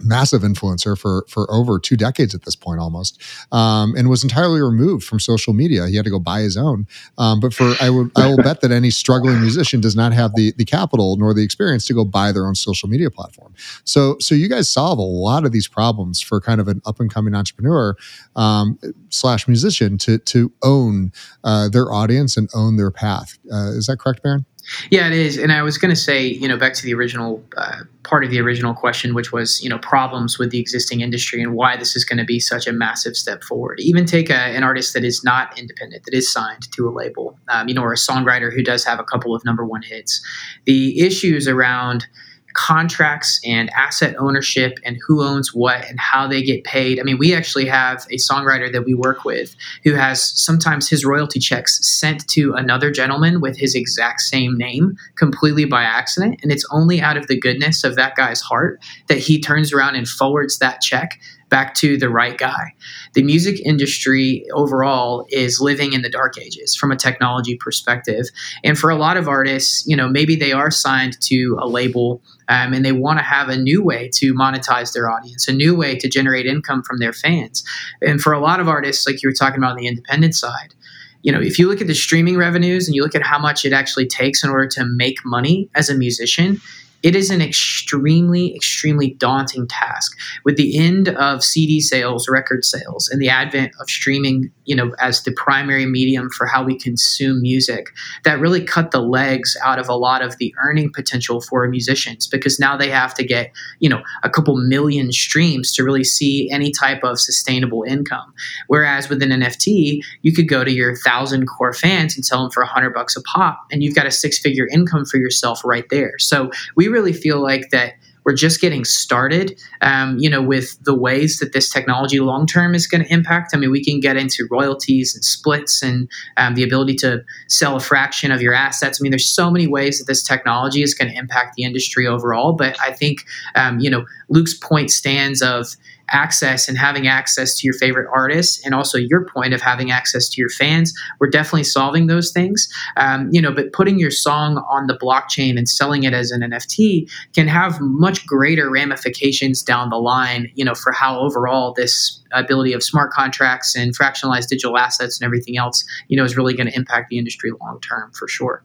massive 0.00 0.42
influencer 0.42 0.98
for 0.98 1.24
for 1.28 1.50
over 1.52 1.78
two 1.78 1.96
decades 1.96 2.34
at 2.34 2.42
this 2.42 2.56
point 2.56 2.80
almost 2.80 3.22
um, 3.52 3.94
and 3.96 4.08
was 4.08 4.22
entirely 4.22 4.60
removed 4.60 5.04
from 5.04 5.20
social 5.20 5.52
media. 5.52 5.86
He 5.86 5.96
had 5.96 6.04
to 6.04 6.10
go 6.10 6.18
buy 6.18 6.40
his 6.40 6.56
own. 6.56 6.86
Um, 7.16 7.40
but 7.40 7.54
for 7.54 7.74
i 7.80 7.88
would 7.90 8.10
i 8.16 8.26
will 8.26 8.36
bet 8.36 8.60
that 8.60 8.72
any 8.72 8.90
struggling 8.90 9.40
musician 9.40 9.80
does 9.80 9.96
not 9.96 10.12
have 10.12 10.34
the 10.34 10.52
the 10.56 10.64
capital 10.64 11.16
nor 11.16 11.32
the 11.32 11.42
experience 11.42 11.86
to 11.86 11.94
go 11.94 12.04
buy 12.04 12.32
their 12.32 12.46
own 12.46 12.54
social 12.54 12.88
media 12.88 13.10
platform. 13.10 13.54
So 13.84 14.16
so 14.20 14.34
you 14.34 14.48
guys 14.48 14.68
solve 14.68 14.98
a 14.98 15.02
lot 15.02 15.44
of 15.44 15.52
these 15.52 15.68
problems 15.68 16.20
for 16.20 16.40
kind 16.40 16.60
of 16.60 16.68
an 16.68 16.82
up 16.84 17.00
and 17.00 17.12
coming 17.12 17.34
entrepreneur 17.34 17.96
um, 18.36 18.78
slash 19.10 19.46
musician 19.46 19.96
to 19.98 20.18
to 20.18 20.52
own 20.62 21.12
uh, 21.44 21.68
their 21.68 21.92
audience 21.92 22.36
and 22.36 22.48
own 22.54 22.76
their 22.76 22.90
path. 22.90 23.38
Uh, 23.52 23.70
is 23.70 23.86
that 23.86 23.98
correct 23.98 24.22
barron 24.22 24.44
yeah, 24.90 25.06
it 25.06 25.12
is. 25.12 25.36
And 25.36 25.52
I 25.52 25.62
was 25.62 25.78
going 25.78 25.90
to 25.90 26.00
say, 26.00 26.26
you 26.26 26.48
know, 26.48 26.56
back 26.56 26.74
to 26.74 26.82
the 26.82 26.94
original 26.94 27.42
uh, 27.56 27.82
part 28.02 28.24
of 28.24 28.30
the 28.30 28.40
original 28.40 28.74
question, 28.74 29.14
which 29.14 29.32
was, 29.32 29.62
you 29.62 29.68
know, 29.68 29.78
problems 29.78 30.38
with 30.38 30.50
the 30.50 30.58
existing 30.58 31.00
industry 31.00 31.42
and 31.42 31.54
why 31.54 31.76
this 31.76 31.96
is 31.96 32.04
going 32.04 32.18
to 32.18 32.24
be 32.24 32.40
such 32.40 32.66
a 32.66 32.72
massive 32.72 33.16
step 33.16 33.42
forward. 33.42 33.80
Even 33.80 34.04
take 34.04 34.30
a, 34.30 34.34
an 34.34 34.62
artist 34.62 34.94
that 34.94 35.04
is 35.04 35.24
not 35.24 35.58
independent, 35.58 36.04
that 36.04 36.14
is 36.14 36.32
signed 36.32 36.70
to 36.72 36.88
a 36.88 36.90
label, 36.90 37.38
um, 37.48 37.68
you 37.68 37.74
know, 37.74 37.82
or 37.82 37.92
a 37.92 37.96
songwriter 37.96 38.52
who 38.52 38.62
does 38.62 38.84
have 38.84 39.00
a 39.00 39.04
couple 39.04 39.34
of 39.34 39.44
number 39.44 39.64
one 39.64 39.82
hits. 39.82 40.20
The 40.64 41.00
issues 41.00 41.48
around 41.48 42.06
contracts 42.54 43.40
and 43.44 43.70
asset 43.70 44.14
ownership 44.18 44.78
and 44.84 44.96
who 45.06 45.22
owns 45.22 45.52
what 45.52 45.84
and 45.88 46.00
how 46.00 46.26
they 46.26 46.42
get 46.42 46.64
paid. 46.64 46.98
I 46.98 47.02
mean, 47.02 47.18
we 47.18 47.34
actually 47.34 47.66
have 47.66 48.06
a 48.10 48.16
songwriter 48.16 48.72
that 48.72 48.84
we 48.84 48.94
work 48.94 49.24
with 49.24 49.54
who 49.82 49.94
has 49.94 50.22
sometimes 50.22 50.88
his 50.88 51.04
royalty 51.04 51.40
checks 51.40 51.78
sent 51.86 52.26
to 52.28 52.54
another 52.54 52.90
gentleman 52.90 53.40
with 53.40 53.58
his 53.58 53.74
exact 53.74 54.20
same 54.20 54.56
name 54.56 54.96
completely 55.16 55.64
by 55.64 55.82
accident. 55.82 56.40
And 56.42 56.52
it's 56.52 56.66
only 56.70 57.00
out 57.00 57.16
of 57.16 57.26
the 57.26 57.38
goodness 57.38 57.84
of 57.84 57.96
that 57.96 58.14
guy's 58.14 58.40
heart 58.40 58.80
that 59.08 59.18
he 59.18 59.40
turns 59.40 59.72
around 59.72 59.96
and 59.96 60.08
forwards 60.08 60.58
that 60.58 60.80
check 60.80 61.18
back 61.48 61.74
to 61.74 61.96
the 61.96 62.08
right 62.08 62.36
guy. 62.36 62.74
The 63.14 63.22
music 63.22 63.60
industry 63.64 64.44
overall 64.52 65.26
is 65.30 65.60
living 65.60 65.92
in 65.92 66.02
the 66.02 66.08
dark 66.08 66.38
ages 66.38 66.74
from 66.74 66.90
a 66.90 66.96
technology 66.96 67.56
perspective. 67.56 68.26
And 68.62 68.78
for 68.78 68.90
a 68.90 68.96
lot 68.96 69.16
of 69.16 69.28
artists, 69.28 69.86
you 69.86 69.96
know, 69.96 70.08
maybe 70.08 70.36
they 70.36 70.52
are 70.52 70.70
signed 70.70 71.20
to 71.22 71.58
a 71.60 71.68
label 71.68 72.22
um, 72.48 72.72
and 72.72 72.84
they 72.84 72.92
want 72.92 73.18
to 73.18 73.24
have 73.24 73.48
a 73.48 73.56
new 73.56 73.82
way 73.82 74.10
to 74.14 74.34
monetize 74.34 74.92
their 74.92 75.10
audience, 75.10 75.48
a 75.48 75.52
new 75.52 75.74
way 75.76 75.96
to 75.96 76.08
generate 76.08 76.46
income 76.46 76.82
from 76.82 76.98
their 76.98 77.12
fans. 77.12 77.64
And 78.02 78.20
for 78.20 78.32
a 78.32 78.40
lot 78.40 78.60
of 78.60 78.68
artists, 78.68 79.06
like 79.06 79.22
you 79.22 79.28
were 79.28 79.34
talking 79.34 79.58
about 79.58 79.72
on 79.72 79.76
the 79.78 79.86
independent 79.86 80.34
side, 80.34 80.74
you 81.22 81.32
know, 81.32 81.40
if 81.40 81.58
you 81.58 81.68
look 81.68 81.80
at 81.80 81.86
the 81.86 81.94
streaming 81.94 82.36
revenues 82.36 82.86
and 82.86 82.94
you 82.94 83.02
look 83.02 83.14
at 83.14 83.22
how 83.22 83.38
much 83.38 83.64
it 83.64 83.72
actually 83.72 84.06
takes 84.06 84.44
in 84.44 84.50
order 84.50 84.68
to 84.68 84.84
make 84.84 85.24
money 85.24 85.70
as 85.74 85.88
a 85.88 85.94
musician, 85.94 86.60
it 87.04 87.14
is 87.14 87.30
an 87.30 87.42
extremely, 87.42 88.56
extremely 88.56 89.10
daunting 89.14 89.68
task. 89.68 90.16
With 90.42 90.56
the 90.56 90.78
end 90.78 91.10
of 91.10 91.44
CD 91.44 91.80
sales, 91.80 92.28
record 92.28 92.64
sales, 92.64 93.10
and 93.10 93.20
the 93.20 93.28
advent 93.28 93.72
of 93.78 93.90
streaming, 93.90 94.50
you 94.64 94.74
know, 94.74 94.94
as 95.00 95.22
the 95.22 95.32
primary 95.32 95.86
medium 95.86 96.30
for 96.30 96.46
how 96.46 96.64
we 96.64 96.78
consume 96.78 97.42
music, 97.42 97.90
that 98.24 98.40
really 98.40 98.62
cut 98.62 98.90
the 98.90 99.00
legs 99.00 99.56
out 99.62 99.78
of 99.78 99.88
a 99.88 99.94
lot 99.94 100.22
of 100.22 100.36
the 100.38 100.54
earning 100.64 100.92
potential 100.92 101.40
for 101.40 101.66
musicians 101.68 102.26
because 102.26 102.58
now 102.58 102.76
they 102.76 102.88
have 102.88 103.14
to 103.14 103.24
get, 103.24 103.52
you 103.80 103.88
know, 103.88 104.02
a 104.22 104.30
couple 104.30 104.56
million 104.56 105.12
streams 105.12 105.72
to 105.72 105.84
really 105.84 106.04
see 106.04 106.50
any 106.50 106.70
type 106.70 107.02
of 107.04 107.18
sustainable 107.20 107.84
income. 107.84 108.32
Whereas 108.68 109.08
with 109.08 109.22
an 109.22 109.30
NFT, 109.30 110.02
you 110.22 110.32
could 110.32 110.48
go 110.48 110.64
to 110.64 110.72
your 110.72 110.96
thousand 110.96 111.46
core 111.46 111.72
fans 111.72 112.16
and 112.16 112.24
sell 112.24 112.42
them 112.42 112.50
for 112.50 112.62
a 112.62 112.66
hundred 112.66 112.94
bucks 112.94 113.16
a 113.16 113.22
pop, 113.22 113.66
and 113.70 113.82
you've 113.82 113.94
got 113.94 114.06
a 114.06 114.10
six 114.10 114.38
figure 114.38 114.68
income 114.72 115.04
for 115.04 115.18
yourself 115.18 115.62
right 115.64 115.88
there. 115.90 116.14
So 116.18 116.50
we 116.76 116.88
really 116.88 117.12
feel 117.12 117.42
like 117.42 117.70
that 117.70 117.94
we're 118.24 118.34
just 118.34 118.60
getting 118.60 118.84
started 118.84 119.60
um, 119.80 120.16
you 120.18 120.30
know 120.30 120.42
with 120.42 120.82
the 120.84 120.94
ways 120.94 121.38
that 121.38 121.52
this 121.52 121.70
technology 121.70 122.20
long 122.20 122.46
term 122.46 122.74
is 122.74 122.86
going 122.86 123.04
to 123.04 123.12
impact. 123.12 123.54
I 123.54 123.58
mean 123.58 123.70
we 123.70 123.84
can 123.84 124.00
get 124.00 124.16
into 124.16 124.46
royalties 124.50 125.14
and 125.14 125.24
splits 125.24 125.82
and 125.82 126.08
um, 126.36 126.54
the 126.54 126.62
ability 126.62 126.94
to 126.96 127.24
sell 127.48 127.76
a 127.76 127.80
fraction 127.80 128.30
of 128.30 128.40
your 128.40 128.54
assets. 128.54 129.00
I 129.00 129.02
mean 129.02 129.10
there's 129.10 129.28
so 129.28 129.50
many 129.50 129.66
ways 129.66 129.98
that 129.98 130.06
this 130.06 130.22
technology 130.22 130.82
is 130.82 130.94
going 130.94 131.10
to 131.10 131.18
impact 131.18 131.54
the 131.56 131.64
industry 131.64 132.06
overall 132.06 132.52
but 132.52 132.76
i 132.80 132.92
think 132.92 133.24
um, 133.54 133.78
you 133.80 133.90
know 133.90 134.04
luke's 134.28 134.54
point 134.54 134.90
stands 134.90 135.42
of 135.42 135.76
access 136.10 136.68
and 136.68 136.78
having 136.78 137.06
access 137.06 137.58
to 137.58 137.66
your 137.66 137.74
favorite 137.74 138.08
artists 138.12 138.64
and 138.64 138.74
also 138.74 138.98
your 138.98 139.26
point 139.26 139.54
of 139.54 139.60
having 139.60 139.90
access 139.90 140.28
to 140.28 140.40
your 140.40 140.50
fans. 140.50 140.92
We're 141.20 141.30
definitely 141.30 141.64
solving 141.64 142.06
those 142.06 142.32
things. 142.32 142.68
Um, 142.96 143.28
you 143.34 143.40
know 143.40 143.52
but 143.52 143.72
putting 143.72 143.98
your 143.98 144.10
song 144.10 144.58
on 144.68 144.86
the 144.86 144.96
blockchain 144.96 145.58
and 145.58 145.68
selling 145.68 146.04
it 146.04 146.12
as 146.12 146.30
an 146.30 146.42
nft 146.42 147.10
can 147.34 147.48
have 147.48 147.80
much 147.80 148.26
greater 148.26 148.70
ramifications 148.70 149.62
down 149.62 149.90
the 149.90 149.96
line 149.96 150.50
you 150.54 150.64
know 150.64 150.74
for 150.74 150.92
how 150.92 151.18
overall 151.18 151.74
this 151.76 152.20
ability 152.32 152.72
of 152.72 152.82
smart 152.82 153.10
contracts 153.10 153.76
and 153.76 153.96
fractionalized 153.96 154.48
digital 154.48 154.78
assets 154.78 155.20
and 155.20 155.26
everything 155.26 155.56
else 155.56 155.84
you 156.08 156.16
know 156.16 156.24
is 156.24 156.36
really 156.36 156.54
going 156.54 156.66
to 156.66 156.76
impact 156.76 157.08
the 157.08 157.18
industry 157.18 157.50
long 157.60 157.80
term 157.80 158.10
for 158.12 158.28
sure. 158.28 158.62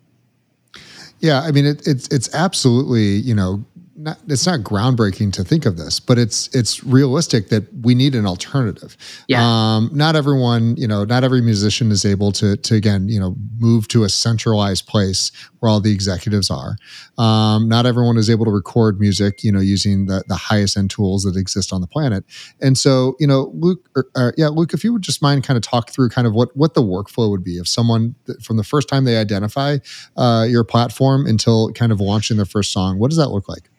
Yeah, 1.20 1.42
I 1.42 1.52
mean 1.52 1.66
it, 1.66 1.86
it's 1.86 2.08
it's 2.10 2.34
absolutely 2.34 3.16
you 3.16 3.36
know 3.36 3.64
not, 4.00 4.18
it's 4.28 4.46
not 4.46 4.62
groundbreaking 4.62 5.34
to 5.34 5.44
think 5.44 5.66
of 5.66 5.76
this, 5.76 6.00
but 6.00 6.18
it's 6.18 6.54
it's 6.56 6.84
realistic 6.84 7.50
that 7.50 7.66
we 7.84 7.94
need 7.94 8.16
an 8.16 8.26
alternative. 8.26 8.96
Yeah. 9.28 9.42
Um, 9.44 9.90
not 9.94 10.16
everyone, 10.16 10.78
you 10.78 10.88
know, 10.88 11.04
not 11.04 11.24
every 11.26 11.42
musician 11.42 11.92
is 11.92 12.06
able 12.06 12.32
to 12.34 12.56
to 12.56 12.76
again, 12.76 13.10
you 13.10 13.20
know, 13.20 13.36
move 13.58 13.90
to 13.90 14.06
a 14.06 14.10
centralized 14.10 14.88
place 14.88 15.32
where 15.60 15.70
all 15.70 15.82
the 15.82 15.92
executives 15.92 16.50
are. 16.50 16.78
Um, 17.18 17.68
not 17.68 17.86
everyone 17.86 18.18
is 18.18 18.30
able 18.30 18.46
to 18.46 18.52
record 18.52 19.02
music, 19.02 19.44
you 19.44 19.52
know, 19.52 19.60
using 19.60 20.06
the 20.06 20.24
the 20.28 20.36
highest 20.36 20.78
end 20.78 20.92
tools 20.92 21.24
that 21.24 21.36
exist 21.36 21.74
on 21.74 21.82
the 21.82 21.88
planet. 21.88 22.24
And 22.62 22.78
so, 22.78 23.16
you 23.20 23.28
know, 23.28 23.52
Luke, 23.54 23.90
or, 23.96 24.34
yeah, 24.38 24.48
Luke, 24.48 24.74
if 24.74 24.84
you 24.86 24.94
would 24.94 25.02
just 25.02 25.22
mind 25.22 25.44
kind 25.44 25.58
of 25.58 25.64
talk 25.64 25.90
through 25.90 26.10
kind 26.10 26.26
of 26.26 26.34
what 26.34 26.56
what 26.56 26.74
the 26.74 26.82
workflow 26.84 27.30
would 27.30 27.44
be 27.44 27.58
if 27.58 27.68
someone 27.68 28.16
from 28.42 28.56
the 28.56 28.64
first 28.64 28.88
time 28.88 29.04
they 29.04 29.18
identify 29.18 29.78
uh, 30.16 30.46
your 30.48 30.64
platform 30.64 31.26
until 31.26 31.74
kind 31.74 31.92
of 31.92 32.00
launching 32.00 32.38
their 32.38 32.46
first 32.46 32.72
song, 32.72 32.98
what 32.98 33.10
does 33.10 33.18
that 33.18 33.28
look 33.28 33.50
like? 33.50 33.70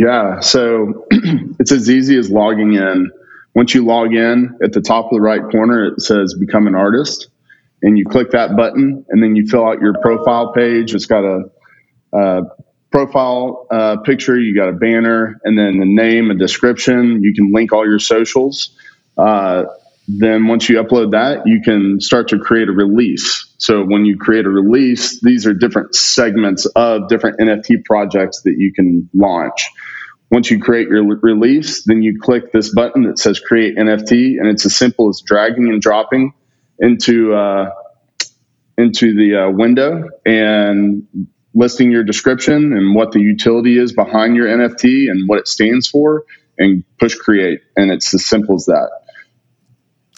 Yeah, 0.00 0.40
so 0.40 1.06
it's 1.60 1.70
as 1.72 1.90
easy 1.90 2.16
as 2.16 2.30
logging 2.30 2.72
in. 2.72 3.10
Once 3.54 3.74
you 3.74 3.84
log 3.84 4.14
in, 4.14 4.58
at 4.64 4.72
the 4.72 4.80
top 4.80 5.04
of 5.04 5.10
the 5.10 5.20
right 5.20 5.42
corner, 5.50 5.84
it 5.84 6.00
says 6.00 6.32
Become 6.32 6.66
an 6.66 6.74
Artist. 6.74 7.28
And 7.82 7.98
you 7.98 8.06
click 8.06 8.30
that 8.30 8.56
button, 8.56 9.04
and 9.10 9.22
then 9.22 9.36
you 9.36 9.46
fill 9.46 9.68
out 9.68 9.78
your 9.82 9.92
profile 10.00 10.54
page. 10.54 10.94
It's 10.94 11.04
got 11.04 11.24
a, 11.24 11.42
a 12.14 12.42
profile 12.90 13.66
uh, 13.70 13.98
picture, 13.98 14.40
you 14.40 14.54
got 14.54 14.70
a 14.70 14.72
banner, 14.72 15.38
and 15.44 15.58
then 15.58 15.78
the 15.78 15.84
name, 15.84 16.30
a 16.30 16.34
description. 16.34 17.22
You 17.22 17.34
can 17.34 17.52
link 17.52 17.70
all 17.70 17.86
your 17.86 17.98
socials. 17.98 18.74
Uh, 19.18 19.64
then 20.08 20.46
once 20.48 20.68
you 20.68 20.82
upload 20.82 21.12
that, 21.12 21.46
you 21.46 21.60
can 21.60 22.00
start 22.00 22.28
to 22.28 22.38
create 22.38 22.68
a 22.68 22.72
release. 22.72 23.46
So 23.58 23.84
when 23.84 24.04
you 24.04 24.16
create 24.16 24.46
a 24.46 24.50
release, 24.50 25.20
these 25.20 25.46
are 25.46 25.54
different 25.54 25.94
segments 25.94 26.66
of 26.66 27.08
different 27.08 27.38
NFT 27.38 27.84
projects 27.84 28.42
that 28.42 28.54
you 28.56 28.72
can 28.72 29.08
launch. 29.14 29.70
Once 30.30 30.50
you 30.50 30.60
create 30.60 30.88
your 30.88 31.04
release, 31.04 31.84
then 31.84 32.02
you 32.02 32.18
click 32.20 32.52
this 32.52 32.72
button 32.72 33.02
that 33.02 33.18
says 33.18 33.40
create 33.40 33.76
NFT, 33.76 34.38
and 34.38 34.48
it's 34.48 34.64
as 34.64 34.76
simple 34.76 35.08
as 35.08 35.20
dragging 35.24 35.68
and 35.68 35.82
dropping 35.82 36.32
into 36.78 37.34
uh, 37.34 37.70
into 38.78 39.14
the 39.14 39.44
uh, 39.44 39.50
window 39.50 40.08
and 40.24 41.06
listing 41.54 41.90
your 41.90 42.04
description 42.04 42.72
and 42.72 42.94
what 42.94 43.12
the 43.12 43.20
utility 43.20 43.76
is 43.76 43.92
behind 43.92 44.36
your 44.36 44.46
NFT 44.46 45.10
and 45.10 45.28
what 45.28 45.40
it 45.40 45.48
stands 45.48 45.88
for, 45.88 46.24
and 46.58 46.84
push 46.98 47.16
create, 47.16 47.60
and 47.76 47.90
it's 47.90 48.14
as 48.14 48.26
simple 48.26 48.54
as 48.54 48.66
that. 48.66 48.88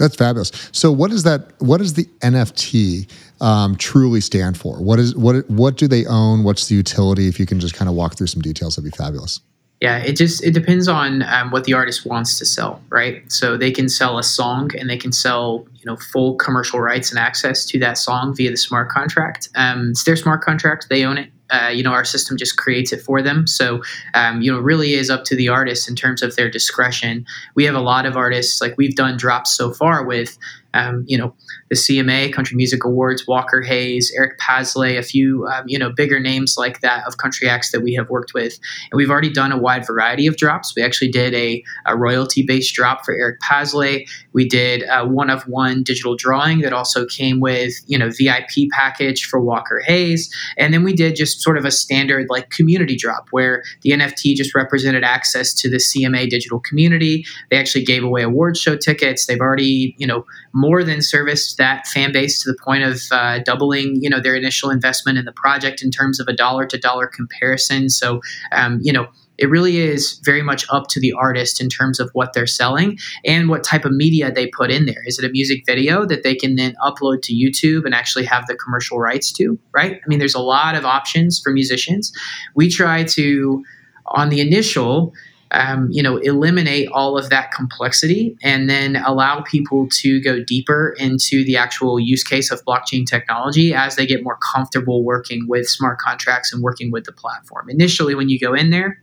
That's 0.03 0.17
fabulous. 0.17 0.51
So, 0.73 0.91
what 0.91 1.13
is 1.13 1.23
that? 1.23 1.53
What 1.61 1.79
does 1.79 1.95
the 1.95 2.07
NFT 2.23 3.09
um, 3.41 3.77
truly 3.77 4.21
stand 4.21 4.59
for? 4.59 4.83
What 4.83 4.99
is 4.99 5.15
what? 5.15 5.49
What 5.49 5.77
do 5.77 5.87
they 5.87 6.05
own? 6.07 6.43
What's 6.43 6.67
the 6.67 6.75
utility? 6.75 7.29
If 7.29 7.39
you 7.39 7.47
can 7.47 7.61
just 7.61 7.77
kind 7.77 7.89
of 7.89 7.95
walk 7.95 8.17
through 8.17 8.27
some 8.27 8.43
details, 8.43 8.75
that'd 8.75 8.91
be 8.91 8.97
fabulous. 8.97 9.41
Yeah, 9.81 9.99
it 9.99 10.17
just 10.17 10.43
it 10.43 10.55
depends 10.55 10.89
on 10.89 11.23
um, 11.23 11.53
what 11.53 11.63
the 11.63 11.75
artist 11.75 12.05
wants 12.05 12.37
to 12.41 12.45
sell, 12.45 12.83
right? 12.89 13.23
So 13.31 13.57
they 13.57 13.71
can 13.71 13.89
sell 13.89 14.19
a 14.19 14.25
song 14.25 14.71
and 14.77 14.91
they 14.91 14.97
can 14.97 15.13
sell 15.13 15.69
you 15.77 15.85
know 15.87 15.97
full 15.97 16.35
commercial 16.35 16.81
rights 16.81 17.11
and 17.11 17.19
access 17.21 17.65
to 17.67 17.79
that 17.79 17.97
song 17.97 18.35
via 18.35 18.51
the 18.51 18.57
smart 18.57 18.89
contract. 18.89 19.51
Um, 19.55 19.91
it's 19.91 20.03
their 20.03 20.17
smart 20.17 20.43
contract; 20.43 20.89
they 20.91 21.05
own 21.05 21.17
it. 21.17 21.31
Uh, 21.53 21.69
you 21.69 21.83
know, 21.83 21.93
our 21.93 22.05
system 22.05 22.37
just 22.37 22.57
creates 22.57 22.93
it 22.93 23.01
for 23.03 23.21
them. 23.23 23.47
So, 23.47 23.83
um, 24.15 24.41
you 24.41 24.51
know, 24.51 24.59
really 24.59 24.95
is 24.95 25.11
up 25.11 25.25
to 25.25 25.37
the 25.37 25.49
artist 25.49 25.89
in 25.89 25.95
terms 25.95 26.23
of 26.23 26.35
their 26.35 26.51
discretion. 26.51 27.27
We 27.55 27.65
have 27.65 27.75
a 27.75 27.81
lot 27.81 28.07
of 28.07 28.17
artists, 28.17 28.61
like 28.61 28.75
we've 28.79 28.97
done 28.97 29.17
drops 29.17 29.55
so 29.57 29.73
far 29.73 30.05
with, 30.05 30.39
um, 30.75 31.05
you 31.07 31.19
know, 31.19 31.35
the 31.69 31.77
CMA 31.77 32.33
Country 32.33 32.57
Music 32.57 32.85
Awards, 32.85 33.27
Walker 33.27 33.63
Hayes, 33.63 34.13
Eric 34.17 34.39
Paslay, 34.39 34.99
a 34.99 35.03
few 35.03 35.47
um, 35.47 35.65
you 35.67 35.79
know 35.79 35.91
bigger 35.91 36.21
names 36.21 36.57
like 36.59 36.81
that 36.81 37.07
of 37.07 37.17
country 37.17 37.49
acts 37.49 37.73
that 37.73 37.81
we 37.81 37.95
have 37.95 38.09
worked 38.11 38.35
with, 38.35 38.59
and 38.91 38.97
we've 38.97 39.11
already 39.11 39.33
done 39.33 39.53
a 39.53 39.59
wide 39.59 39.87
variety 39.87 40.27
of 40.27 40.37
drops. 40.37 40.75
We 40.77 40.83
actually 40.83 41.11
did 41.11 41.35
a, 41.35 41.63
a 41.87 41.97
royalty 41.97 42.43
based 42.43 42.75
drop 42.75 43.05
for 43.05 43.15
Eric 43.15 43.41
Paslay. 43.41 44.07
We 44.33 44.47
did 44.47 44.85
a 44.91 45.07
one 45.07 45.31
of 45.31 45.43
one 45.45 45.83
digital 45.83 46.17
drawing 46.17 46.61
that 46.61 46.73
also 46.73 47.07
came 47.07 47.41
with 47.41 47.75
you 47.87 47.99
know 47.99 48.11
VIP 48.11 48.71
package 48.73 49.25
for 49.25 49.41
Walker 49.41 49.83
Hayes, 49.87 50.33
and 50.57 50.73
then 50.73 50.85
we 50.85 50.93
did 50.93 51.17
just 51.17 51.41
sort 51.41 51.59
of 51.59 51.65
a 51.65 51.71
standard 51.71 52.27
like 52.29 52.51
community 52.51 52.97
drop 52.97 53.29
where 53.31 53.63
the 53.83 53.91
NFT 53.91 54.35
just 54.35 54.55
represented 54.55 55.05
access 55.05 55.55
to 55.55 55.71
the 55.71 55.77
CMA 55.77 56.29
digital 56.29 56.61
community. 56.61 57.25
They 57.51 57.57
actually 57.57 57.85
gave 57.85 58.05
away 58.05 58.23
award 58.23 58.57
show 58.57 58.77
tickets. 58.77 59.27
They've 59.27 59.41
already 59.41 59.95
you 59.99 60.07
know 60.07 60.25
more 60.63 60.85
than 60.85 61.03
serviced 61.03 61.59
that 61.59 61.87
fan 61.89 62.13
base 62.13 62.43
to 62.43 62.51
the 62.51 62.57
point 62.65 62.85
of 62.85 63.03
uh, 63.11 63.41
doubling, 63.41 63.97
you 64.01 64.09
know, 64.09 64.21
their 64.21 64.37
initial 64.37 64.71
investment 64.71 65.19
in 65.19 65.25
the 65.25 65.33
project 65.33 65.83
in 65.83 65.91
terms 65.91 66.21
of 66.21 66.29
a 66.29 66.33
dollar 66.33 66.65
to 66.67 66.79
dollar 66.79 67.09
comparison. 67.09 67.91
So, 67.91 68.21
um, 68.53 68.79
you 68.81 68.93
know, 68.93 69.09
it 69.39 69.51
really 69.51 69.79
is 69.79 70.21
very 70.25 70.43
much 70.43 70.65
up 70.71 70.87
to 70.91 71.01
the 71.01 71.13
artist 71.13 71.61
in 71.61 71.69
terms 71.69 71.99
of 71.99 72.11
what 72.13 72.33
they're 72.33 72.47
selling 72.47 72.97
and 73.25 73.49
what 73.49 73.65
type 73.65 73.85
of 73.85 73.93
media 73.93 74.31
they 74.31 74.47
put 74.47 74.71
in 74.71 74.87
there. 74.87 75.03
Is 75.05 75.19
it 75.19 75.25
a 75.25 75.31
music 75.31 75.65
video 75.67 76.07
that 76.07 76.23
they 76.23 76.37
can 76.37 76.55
then 76.55 76.77
upload 76.85 77.23
to 77.23 77.35
YouTube 77.35 77.85
and 77.85 77.95
actually 77.95 78.25
have 78.27 78.47
the 78.47 78.55
commercial 78.55 79.01
rights 79.01 79.33
to, 79.33 79.59
right? 79.75 79.95
I 79.95 80.07
mean, 80.07 80.21
there's 80.21 80.37
a 80.37 80.47
lot 80.57 80.77
of 80.77 80.85
options 80.85 81.41
for 81.43 81.53
musicians. 81.53 82.13
We 82.55 82.71
try 82.71 83.03
to, 83.19 83.65
on 84.07 84.29
the 84.29 84.41
initial, 84.41 85.13
um, 85.53 85.89
you 85.91 86.03
know, 86.03 86.17
eliminate 86.19 86.89
all 86.93 87.17
of 87.19 87.31
that 87.31 87.53
complexity 87.53 88.37
and 88.43 88.69
then 88.69 88.97
allow 88.97 89.43
people 89.43 89.87
to 89.91 90.21
go 90.21 90.43
deeper 90.43 90.95
into 90.99 91.45
the 91.45 91.57
actual 91.57 92.01
use 92.01 92.25
case 92.25 92.51
of 92.51 92.65
blockchain 92.65 93.07
technology 93.07 93.75
as 93.75 93.97
they 93.97 94.07
get 94.07 94.25
more 94.25 94.39
comfortable 94.53 95.05
working 95.05 95.47
with 95.49 95.69
smart 95.69 95.99
contracts 95.99 96.53
and 96.53 96.63
working 96.63 96.91
with 96.91 97.05
the 97.05 97.13
platform. 97.13 97.69
Initially, 97.69 98.15
when 98.15 98.29
you 98.29 98.39
go 98.39 98.55
in 98.55 98.71
there, 98.71 98.99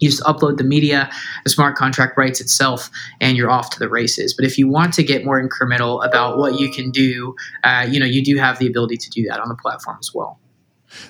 you 0.00 0.08
just 0.08 0.22
upload 0.24 0.56
the 0.56 0.64
media, 0.64 1.10
the 1.44 1.50
smart 1.50 1.76
contract 1.76 2.16
writes 2.16 2.40
itself, 2.40 2.90
and 3.20 3.36
you're 3.36 3.50
off 3.50 3.70
to 3.70 3.78
the 3.78 3.88
races. 3.88 4.34
But 4.34 4.44
if 4.44 4.58
you 4.58 4.68
want 4.68 4.92
to 4.94 5.02
get 5.02 5.24
more 5.24 5.40
incremental 5.40 6.04
about 6.04 6.38
what 6.38 6.58
you 6.58 6.70
can 6.70 6.90
do, 6.90 7.34
uh, 7.62 7.86
you 7.88 8.00
know, 8.00 8.06
you 8.06 8.24
do 8.24 8.36
have 8.36 8.58
the 8.58 8.66
ability 8.66 8.96
to 8.96 9.10
do 9.10 9.24
that 9.28 9.40
on 9.40 9.48
the 9.48 9.54
platform 9.54 9.96
as 10.00 10.10
well. 10.12 10.40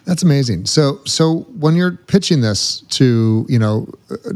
That's 0.05 0.23
amazing. 0.23 0.67
So, 0.67 1.01
so 1.05 1.41
when 1.59 1.77
you're 1.77 1.93
pitching 1.93 2.41
this 2.41 2.81
to 2.91 3.47
you 3.49 3.59
know 3.59 3.89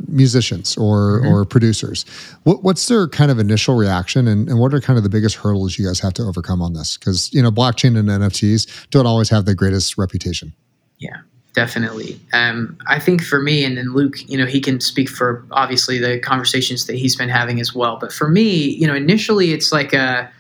musicians 0.07 0.77
or 0.77 1.21
mm-hmm. 1.21 1.29
or 1.29 1.45
producers, 1.45 2.05
what, 2.45 2.63
what's 2.63 2.89
their 2.89 3.09
kind 3.09 3.31
of 3.31 3.39
initial 3.39 3.77
reaction, 3.77 4.29
and, 4.29 4.49
and 4.49 4.59
what 4.59 4.73
are 4.75 4.81
kind 4.81 4.97
of 4.97 5.03
the 5.03 5.11
biggest 5.11 5.37
hurdles 5.37 5.79
you 5.79 5.87
guys 5.87 6.01
have 6.01 6.15
to 6.15 6.23
overcome 6.23 6.63
on 6.63 6.73
this? 6.73 6.97
Because 6.97 7.33
you 7.33 7.43
know, 7.43 7.51
blockchain 7.51 7.99
and 7.99 8.09
NFTs 8.09 8.89
don't 8.91 9.07
always 9.07 9.29
have 9.29 9.45
the 9.45 9.55
greatest 9.55 9.99
reputation. 9.99 10.53
Yeah, 10.99 11.19
definitely. 11.55 12.21
Um, 12.33 12.79
I 12.87 12.99
think 12.99 13.23
for 13.23 13.41
me, 13.41 13.65
and 13.65 13.77
then 13.77 13.93
Luke, 13.93 14.17
you 14.27 14.39
know, 14.39 14.47
he 14.47 14.61
can 14.61 14.81
speak 14.81 15.09
for 15.09 15.45
obviously 15.51 15.99
the 15.99 16.19
conversations 16.21 16.87
that 16.87 16.97
he's 16.97 17.17
been 17.17 17.29
having 17.29 17.61
as 17.61 17.75
well. 17.75 17.99
But 18.01 18.13
for 18.13 18.29
me, 18.29 18.71
you 18.71 18.87
know, 18.87 18.95
initially 18.95 19.53
it's 19.53 19.73
like 19.73 19.93
a 19.93 20.31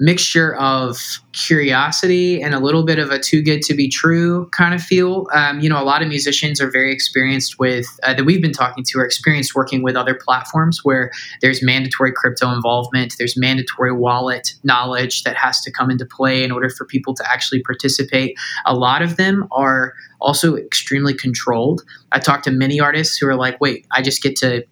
mixture 0.00 0.56
of 0.56 1.20
curiosity 1.32 2.42
and 2.42 2.54
a 2.54 2.58
little 2.58 2.84
bit 2.84 2.98
of 2.98 3.10
a 3.10 3.18
too 3.18 3.42
good 3.42 3.60
to 3.60 3.74
be 3.74 3.86
true 3.86 4.48
kind 4.48 4.74
of 4.74 4.82
feel. 4.82 5.26
Um, 5.34 5.60
you 5.60 5.68
know, 5.68 5.80
a 5.80 5.84
lot 5.84 6.00
of 6.00 6.08
musicians 6.08 6.58
are 6.58 6.70
very 6.70 6.90
experienced 6.90 7.58
with 7.58 7.86
uh, 8.02 8.14
that 8.14 8.24
we've 8.24 8.40
been 8.40 8.52
talking 8.52 8.82
to 8.82 8.98
are 8.98 9.04
experienced 9.04 9.54
working 9.54 9.82
with 9.82 9.96
other 9.96 10.14
platforms 10.14 10.80
where 10.82 11.10
there's 11.42 11.62
mandatory 11.62 12.12
crypto 12.12 12.50
involvement, 12.50 13.14
there's 13.18 13.36
mandatory 13.36 13.92
wallet 13.92 14.54
knowledge 14.64 15.22
that 15.24 15.36
has 15.36 15.60
to 15.60 15.70
come 15.70 15.90
into 15.90 16.06
play 16.06 16.42
in 16.42 16.50
order 16.50 16.70
for 16.70 16.86
people 16.86 17.14
to 17.14 17.24
actually 17.30 17.62
participate. 17.62 18.38
A 18.64 18.74
lot 18.74 19.02
of 19.02 19.18
them 19.18 19.46
are 19.52 19.92
also 20.18 20.56
extremely 20.56 21.12
controlled. 21.12 21.82
I 22.10 22.20
talked 22.20 22.44
to 22.44 22.50
many 22.50 22.80
artists 22.80 23.18
who 23.18 23.28
are 23.28 23.36
like, 23.36 23.60
wait, 23.60 23.86
I 23.92 24.00
just 24.00 24.22
get 24.22 24.34
to 24.36 24.64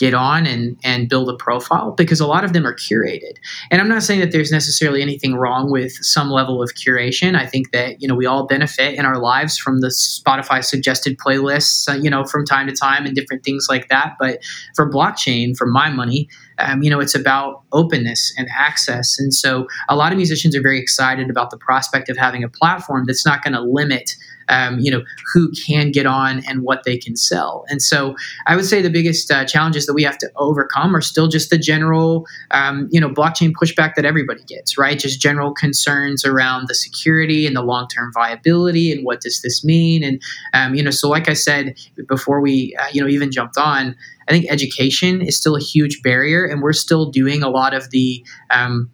get 0.00 0.14
on 0.14 0.46
and 0.46 0.78
and 0.82 1.10
build 1.10 1.28
a 1.28 1.36
profile 1.36 1.92
because 1.92 2.20
a 2.20 2.26
lot 2.26 2.42
of 2.42 2.54
them 2.54 2.66
are 2.66 2.74
curated. 2.74 3.34
And 3.70 3.82
i'm 3.82 3.88
not 3.88 4.02
saying 4.02 4.20
that 4.20 4.32
there's 4.32 4.50
necessarily 4.50 5.02
anything 5.02 5.34
wrong 5.34 5.70
with 5.70 5.92
some 6.00 6.30
level 6.30 6.62
of 6.62 6.70
curation. 6.70 7.38
I 7.38 7.46
think 7.46 7.70
that 7.72 8.00
you 8.00 8.08
know 8.08 8.14
we 8.14 8.24
all 8.24 8.46
benefit 8.46 8.94
in 8.94 9.04
our 9.04 9.18
lives 9.18 9.58
from 9.58 9.80
the 9.80 9.88
spotify 9.88 10.64
suggested 10.64 11.18
playlists 11.18 11.86
uh, 11.86 11.96
you 11.96 12.08
know 12.08 12.24
from 12.24 12.46
time 12.46 12.66
to 12.66 12.72
time 12.72 13.04
and 13.04 13.14
different 13.14 13.44
things 13.44 13.66
like 13.68 13.88
that. 13.90 14.16
But 14.18 14.40
for 14.74 14.90
blockchain 14.90 15.54
for 15.54 15.66
my 15.66 15.90
money 15.90 16.28
um, 16.58 16.82
you 16.82 16.88
know 16.88 17.00
it's 17.00 17.14
about 17.14 17.62
openness 17.72 18.32
and 18.38 18.48
access. 18.58 19.18
And 19.18 19.34
so 19.34 19.66
a 19.88 19.96
lot 19.96 20.12
of 20.12 20.16
musicians 20.16 20.56
are 20.56 20.62
very 20.62 20.80
excited 20.80 21.28
about 21.28 21.50
the 21.50 21.58
prospect 21.58 22.08
of 22.08 22.16
having 22.16 22.42
a 22.42 22.48
platform 22.48 23.04
that's 23.06 23.26
not 23.26 23.44
going 23.44 23.54
to 23.54 23.60
limit 23.60 24.16
um, 24.48 24.78
you 24.80 24.90
know 24.90 25.02
who 25.32 25.50
can 25.52 25.90
get 25.90 26.06
on 26.06 26.44
and 26.46 26.62
what 26.62 26.84
they 26.84 26.96
can 26.96 27.16
sell. 27.16 27.64
And 27.68 27.80
so 27.82 28.14
I 28.46 28.56
would 28.56 28.64
say 28.64 28.82
the 28.82 28.90
biggest 28.90 29.30
uh, 29.30 29.44
challenges 29.44 29.86
that 29.86 29.94
we 29.94 30.02
have 30.02 30.18
to 30.18 30.30
overcome 30.36 30.94
are 30.94 31.00
still 31.00 31.28
just 31.28 31.50
the 31.50 31.58
general 31.58 32.26
um, 32.50 32.88
you 32.90 33.00
know 33.00 33.08
blockchain 33.08 33.52
pushback 33.52 33.94
that 33.94 34.04
everybody 34.04 34.42
gets, 34.44 34.76
right? 34.78 34.98
Just 34.98 35.20
general 35.20 35.52
concerns 35.52 36.24
around 36.24 36.68
the 36.68 36.74
security 36.74 37.46
and 37.46 37.56
the 37.56 37.62
long 37.62 37.88
term 37.88 38.12
viability 38.12 38.92
and 38.92 39.04
what 39.04 39.20
does 39.20 39.42
this 39.42 39.64
mean? 39.64 40.02
And 40.02 40.22
um, 40.54 40.74
you 40.74 40.82
know, 40.82 40.90
so 40.90 41.08
like 41.08 41.28
I 41.28 41.34
said 41.34 41.76
before 42.08 42.40
we 42.40 42.76
uh, 42.80 42.88
you 42.92 43.00
know 43.00 43.08
even 43.08 43.30
jumped 43.30 43.58
on. 43.58 43.96
I 44.28 44.32
think 44.32 44.46
education 44.48 45.22
is 45.22 45.36
still 45.36 45.56
a 45.56 45.60
huge 45.60 46.02
barrier, 46.02 46.44
and 46.44 46.62
we're 46.62 46.72
still 46.72 47.10
doing 47.10 47.42
a 47.42 47.48
lot 47.48 47.74
of 47.74 47.90
the 47.90 48.24
um, 48.50 48.88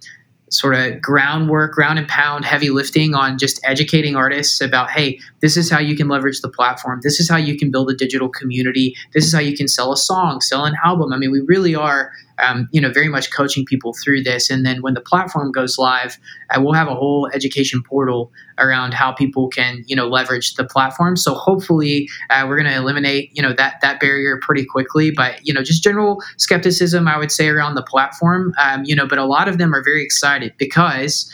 sort 0.51 0.75
of 0.75 1.01
groundwork, 1.03 1.73
ground 1.73 1.99
and 1.99 2.07
pound, 2.09 2.45
heavy 2.45 2.71
lifting 2.71 3.15
on 3.15 3.37
just 3.37 3.61
educating 3.65 4.15
artists 4.15 4.61
about, 4.61 4.91
hey, 4.91 5.19
this 5.41 5.57
is 5.57 5.71
how 5.71 5.79
you 5.79 5.97
can 5.97 6.09
leverage 6.09 6.41
the 6.41 6.49
platform. 6.49 7.01
This 7.03 7.19
is 7.19 7.29
how 7.29 7.37
you 7.37 7.59
can 7.59 7.71
build 7.71 7.91
a 7.91 7.95
digital 7.95 8.29
community. 8.29 8.95
This 9.13 9.27
is 9.27 9.35
how 9.35 9.41
you 9.41 9.57
can 9.57 9.67
sell 9.67 9.93
a 9.93 9.97
song, 9.97 10.41
sell 10.41 10.65
an 10.65 10.77
album. 10.85 11.13
I 11.13 11.19
mean, 11.19 11.33
we 11.33 11.41
really 11.41 11.75
are 11.75 12.13
um, 12.39 12.69
you 12.73 12.81
know, 12.81 12.91
very 12.91 13.09
much 13.09 13.33
coaching 13.33 13.65
people 13.65 13.95
through 13.95 14.23
this. 14.23 14.51
And 14.51 14.65
then 14.65 14.83
when 14.83 14.95
the 14.95 15.01
platform 15.01 15.53
goes 15.53 15.79
live, 15.79 16.19
uh, 16.51 16.61
we'll 16.61 16.75
have 16.75 16.89
a 16.89 16.95
whole 16.95 17.29
education 17.33 17.83
portal 17.83 18.33
around 18.59 18.95
how 18.95 19.13
people 19.13 19.49
can, 19.49 19.83
you 19.87 19.97
know, 19.97 20.07
leverage 20.07 20.55
the 20.55 20.65
platform. 20.65 21.17
So 21.17 21.35
hopefully, 21.35 22.09
uh, 22.31 22.45
we're 22.47 22.61
going 22.61 22.73
to 22.73 22.77
eliminate, 22.77 23.31
you 23.35 23.43
know, 23.43 23.53
that 23.55 23.81
that 23.83 24.01
barrier 24.01 24.39
pretty 24.43 24.65
quickly. 24.65 25.11
But 25.11 25.47
you 25.47 25.53
know, 25.53 25.63
just 25.63 25.83
general 25.83 26.23
skepticism, 26.37 27.09
I 27.09 27.19
would 27.19 27.33
say, 27.33 27.49
around 27.49 27.75
the 27.75 27.83
platform. 27.83 28.53
Um, 28.63 28.85
you 28.85 28.95
know, 28.95 29.07
but 29.07 29.19
a 29.19 29.25
lot 29.25 29.49
of 29.49 29.59
them 29.59 29.75
are 29.75 29.83
very 29.83 30.03
excited 30.03 30.55
because 30.59 31.31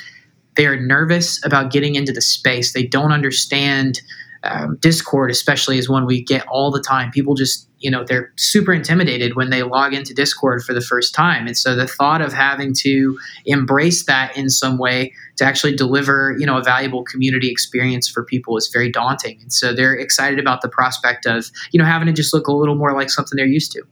they 0.55 0.67
are 0.67 0.79
nervous 0.79 1.45
about 1.45 1.73
getting 1.73 1.95
into 1.95 2.13
the 2.13 2.21
space. 2.21 2.73
They 2.73 2.87
don't 2.87 3.13
understand 3.13 4.03
um, 4.45 4.77
Discord, 4.81 5.31
especially, 5.31 5.79
is 5.79 5.89
one 5.89 6.07
we 6.07 6.23
get 6.23 6.47
all 6.49 6.71
the 6.71 6.81
time. 6.81 7.11
People 7.11 7.35
just, 7.35 7.69
you 7.79 7.91
know, 7.91 8.05
they're 8.05 8.33
super 8.37 8.73
intimidated 8.73 9.37
when 9.37 9.51
they 9.51 9.63
log 9.63 9.95
into 9.95 10.15
Discord 10.15 10.63
for 10.65 10.73
the 10.73 10.81
first 10.81 11.15
time. 11.15 11.47
And 11.47 11.57
so 11.57 11.75
the 11.75 11.87
thought 11.87 12.21
of 12.21 12.33
having 12.33 12.75
to 12.79 13.19
embrace 13.47 14.05
that 14.07 14.37
in 14.37 14.51
some 14.51 14.79
way 14.79 15.13
to 15.37 15.45
actually 15.45 15.77
deliver, 15.77 16.37
you 16.39 16.47
know, 16.47 16.59
a 16.59 16.63
valuable 16.63 17.05
community 17.05 17.51
experience 17.51 18.09
for 18.09 18.25
people 18.25 18.57
is 18.57 18.69
very 18.73 18.91
daunting. 18.91 19.39
And 19.43 19.53
so 19.53 19.73
they're 19.73 19.95
excited 19.95 20.39
about 20.39 20.61
the 20.63 20.69
prospect 20.69 21.27
of, 21.27 21.51
you 21.73 21.79
know, 21.79 21.85
having 21.85 22.07
to 22.07 22.13
just 22.13 22.35
look 22.35 22.49
a 22.49 22.53
little 22.53 22.77
more 22.77 22.95
like 22.95 23.11
something 23.11 23.37
they're 23.37 23.47
used 23.47 23.73
to. 23.73 23.83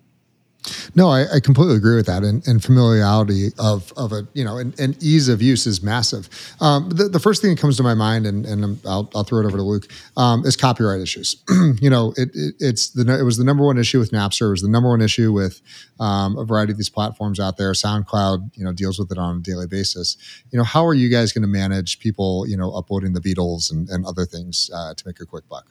No, 0.94 1.08
I, 1.08 1.36
I, 1.36 1.40
completely 1.40 1.76
agree 1.76 1.96
with 1.96 2.06
that. 2.06 2.22
And, 2.22 2.46
and, 2.46 2.62
familiarity 2.62 3.48
of, 3.58 3.92
of 3.96 4.12
a, 4.12 4.26
you 4.34 4.44
know, 4.44 4.58
and, 4.58 4.78
and 4.78 5.00
ease 5.02 5.28
of 5.28 5.40
use 5.40 5.66
is 5.66 5.82
massive. 5.82 6.28
Um, 6.60 6.90
the, 6.90 7.08
the, 7.08 7.18
first 7.18 7.40
thing 7.40 7.50
that 7.50 7.60
comes 7.60 7.76
to 7.78 7.82
my 7.82 7.94
mind, 7.94 8.26
and, 8.26 8.44
and 8.44 8.78
I'll, 8.86 9.10
I'll 9.14 9.24
throw 9.24 9.40
it 9.40 9.46
over 9.46 9.56
to 9.56 9.62
Luke, 9.62 9.90
um, 10.16 10.44
is 10.44 10.56
copyright 10.56 11.00
issues. 11.00 11.42
you 11.80 11.88
know, 11.88 12.12
it, 12.16 12.30
it, 12.34 12.54
it's 12.60 12.90
the, 12.90 13.18
it 13.18 13.22
was 13.22 13.38
the 13.38 13.44
number 13.44 13.64
one 13.64 13.78
issue 13.78 13.98
with 13.98 14.10
Napster. 14.10 14.48
It 14.48 14.50
was 14.50 14.62
the 14.62 14.68
number 14.68 14.90
one 14.90 15.00
issue 15.00 15.32
with 15.32 15.62
um, 15.98 16.36
a 16.36 16.44
variety 16.44 16.72
of 16.72 16.78
these 16.78 16.90
platforms 16.90 17.40
out 17.40 17.56
there. 17.56 17.72
SoundCloud, 17.72 18.56
you 18.56 18.64
know, 18.64 18.72
deals 18.72 18.98
with 18.98 19.10
it 19.10 19.18
on 19.18 19.38
a 19.38 19.40
daily 19.40 19.66
basis. 19.66 20.16
You 20.50 20.58
know, 20.58 20.64
how 20.64 20.84
are 20.86 20.94
you 20.94 21.08
guys 21.08 21.32
going 21.32 21.42
to 21.42 21.48
manage 21.48 22.00
people, 22.00 22.46
you 22.46 22.56
know, 22.56 22.72
uploading 22.72 23.14
the 23.14 23.20
Beatles 23.20 23.72
and, 23.72 23.88
and 23.88 24.04
other 24.04 24.26
things 24.26 24.70
uh, 24.74 24.94
to 24.94 25.06
make 25.06 25.20
a 25.20 25.26
quick 25.26 25.48
buck? 25.48 25.70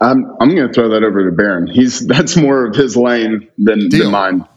Um, 0.00 0.24
I'm 0.24 0.36
I'm 0.40 0.54
going 0.54 0.68
to 0.68 0.74
throw 0.74 0.90
that 0.90 1.02
over 1.02 1.24
to 1.28 1.36
Barron. 1.36 1.66
He's 1.66 2.06
that's 2.06 2.36
more 2.36 2.66
of 2.66 2.74
his 2.74 2.96
lane 2.96 3.48
than, 3.58 3.88
than 3.88 4.10
mine. 4.10 4.48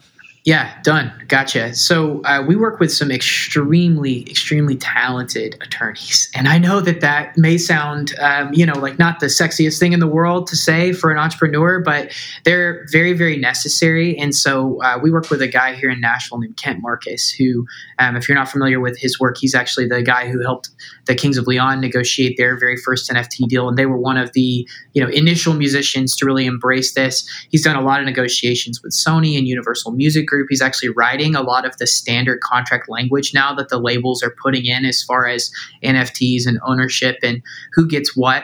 Yeah, 0.48 0.82
done. 0.82 1.12
Gotcha. 1.28 1.76
So 1.76 2.22
uh, 2.24 2.42
we 2.48 2.56
work 2.56 2.80
with 2.80 2.90
some 2.90 3.12
extremely, 3.12 4.22
extremely 4.30 4.78
talented 4.78 5.58
attorneys, 5.60 6.30
and 6.34 6.48
I 6.48 6.58
know 6.58 6.80
that 6.80 7.02
that 7.02 7.38
may 7.38 7.58
sound, 7.58 8.18
um, 8.22 8.54
you 8.54 8.66
know, 8.66 8.80
like 8.80 8.98
not 8.98 9.20
the 9.20 9.26
sexiest 9.26 9.78
thing 9.78 9.92
in 9.92 10.00
the 10.00 10.08
world 10.08 10.48
to 10.48 10.56
say 10.56 10.94
for 10.94 11.12
an 11.12 11.18
entrepreneur, 11.18 11.82
but 11.82 12.14
they're 12.46 12.86
very, 12.94 13.12
very 13.12 13.36
necessary. 13.36 14.18
And 14.18 14.34
so 14.34 14.82
uh, 14.84 14.98
we 15.04 15.12
work 15.12 15.30
with 15.30 15.42
a 15.42 15.50
guy 15.50 15.76
here 15.76 15.90
in 15.90 16.00
Nashville 16.00 16.40
named 16.40 16.56
Kent 16.56 16.80
Marcus, 16.82 17.30
who, 17.30 17.66
um, 18.00 18.16
if 18.16 18.30
you're 18.30 18.38
not 18.38 18.48
familiar 18.48 18.80
with 18.80 18.98
his 18.98 19.20
work, 19.20 19.36
he's 19.38 19.54
actually 19.54 19.88
the 19.90 20.02
guy 20.02 20.30
who 20.30 20.42
helped 20.42 20.70
the 21.08 21.16
Kings 21.16 21.38
of 21.38 21.46
Leon 21.46 21.82
negotiate 21.82 22.38
their 22.38 22.58
very 22.58 22.78
first 22.78 23.10
NFT 23.10 23.50
deal, 23.50 23.68
and 23.68 23.78
they 23.78 23.86
were 23.86 23.98
one 23.98 24.16
of 24.16 24.32
the, 24.32 24.66
you 24.94 25.04
know, 25.04 25.10
initial 25.10 25.56
musicians 25.56 26.16
to 26.16 26.26
really 26.26 26.46
embrace 26.46 26.94
this. 26.94 27.28
He's 27.50 27.66
done 27.66 27.76
a 27.76 27.82
lot 27.82 28.00
of 28.00 28.06
negotiations 28.06 28.82
with 28.82 28.94
Sony 28.94 29.38
and 29.38 29.46
Universal 29.46 29.92
Music 29.92 30.26
Group 30.26 30.37
group. 30.38 30.48
He's 30.50 30.62
actually 30.62 30.90
writing 30.90 31.36
a 31.36 31.42
lot 31.42 31.66
of 31.66 31.78
the 31.78 31.88
standard 31.88 32.42
contract 32.42 32.90
language 32.90 33.34
now 33.34 33.54
that 33.56 33.70
the 33.70 33.80
labels 33.80 34.22
are 34.22 34.36
putting 34.42 34.66
in 34.66 34.86
as 34.86 35.02
far 35.02 35.28
as 35.28 35.52
NFTs 35.84 36.46
and 36.46 36.60
ownership 36.66 37.18
and 37.24 37.42
who 37.74 37.88
gets 37.88 38.16
what. 38.16 38.44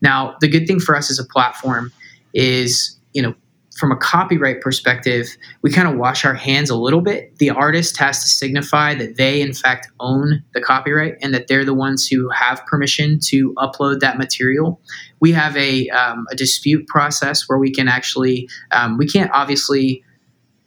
Now, 0.00 0.36
the 0.40 0.48
good 0.48 0.66
thing 0.66 0.80
for 0.80 0.96
us 0.96 1.10
as 1.10 1.18
a 1.18 1.24
platform 1.24 1.92
is, 2.34 2.96
you 3.12 3.22
know, 3.22 3.34
from 3.78 3.92
a 3.92 3.96
copyright 3.96 4.60
perspective, 4.60 5.28
we 5.62 5.70
kind 5.70 5.86
of 5.86 5.94
wash 5.96 6.24
our 6.24 6.34
hands 6.34 6.68
a 6.68 6.76
little 6.76 7.00
bit. 7.00 7.38
The 7.38 7.50
artist 7.50 7.96
has 7.98 8.20
to 8.24 8.28
signify 8.28 8.94
that 8.94 9.16
they, 9.16 9.40
in 9.40 9.52
fact, 9.52 9.88
own 10.00 10.42
the 10.52 10.60
copyright 10.60 11.14
and 11.22 11.32
that 11.32 11.46
they're 11.46 11.64
the 11.64 11.74
ones 11.74 12.08
who 12.08 12.28
have 12.30 12.64
permission 12.66 13.20
to 13.26 13.54
upload 13.54 14.00
that 14.00 14.18
material. 14.18 14.80
We 15.20 15.30
have 15.30 15.56
a, 15.56 15.88
um, 15.90 16.26
a 16.32 16.34
dispute 16.34 16.88
process 16.88 17.48
where 17.48 17.58
we 17.58 17.70
can 17.70 17.86
actually, 17.86 18.48
um, 18.72 18.98
we 18.98 19.06
can't 19.06 19.30
obviously 19.32 20.02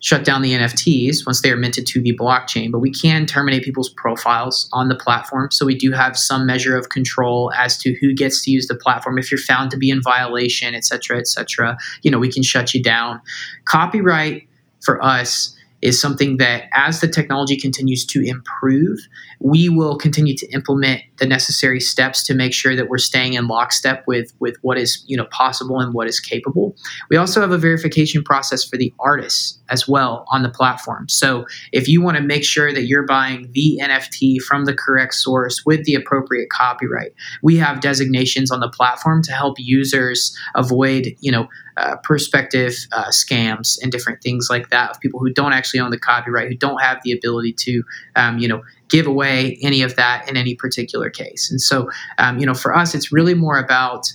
shut 0.01 0.25
down 0.25 0.41
the 0.41 0.51
NFTs 0.51 1.25
once 1.25 1.41
they 1.41 1.51
are 1.51 1.57
minted 1.57 1.87
to 1.87 2.01
the 2.01 2.17
blockchain, 2.17 2.71
but 2.71 2.79
we 2.79 2.91
can 2.91 3.25
terminate 3.25 3.63
people's 3.63 3.89
profiles 3.89 4.67
on 4.73 4.89
the 4.89 4.95
platform. 4.95 5.49
So 5.51 5.65
we 5.65 5.75
do 5.75 5.91
have 5.91 6.17
some 6.17 6.45
measure 6.45 6.75
of 6.75 6.89
control 6.89 7.51
as 7.57 7.77
to 7.79 7.95
who 8.01 8.13
gets 8.13 8.43
to 8.43 8.51
use 8.51 8.67
the 8.67 8.75
platform. 8.75 9.17
If 9.17 9.31
you're 9.31 9.39
found 9.39 9.71
to 9.71 9.77
be 9.77 9.89
in 9.89 10.01
violation, 10.01 10.75
et 10.75 10.83
cetera, 10.83 11.17
et 11.17 11.27
cetera, 11.27 11.77
you 12.01 12.11
know, 12.11 12.19
we 12.19 12.31
can 12.31 12.43
shut 12.43 12.73
you 12.73 12.81
down. 12.81 13.21
Copyright 13.65 14.47
for 14.81 15.03
us 15.03 15.55
is 15.81 15.99
something 15.99 16.37
that 16.37 16.65
as 16.73 17.01
the 17.01 17.07
technology 17.07 17.57
continues 17.57 18.05
to 18.05 18.21
improve, 18.25 18.99
we 19.39 19.69
will 19.69 19.97
continue 19.97 20.35
to 20.35 20.47
implement 20.51 21.01
the 21.17 21.25
necessary 21.25 21.79
steps 21.79 22.23
to 22.23 22.33
make 22.33 22.53
sure 22.53 22.75
that 22.75 22.87
we're 22.89 22.97
staying 22.97 23.33
in 23.33 23.47
lockstep 23.47 24.03
with 24.07 24.31
with 24.39 24.57
what 24.61 24.77
is 24.77 25.03
you 25.07 25.17
know 25.17 25.25
possible 25.25 25.79
and 25.79 25.93
what 25.93 26.07
is 26.07 26.19
capable. 26.19 26.75
We 27.09 27.17
also 27.17 27.41
have 27.41 27.51
a 27.51 27.57
verification 27.57 28.23
process 28.23 28.63
for 28.63 28.77
the 28.77 28.93
artists 28.99 29.59
as 29.69 29.87
well 29.87 30.25
on 30.31 30.43
the 30.43 30.49
platform. 30.49 31.07
So 31.09 31.45
if 31.71 31.87
you 31.87 32.01
want 32.01 32.17
to 32.17 32.23
make 32.23 32.43
sure 32.43 32.73
that 32.73 32.85
you're 32.85 33.05
buying 33.05 33.49
the 33.53 33.79
NFT 33.81 34.41
from 34.41 34.65
the 34.65 34.73
correct 34.73 35.13
source 35.13 35.63
with 35.65 35.85
the 35.85 35.95
appropriate 35.95 36.49
copyright, 36.49 37.13
we 37.41 37.57
have 37.57 37.81
designations 37.81 38.51
on 38.51 38.59
the 38.59 38.69
platform 38.69 39.21
to 39.23 39.31
help 39.31 39.55
users 39.59 40.35
avoid 40.55 41.15
you 41.21 41.31
know 41.31 41.47
uh, 41.81 41.95
prospective 42.03 42.73
uh, 42.91 43.09
scams 43.09 43.77
and 43.81 43.91
different 43.91 44.21
things 44.21 44.47
like 44.49 44.69
that 44.69 44.91
of 44.91 44.99
people 44.99 45.19
who 45.19 45.33
don't 45.33 45.53
actually 45.53 45.79
own 45.79 45.89
the 45.89 45.99
copyright, 45.99 46.47
who 46.47 46.55
don't 46.55 46.81
have 46.81 46.99
the 47.03 47.11
ability 47.11 47.53
to, 47.53 47.83
um, 48.15 48.37
you 48.37 48.47
know, 48.47 48.61
give 48.89 49.07
away 49.07 49.57
any 49.61 49.81
of 49.81 49.95
that 49.95 50.29
in 50.29 50.37
any 50.37 50.53
particular 50.53 51.09
case. 51.09 51.49
And 51.49 51.59
so, 51.59 51.89
um, 52.19 52.37
you 52.37 52.45
know, 52.45 52.53
for 52.53 52.75
us, 52.75 52.93
it's 52.93 53.11
really 53.11 53.33
more 53.33 53.57
about 53.57 54.05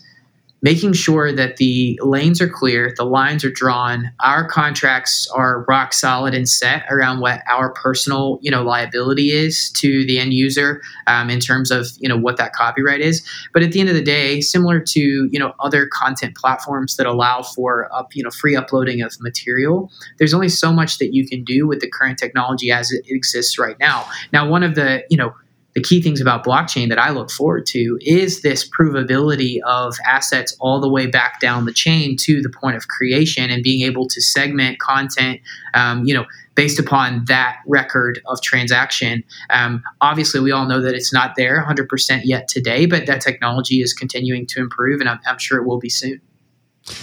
making 0.63 0.93
sure 0.93 1.33
that 1.33 1.59
the 1.59 1.99
lanes 2.03 2.41
are 2.41 2.49
clear, 2.49 2.93
the 2.97 3.05
lines 3.05 3.45
are 3.45 3.51
drawn, 3.51 4.11
our 4.21 4.49
contracts 4.49 5.29
are 5.35 5.65
rock 5.69 5.93
solid 5.93 6.35
and 6.35 6.49
set 6.49 6.85
around 6.91 7.21
what 7.21 7.43
our 7.49 7.73
personal, 7.73 8.39
you 8.41 8.51
know, 8.51 8.63
liability 8.63 9.31
is 9.31 9.71
to 9.73 10.05
the 10.07 10.19
end 10.19 10.33
user 10.33 10.81
um, 11.07 11.29
in 11.29 11.41
terms 11.41 11.71
of, 11.71 11.89
you 11.99 12.09
know, 12.09 12.17
what 12.17 12.37
that 12.39 12.53
copyright 12.53 13.01
is. 13.01 13.27
But 13.53 13.63
at 13.63 13.73
the 13.73 13.81
end 13.81 13.89
of 13.91 13.95
the 13.95 14.03
day, 14.03 14.41
similar 14.41 14.81
to, 14.81 15.01
you 15.01 15.39
know, 15.39 15.55
other 15.61 15.87
content 15.93 16.37
platforms 16.37 16.97
that 16.97 17.07
allow 17.07 17.43
for 17.43 17.93
up, 17.95 18.15
you 18.15 18.23
know, 18.23 18.31
free 18.31 18.57
uploading 18.57 19.03
of 19.03 19.15
material, 19.21 19.91
there's 20.19 20.35
only 20.35 20.49
so 20.49 20.73
much 20.73 20.99
that 20.99 21.15
you 21.15 21.29
can 21.29 21.45
do 21.45 21.67
with 21.67 21.81
the 21.81 21.89
current 21.89 22.19
technology 22.19 22.71
as 22.71 22.91
it 22.91 23.05
exists 23.09 23.59
right 23.59 23.79
now. 23.79 24.07
Now, 24.33 24.49
one 24.49 24.63
of 24.63 24.75
the, 24.75 25.05
you 25.11 25.17
know, 25.17 25.35
the 25.77 25.83
key 25.83 26.01
things 26.01 26.23
about 26.23 26.43
blockchain 26.43 26.89
that 26.89 26.99
I 26.99 27.11
look 27.11 27.31
forward 27.31 27.67
to 27.67 27.99
is 28.01 28.41
this 28.41 28.67
provability 28.67 29.59
of 29.67 29.95
assets 30.07 30.57
all 30.59 30.81
the 30.81 30.89
way 30.89 31.07
back 31.07 31.39
down 31.39 31.67
the 31.67 31.73
chain 31.73 32.17
to 32.21 32.41
the 32.41 32.49
point 32.49 32.77
of 32.77 32.89
creation 32.89 33.51
and 33.51 33.63
being 33.63 33.83
able 33.83 34.09
to 34.09 34.23
segment 34.23 34.79
content, 34.79 35.43
um, 35.75 36.07
you 36.07 36.15
know, 36.15 36.25
based 36.55 36.79
upon 36.79 37.27
that 37.27 37.59
record 37.67 38.23
of 38.25 38.41
transaction. 38.41 39.23
Um, 39.51 39.83
obviously, 40.01 40.41
we 40.41 40.51
all 40.51 40.65
know 40.65 40.81
that 40.81 40.95
it's 40.95 41.13
not 41.13 41.35
there 41.37 41.63
100% 41.63 42.23
yet 42.25 42.49
today, 42.49 42.87
but 42.87 43.05
that 43.05 43.21
technology 43.21 43.83
is 43.83 43.93
continuing 43.93 44.47
to 44.47 44.61
improve, 44.61 45.01
and 45.01 45.11
I'm, 45.11 45.21
I'm 45.27 45.39
sure 45.39 45.59
it 45.59 45.67
will 45.67 45.79
be 45.79 45.91
soon. 45.91 46.23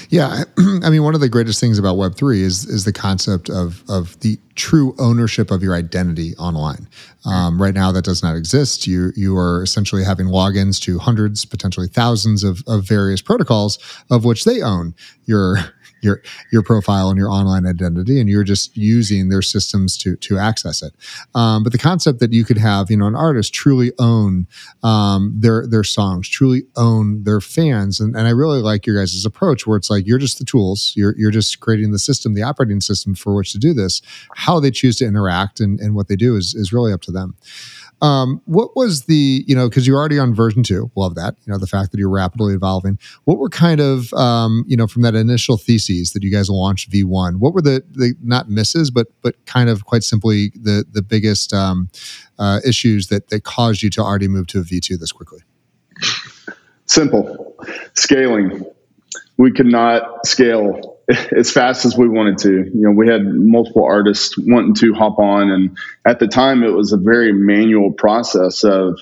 Yeah, 0.09 0.43
I 0.57 0.89
mean, 0.89 1.03
one 1.03 1.15
of 1.15 1.21
the 1.21 1.29
greatest 1.29 1.59
things 1.59 1.77
about 1.77 1.97
Web 1.97 2.15
three 2.15 2.41
is 2.41 2.65
is 2.65 2.85
the 2.85 2.93
concept 2.93 3.49
of 3.49 3.83
of 3.89 4.19
the 4.21 4.39
true 4.55 4.95
ownership 4.99 5.51
of 5.51 5.61
your 5.61 5.73
identity 5.73 6.35
online. 6.37 6.87
Um, 7.25 7.61
right 7.61 7.73
now, 7.73 7.91
that 7.91 8.05
does 8.05 8.23
not 8.23 8.35
exist. 8.35 8.87
You 8.87 9.11
you 9.15 9.37
are 9.37 9.63
essentially 9.63 10.03
having 10.03 10.27
logins 10.27 10.79
to 10.81 10.99
hundreds, 10.99 11.45
potentially 11.45 11.87
thousands 11.87 12.43
of 12.43 12.63
of 12.67 12.87
various 12.87 13.21
protocols, 13.21 13.77
of 14.09 14.23
which 14.25 14.45
they 14.45 14.61
own 14.61 14.95
your 15.25 15.57
your 16.03 16.21
your 16.51 16.63
profile 16.63 17.09
and 17.09 17.17
your 17.17 17.29
online 17.29 17.65
identity, 17.65 18.19
and 18.19 18.29
you're 18.29 18.43
just 18.43 18.75
using 18.75 19.29
their 19.29 19.41
systems 19.41 19.97
to 19.97 20.15
to 20.17 20.37
access 20.37 20.81
it. 20.81 20.93
Um, 21.35 21.63
but 21.63 21.71
the 21.71 21.77
concept 21.77 22.19
that 22.19 22.33
you 22.33 22.43
could 22.43 22.57
have, 22.57 22.91
you 22.91 22.97
know, 22.97 23.07
an 23.07 23.15
artist 23.15 23.53
truly 23.53 23.91
own 23.99 24.47
um, 24.83 25.33
their 25.35 25.65
their 25.67 25.83
songs, 25.83 26.27
truly 26.29 26.63
own 26.75 27.23
their 27.23 27.41
fans, 27.41 27.99
and, 27.99 28.15
and 28.15 28.27
I 28.27 28.31
really 28.31 28.61
like 28.61 28.85
your 28.85 28.97
guys' 28.97 29.25
approach 29.25 29.65
where 29.65 29.77
it's 29.77 29.89
like 29.89 30.05
you're 30.05 30.19
just 30.19 30.39
the 30.39 30.45
tools, 30.45 30.93
you're 30.95 31.15
you're 31.17 31.31
just 31.31 31.59
creating 31.59 31.91
the 31.91 31.99
system, 31.99 32.33
the 32.33 32.43
operating 32.43 32.81
system 32.81 33.15
for 33.15 33.33
which 33.33 33.51
to 33.53 33.57
do 33.57 33.73
this. 33.73 34.01
How 34.35 34.59
they 34.59 34.71
choose 34.71 34.97
to 34.97 35.05
interact 35.05 35.59
and, 35.59 35.79
and 35.79 35.95
what 35.95 36.07
they 36.07 36.15
do 36.15 36.35
is 36.35 36.53
is 36.53 36.73
really 36.73 36.93
up 36.93 37.01
to 37.01 37.11
them. 37.11 37.35
Um, 38.03 38.41
what 38.43 38.75
was 38.75 39.05
the, 39.05 39.45
you 39.47 39.55
know, 39.55 39.69
because 39.69 39.87
you're 39.87 39.97
already 39.97 40.19
on 40.19 40.35
version 40.35 40.61
two, 40.61 40.91
love 40.97 41.15
that, 41.15 41.35
you 41.45 41.53
know, 41.53 41.57
the 41.57 41.67
fact 41.67 41.93
that 41.93 41.99
you're 41.99 42.09
rapidly 42.09 42.53
evolving. 42.53 42.99
What 43.23 43.37
were 43.37 43.47
kind 43.47 43.79
of, 43.79 44.13
um, 44.13 44.65
you 44.67 44.75
know, 44.75 44.87
from 44.87 45.03
that 45.03 45.15
initial 45.15 45.55
theses 45.55 46.11
that 46.11 46.21
you 46.21 46.29
guys 46.29 46.49
launched 46.49 46.91
V1, 46.91 47.37
what 47.37 47.53
were 47.53 47.61
the, 47.61 47.81
the 47.91 48.13
not 48.21 48.49
misses, 48.49 48.91
but, 48.91 49.07
but 49.21 49.43
kind 49.45 49.69
of 49.69 49.85
quite 49.85 50.03
simply 50.03 50.51
the, 50.53 50.85
the 50.91 51.01
biggest 51.01 51.53
um, 51.53 51.89
uh, 52.37 52.59
issues 52.65 53.07
that, 53.07 53.29
that 53.29 53.45
caused 53.45 53.81
you 53.81 53.89
to 53.91 54.01
already 54.01 54.27
move 54.27 54.47
to 54.47 54.59
a 54.59 54.63
V2 54.63 54.99
this 54.99 55.13
quickly? 55.13 55.39
Simple 56.85 57.55
scaling. 57.93 58.65
We 59.37 59.53
could 59.53 59.67
not 59.67 60.27
scale 60.27 60.92
as 61.37 61.51
fast 61.51 61.85
as 61.85 61.97
we 61.97 62.07
wanted 62.07 62.37
to. 62.39 62.51
You 62.51 62.71
know, 62.81 62.91
we 62.91 63.07
had 63.07 63.25
multiple 63.25 63.83
artists 63.83 64.35
wanting 64.37 64.75
to 64.75 64.93
hop 64.93 65.19
on, 65.19 65.49
and 65.49 65.77
at 66.05 66.19
the 66.19 66.27
time, 66.27 66.63
it 66.63 66.71
was 66.71 66.93
a 66.93 66.97
very 66.97 67.33
manual 67.33 67.91
process 67.91 68.63
of, 68.63 68.99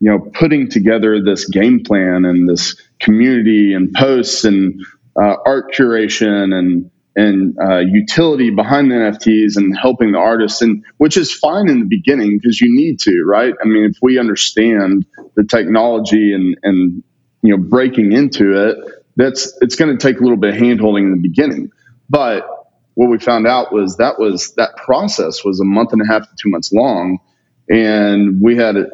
you 0.00 0.10
know, 0.10 0.18
putting 0.34 0.68
together 0.68 1.22
this 1.22 1.48
game 1.48 1.82
plan 1.84 2.24
and 2.24 2.48
this 2.48 2.76
community 3.00 3.74
and 3.74 3.92
posts 3.92 4.44
and 4.44 4.80
uh, 5.20 5.36
art 5.44 5.72
curation 5.72 6.54
and 6.54 6.90
and 7.16 7.56
uh, 7.60 7.78
utility 7.78 8.50
behind 8.50 8.88
the 8.90 8.94
NFTs 8.94 9.56
and 9.56 9.76
helping 9.76 10.12
the 10.12 10.18
artists, 10.18 10.62
and 10.62 10.84
which 10.98 11.16
is 11.16 11.34
fine 11.34 11.68
in 11.68 11.80
the 11.80 11.86
beginning 11.86 12.38
because 12.38 12.60
you 12.60 12.72
need 12.74 13.00
to, 13.00 13.24
right? 13.24 13.52
I 13.60 13.66
mean, 13.66 13.84
if 13.84 13.96
we 14.00 14.18
understand 14.18 15.04
the 15.34 15.42
technology 15.44 16.32
and 16.32 16.56
and 16.62 17.02
you 17.42 17.56
know 17.56 17.62
breaking 17.62 18.12
into 18.12 18.68
it 18.68 18.99
that's 19.20 19.56
it's 19.60 19.76
going 19.76 19.96
to 19.96 19.98
take 19.98 20.18
a 20.20 20.22
little 20.22 20.36
bit 20.36 20.54
of 20.54 20.60
handholding 20.60 21.02
in 21.02 21.10
the 21.12 21.20
beginning. 21.20 21.70
But 22.08 22.46
what 22.94 23.10
we 23.10 23.18
found 23.18 23.46
out 23.46 23.72
was 23.72 23.96
that 23.96 24.18
was 24.18 24.54
that 24.54 24.76
process 24.76 25.44
was 25.44 25.60
a 25.60 25.64
month 25.64 25.92
and 25.92 26.02
a 26.02 26.06
half 26.06 26.22
to 26.22 26.36
two 26.40 26.48
months 26.48 26.72
long, 26.72 27.18
and 27.68 28.40
we 28.40 28.56
had 28.56 28.76
a, 28.76 28.86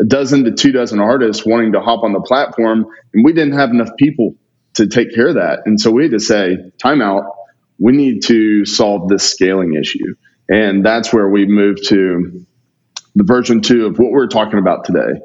a 0.00 0.04
dozen 0.04 0.44
to 0.44 0.52
two 0.52 0.72
dozen 0.72 1.00
artists 1.00 1.44
wanting 1.44 1.72
to 1.72 1.80
hop 1.80 2.04
on 2.04 2.12
the 2.12 2.20
platform, 2.20 2.86
and 3.12 3.24
we 3.24 3.32
didn't 3.32 3.54
have 3.54 3.70
enough 3.70 3.90
people 3.98 4.34
to 4.74 4.86
take 4.86 5.14
care 5.14 5.28
of 5.28 5.34
that. 5.34 5.60
And 5.66 5.80
so 5.80 5.90
we 5.90 6.02
had 6.04 6.12
to 6.12 6.20
say, 6.20 6.56
timeout. 6.82 7.30
We 7.78 7.92
need 7.92 8.22
to 8.26 8.64
solve 8.64 9.08
this 9.08 9.28
scaling 9.28 9.74
issue, 9.74 10.14
and 10.48 10.86
that's 10.86 11.12
where 11.12 11.28
we 11.28 11.44
moved 11.44 11.88
to 11.88 12.46
the 13.16 13.24
version 13.24 13.60
two 13.62 13.86
of 13.86 13.98
what 13.98 14.12
we're 14.12 14.28
talking 14.28 14.60
about 14.60 14.84
today. 14.84 15.20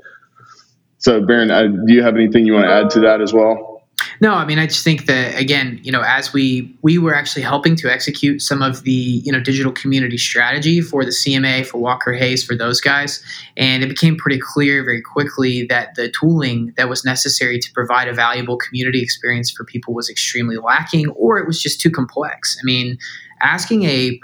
So, 0.98 1.26
Barron, 1.26 1.52
uh, 1.52 1.64
do 1.86 1.94
you 1.94 2.04
have 2.04 2.16
anything 2.16 2.46
you 2.46 2.54
want 2.54 2.66
to 2.66 2.72
add 2.74 2.90
to 2.92 3.00
that 3.02 3.22
as 3.22 3.32
well? 3.32 3.79
No, 4.22 4.34
I 4.34 4.46
mean, 4.46 4.60
I 4.60 4.68
just 4.68 4.84
think 4.84 5.06
that 5.06 5.40
again, 5.40 5.80
you 5.82 5.92
know, 5.92 6.02
as 6.02 6.34
we 6.34 6.76
we 6.82 6.98
were 6.98 7.16
actually 7.16 7.42
helping 7.42 7.76
to 7.78 7.92
execute 7.92 8.42
some 8.42 8.62
of 8.62 8.84
the 8.84 8.92
you 8.92 9.32
know 9.32 9.40
digital 9.40 9.72
community 9.72 10.18
strategy 10.18 10.82
for 10.82 11.06
the 11.06 11.12
CMA, 11.12 11.66
for 11.66 11.78
Walker 11.78 12.12
Hayes, 12.14 12.44
for 12.44 12.56
those 12.56 12.82
guys, 12.82 13.24
and 13.56 13.82
it 13.82 13.88
became 13.88 14.18
pretty 14.18 14.40
clear 14.40 14.84
very 14.84 15.02
quickly 15.02 15.66
that 15.68 15.96
the 15.96 16.12
tooling 16.12 16.74
that 16.76 16.90
was 16.90 17.06
necessary 17.06 17.60
to 17.60 17.72
provide 17.72 18.10
a 18.10 18.14
valuable 18.14 18.58
community 18.58 19.02
experience 19.02 19.50
for 19.50 19.64
people 19.64 19.94
was 19.94 20.10
extremely 20.10 20.58
lacking, 20.58 21.08
or 21.12 21.38
it 21.38 21.48
was 21.48 21.62
just 21.62 21.80
too 21.80 21.90
complex. 21.90 22.58
I 22.62 22.64
mean, 22.66 22.98
asking 23.42 23.84
a 23.84 24.20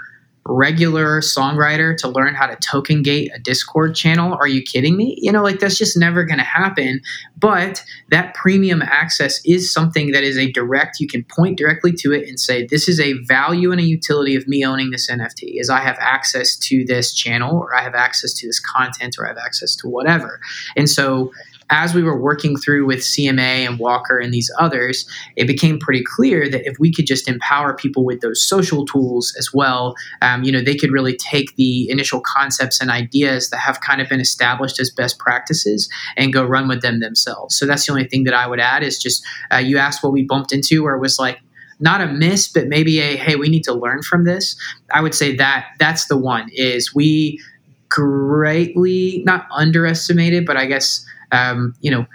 regular 0.48 1.20
songwriter 1.20 1.96
to 1.98 2.08
learn 2.08 2.34
how 2.34 2.46
to 2.46 2.56
token 2.56 3.02
gate 3.02 3.30
a 3.34 3.38
Discord 3.38 3.94
channel. 3.94 4.34
Are 4.34 4.48
you 4.48 4.62
kidding 4.62 4.96
me? 4.96 5.16
You 5.20 5.32
know, 5.32 5.42
like 5.42 5.58
that's 5.58 5.78
just 5.78 5.96
never 5.96 6.24
going 6.24 6.38
to 6.38 6.44
happen. 6.44 7.00
But 7.36 7.82
that 8.10 8.34
premium 8.34 8.82
access 8.82 9.40
is 9.44 9.72
something 9.72 10.12
that 10.12 10.22
is 10.22 10.38
a 10.38 10.50
direct, 10.52 11.00
you 11.00 11.08
can 11.08 11.24
point 11.24 11.58
directly 11.58 11.92
to 12.00 12.12
it 12.12 12.28
and 12.28 12.38
say, 12.38 12.66
this 12.66 12.88
is 12.88 13.00
a 13.00 13.14
value 13.24 13.72
and 13.72 13.80
a 13.80 13.84
utility 13.84 14.36
of 14.36 14.46
me 14.48 14.64
owning 14.64 14.90
this 14.90 15.10
NFT, 15.10 15.60
is 15.60 15.68
I 15.68 15.80
have 15.80 15.96
access 16.00 16.56
to 16.56 16.84
this 16.84 17.12
channel 17.12 17.56
or 17.58 17.74
I 17.74 17.82
have 17.82 17.94
access 17.94 18.32
to 18.34 18.46
this 18.46 18.60
content 18.60 19.16
or 19.18 19.26
I 19.26 19.28
have 19.28 19.38
access 19.38 19.76
to 19.76 19.88
whatever. 19.88 20.40
And 20.76 20.88
so 20.88 21.32
as 21.70 21.94
we 21.94 22.02
were 22.02 22.20
working 22.20 22.56
through 22.56 22.86
with 22.86 23.00
CMA 23.00 23.66
and 23.66 23.78
Walker 23.78 24.18
and 24.18 24.32
these 24.32 24.50
others, 24.58 25.08
it 25.36 25.46
became 25.46 25.78
pretty 25.78 26.02
clear 26.04 26.48
that 26.48 26.66
if 26.66 26.78
we 26.78 26.92
could 26.92 27.06
just 27.06 27.28
empower 27.28 27.74
people 27.74 28.04
with 28.04 28.20
those 28.20 28.46
social 28.46 28.84
tools 28.84 29.34
as 29.38 29.50
well, 29.52 29.94
um, 30.22 30.44
you 30.44 30.52
know, 30.52 30.62
they 30.62 30.76
could 30.76 30.92
really 30.92 31.16
take 31.16 31.54
the 31.56 31.90
initial 31.90 32.20
concepts 32.20 32.80
and 32.80 32.90
ideas 32.90 33.50
that 33.50 33.58
have 33.58 33.80
kind 33.80 34.00
of 34.00 34.08
been 34.08 34.20
established 34.20 34.78
as 34.80 34.90
best 34.90 35.18
practices 35.18 35.88
and 36.16 36.32
go 36.32 36.44
run 36.44 36.68
with 36.68 36.82
them 36.82 37.00
themselves. 37.00 37.56
So 37.56 37.66
that's 37.66 37.86
the 37.86 37.92
only 37.92 38.06
thing 38.06 38.24
that 38.24 38.34
I 38.34 38.46
would 38.46 38.60
add 38.60 38.82
is 38.82 38.98
just 38.98 39.24
uh, 39.52 39.56
you 39.56 39.78
asked 39.78 40.02
what 40.02 40.12
we 40.12 40.22
bumped 40.22 40.52
into, 40.52 40.82
where 40.82 40.94
it 40.94 41.00
was 41.00 41.18
like, 41.18 41.40
not 41.78 42.00
a 42.00 42.06
miss, 42.06 42.48
but 42.48 42.68
maybe 42.68 43.00
a 43.00 43.16
hey, 43.16 43.36
we 43.36 43.48
need 43.48 43.64
to 43.64 43.74
learn 43.74 44.02
from 44.02 44.24
this. 44.24 44.56
I 44.90 45.02
would 45.02 45.14
say 45.14 45.36
that 45.36 45.66
that's 45.78 46.06
the 46.06 46.16
one 46.16 46.48
is 46.52 46.94
we 46.94 47.38
greatly 47.88 49.22
not 49.26 49.46
underestimated, 49.54 50.46
but 50.46 50.56
I 50.56 50.66
guess 50.66 51.04
um, 51.32 51.74
you 51.80 51.90
know, 51.90 52.06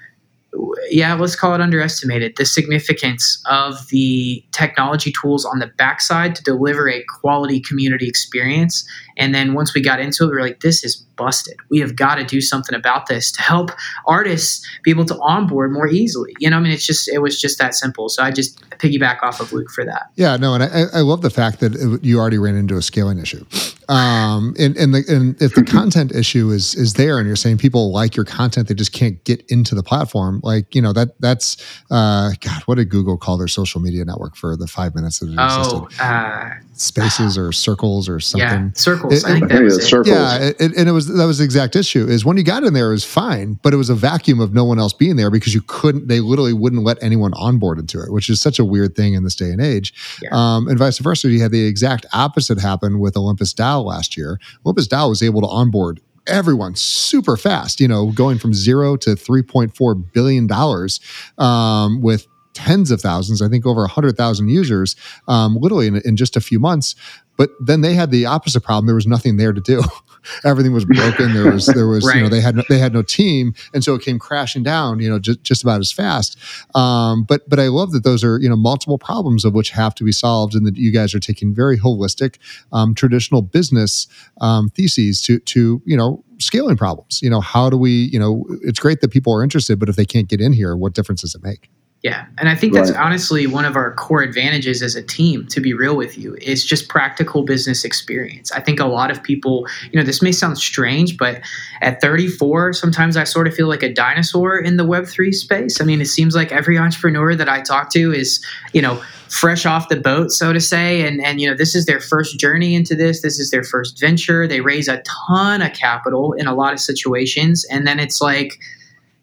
yeah, 0.89 1.13
let's 1.13 1.35
call 1.35 1.53
it 1.55 1.61
underestimated 1.61 2.35
the 2.35 2.45
significance 2.45 3.41
of 3.49 3.87
the 3.87 4.43
technology 4.51 5.13
tools 5.21 5.45
on 5.45 5.59
the 5.59 5.67
backside 5.67 6.35
to 6.35 6.43
deliver 6.43 6.89
a 6.89 7.03
quality 7.19 7.61
community 7.61 8.07
experience. 8.07 8.85
And 9.17 9.33
then 9.33 9.53
once 9.53 9.73
we 9.73 9.81
got 9.81 10.01
into 10.01 10.25
it, 10.25 10.27
we 10.27 10.33
were 10.33 10.41
like, 10.41 10.59
this 10.59 10.83
is 10.83 11.05
busted. 11.21 11.55
We 11.69 11.79
have 11.79 11.95
got 11.95 12.15
to 12.15 12.23
do 12.23 12.41
something 12.41 12.75
about 12.75 13.05
this 13.05 13.31
to 13.33 13.41
help 13.43 13.69
artists 14.07 14.65
be 14.83 14.89
able 14.89 15.05
to 15.05 15.17
onboard 15.19 15.71
more 15.71 15.87
easily. 15.87 16.33
You 16.39 16.49
know, 16.49 16.57
I 16.57 16.59
mean, 16.59 16.71
it's 16.71 16.85
just, 16.85 17.07
it 17.07 17.19
was 17.19 17.39
just 17.39 17.59
that 17.59 17.75
simple. 17.75 18.09
So 18.09 18.23
I 18.23 18.31
just 18.31 18.59
piggyback 18.79 19.21
off 19.21 19.39
of 19.39 19.53
Luke 19.53 19.69
for 19.69 19.85
that. 19.85 20.07
Yeah, 20.15 20.35
no, 20.37 20.55
and 20.55 20.63
I, 20.63 20.85
I 20.93 21.01
love 21.01 21.21
the 21.21 21.29
fact 21.29 21.59
that 21.59 21.75
it, 21.75 22.03
you 22.03 22.19
already 22.19 22.39
ran 22.39 22.55
into 22.55 22.75
a 22.75 22.81
scaling 22.81 23.19
issue. 23.19 23.45
Um, 23.87 24.55
and, 24.57 24.75
and, 24.77 24.95
the, 24.95 25.03
and 25.07 25.39
if 25.39 25.53
the 25.53 25.63
content 25.63 26.11
issue 26.11 26.49
is, 26.49 26.73
is 26.73 26.93
there 26.93 27.19
and 27.19 27.27
you're 27.27 27.35
saying 27.35 27.59
people 27.59 27.91
like 27.91 28.15
your 28.15 28.25
content, 28.25 28.67
they 28.67 28.73
just 28.73 28.93
can't 28.93 29.23
get 29.25 29.43
into 29.49 29.75
the 29.75 29.83
platform. 29.83 30.39
Like, 30.43 30.73
you 30.73 30.81
know, 30.81 30.93
that 30.93 31.19
that's, 31.19 31.57
uh, 31.91 32.31
God, 32.39 32.61
what 32.65 32.75
did 32.75 32.89
Google 32.89 33.17
call 33.17 33.37
their 33.37 33.49
social 33.49 33.81
media 33.81 34.03
network 34.05 34.35
for 34.35 34.55
the 34.57 34.65
five 34.65 34.95
minutes 34.95 35.19
that 35.19 35.29
it 35.29 35.35
oh, 35.37 35.85
existed? 35.85 36.03
Oh, 36.03 36.05
uh, 36.05 36.49
spaces 36.81 37.37
or 37.37 37.51
circles 37.51 38.09
or 38.09 38.19
something. 38.19 38.47
Yeah, 38.47 38.69
circles. 38.73 39.13
It- 39.13 39.25
I 39.25 39.33
think 39.39 39.49
that 39.51 39.61
was 39.61 39.77
it. 39.77 39.83
circles. 39.83 40.15
Yeah, 40.15 40.51
it, 40.59 40.59
and 40.59 40.89
it 40.89 40.91
was 40.91 41.07
that 41.07 41.25
was 41.25 41.37
the 41.37 41.43
exact 41.43 41.75
issue. 41.75 42.07
Is 42.07 42.25
when 42.25 42.37
you 42.37 42.43
got 42.43 42.63
in 42.63 42.73
there, 42.73 42.89
it 42.89 42.93
was 42.93 43.05
fine, 43.05 43.59
but 43.61 43.73
it 43.73 43.77
was 43.77 43.89
a 43.89 43.95
vacuum 43.95 44.39
of 44.39 44.53
no 44.53 44.65
one 44.65 44.79
else 44.79 44.93
being 44.93 45.15
there 45.15 45.29
because 45.29 45.53
you 45.53 45.61
couldn't. 45.67 46.07
They 46.07 46.19
literally 46.19 46.53
wouldn't 46.53 46.83
let 46.83 47.01
anyone 47.01 47.33
onboard 47.35 47.79
into 47.79 48.01
it, 48.01 48.11
which 48.11 48.29
is 48.29 48.41
such 48.41 48.59
a 48.59 48.65
weird 48.65 48.95
thing 48.95 49.13
in 49.13 49.23
this 49.23 49.35
day 49.35 49.49
and 49.51 49.61
age. 49.61 49.93
Yeah. 50.21 50.29
Um, 50.31 50.67
and 50.67 50.77
vice 50.77 50.97
versa, 50.97 51.29
you 51.29 51.41
had 51.41 51.51
the 51.51 51.65
exact 51.65 52.05
opposite 52.13 52.59
happen 52.59 52.99
with 52.99 53.15
Olympus 53.15 53.53
DAO 53.53 53.83
last 53.85 54.17
year. 54.17 54.39
Olympus 54.65 54.87
DAO 54.87 55.09
was 55.09 55.21
able 55.21 55.41
to 55.41 55.47
onboard 55.47 56.01
everyone 56.27 56.75
super 56.75 57.35
fast. 57.35 57.79
You 57.79 57.87
know, 57.87 58.11
going 58.11 58.37
from 58.37 58.53
zero 58.53 58.95
to 58.97 59.15
three 59.15 59.41
point 59.41 59.75
four 59.75 59.95
billion 59.95 60.47
dollars 60.47 60.99
um, 61.37 62.01
with 62.01 62.27
tens 62.53 62.91
of 62.91 63.01
thousands, 63.01 63.41
I 63.41 63.47
think 63.47 63.65
over 63.65 63.81
100,000 63.81 64.47
users, 64.49 64.95
um, 65.27 65.55
literally 65.55 65.87
in, 65.87 65.97
in 66.05 66.15
just 66.17 66.35
a 66.35 66.41
few 66.41 66.59
months. 66.59 66.95
But 67.37 67.49
then 67.59 67.81
they 67.81 67.95
had 67.95 68.11
the 68.11 68.25
opposite 68.25 68.61
problem. 68.61 68.85
There 68.85 68.95
was 68.95 69.07
nothing 69.07 69.37
there 69.37 69.53
to 69.53 69.61
do. 69.61 69.81
Everything 70.45 70.73
was 70.73 70.85
broken. 70.85 71.33
There 71.33 71.51
was, 71.51 71.65
there 71.65 71.87
was, 71.87 72.03
you 72.13 72.21
know, 72.21 72.29
they 72.29 72.41
had, 72.41 72.55
no, 72.55 72.63
they 72.69 72.77
had 72.77 72.93
no 72.93 73.01
team. 73.01 73.55
And 73.73 73.83
so 73.83 73.95
it 73.95 74.03
came 74.03 74.19
crashing 74.19 74.61
down, 74.61 74.99
you 74.99 75.09
know, 75.09 75.17
just, 75.17 75.41
just 75.41 75.63
about 75.63 75.79
as 75.79 75.91
fast. 75.91 76.37
Um, 76.75 77.23
but, 77.23 77.49
but 77.49 77.59
I 77.59 77.69
love 77.69 77.93
that 77.93 78.03
those 78.03 78.23
are, 78.23 78.37
you 78.37 78.47
know, 78.47 78.55
multiple 78.55 78.99
problems 78.99 79.43
of 79.43 79.55
which 79.55 79.71
have 79.71 79.95
to 79.95 80.03
be 80.03 80.11
solved 80.11 80.53
and 80.53 80.67
that 80.67 80.75
you 80.75 80.91
guys 80.91 81.15
are 81.15 81.19
taking 81.19 81.55
very 81.55 81.79
holistic, 81.79 82.37
um, 82.71 82.93
traditional 82.93 83.41
business, 83.41 84.07
um, 84.41 84.69
theses 84.69 85.21
to, 85.23 85.39
to, 85.39 85.81
you 85.85 85.97
know, 85.97 86.23
scaling 86.37 86.77
problems. 86.77 87.21
You 87.23 87.31
know, 87.31 87.41
how 87.41 87.71
do 87.71 87.77
we, 87.77 87.91
you 88.11 88.19
know, 88.19 88.45
it's 88.61 88.79
great 88.79 89.01
that 89.01 89.09
people 89.09 89.33
are 89.33 89.41
interested, 89.41 89.79
but 89.79 89.89
if 89.89 89.95
they 89.95 90.05
can't 90.05 90.27
get 90.27 90.41
in 90.41 90.53
here, 90.53 90.75
what 90.75 90.93
difference 90.93 91.21
does 91.21 91.33
it 91.33 91.41
make? 91.41 91.71
Yeah, 92.03 92.25
and 92.39 92.49
I 92.49 92.55
think 92.55 92.73
that's 92.73 92.89
Right. 92.89 92.99
honestly 92.99 93.45
one 93.45 93.63
of 93.63 93.75
our 93.75 93.93
core 93.93 94.23
advantages 94.23 94.81
as 94.81 94.95
a 94.95 95.03
team. 95.03 95.45
To 95.51 95.61
be 95.61 95.73
real 95.73 95.95
with 95.95 96.17
you, 96.17 96.35
is 96.41 96.65
just 96.65 96.89
practical 96.89 97.43
business 97.43 97.83
experience. 97.85 98.51
I 98.51 98.59
think 98.59 98.79
a 98.79 98.87
lot 98.87 99.11
of 99.11 99.21
people, 99.21 99.67
you 99.91 99.99
know, 99.99 100.03
this 100.05 100.19
may 100.19 100.31
sound 100.31 100.57
strange, 100.57 101.15
but 101.17 101.41
at 101.83 102.01
34, 102.01 102.73
sometimes 102.73 103.17
I 103.17 103.23
sort 103.23 103.45
of 103.47 103.53
feel 103.53 103.67
like 103.67 103.83
a 103.83 103.93
dinosaur 103.93 104.57
in 104.57 104.77
the 104.77 104.85
Web 104.85 105.05
three 105.05 105.31
space. 105.31 105.79
I 105.79 105.83
mean, 105.83 106.01
it 106.01 106.07
seems 106.07 106.33
like 106.35 106.51
every 106.51 106.75
entrepreneur 106.75 107.35
that 107.35 107.47
I 107.47 107.61
talk 107.61 107.91
to 107.91 108.11
is, 108.11 108.43
you 108.73 108.81
know, 108.81 108.99
fresh 109.29 109.67
off 109.67 109.87
the 109.87 109.95
boat, 109.95 110.31
so 110.31 110.51
to 110.53 110.59
say, 110.59 111.07
and 111.07 111.23
and 111.23 111.39
you 111.39 111.47
know, 111.47 111.55
this 111.55 111.75
is 111.75 111.85
their 111.85 111.99
first 111.99 112.39
journey 112.39 112.73
into 112.73 112.95
this. 112.95 113.21
This 113.21 113.39
is 113.39 113.51
their 113.51 113.63
first 113.63 113.99
venture. 113.99 114.47
They 114.47 114.61
raise 114.61 114.87
a 114.87 115.03
ton 115.29 115.61
of 115.61 115.73
capital 115.73 116.33
in 116.33 116.47
a 116.47 116.55
lot 116.55 116.73
of 116.73 116.79
situations, 116.79 117.63
and 117.69 117.85
then 117.85 117.99
it's 117.99 118.21
like, 118.21 118.57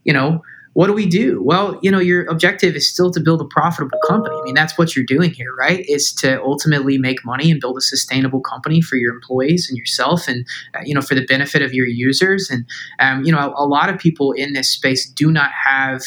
you 0.04 0.12
know 0.12 0.42
what 0.78 0.86
do 0.86 0.92
we 0.92 1.06
do? 1.06 1.42
Well, 1.42 1.76
you 1.82 1.90
know, 1.90 1.98
your 1.98 2.24
objective 2.26 2.76
is 2.76 2.88
still 2.88 3.10
to 3.10 3.18
build 3.18 3.40
a 3.40 3.44
profitable 3.46 3.98
company. 4.06 4.36
I 4.36 4.44
mean, 4.44 4.54
that's 4.54 4.78
what 4.78 4.94
you're 4.94 5.04
doing 5.04 5.32
here, 5.32 5.52
right? 5.58 5.84
Is 5.88 6.12
to 6.20 6.40
ultimately 6.40 6.98
make 6.98 7.24
money 7.24 7.50
and 7.50 7.60
build 7.60 7.78
a 7.78 7.80
sustainable 7.80 8.40
company 8.40 8.80
for 8.80 8.94
your 8.94 9.12
employees 9.12 9.66
and 9.68 9.76
yourself, 9.76 10.28
and 10.28 10.46
uh, 10.76 10.82
you 10.84 10.94
know, 10.94 11.00
for 11.00 11.16
the 11.16 11.24
benefit 11.24 11.62
of 11.62 11.74
your 11.74 11.88
users. 11.88 12.48
And 12.48 12.64
um, 13.00 13.24
you 13.24 13.32
know, 13.32 13.40
a, 13.40 13.64
a 13.64 13.66
lot 13.66 13.88
of 13.88 13.98
people 13.98 14.30
in 14.30 14.52
this 14.52 14.68
space 14.68 15.10
do 15.10 15.32
not 15.32 15.50
have 15.50 16.00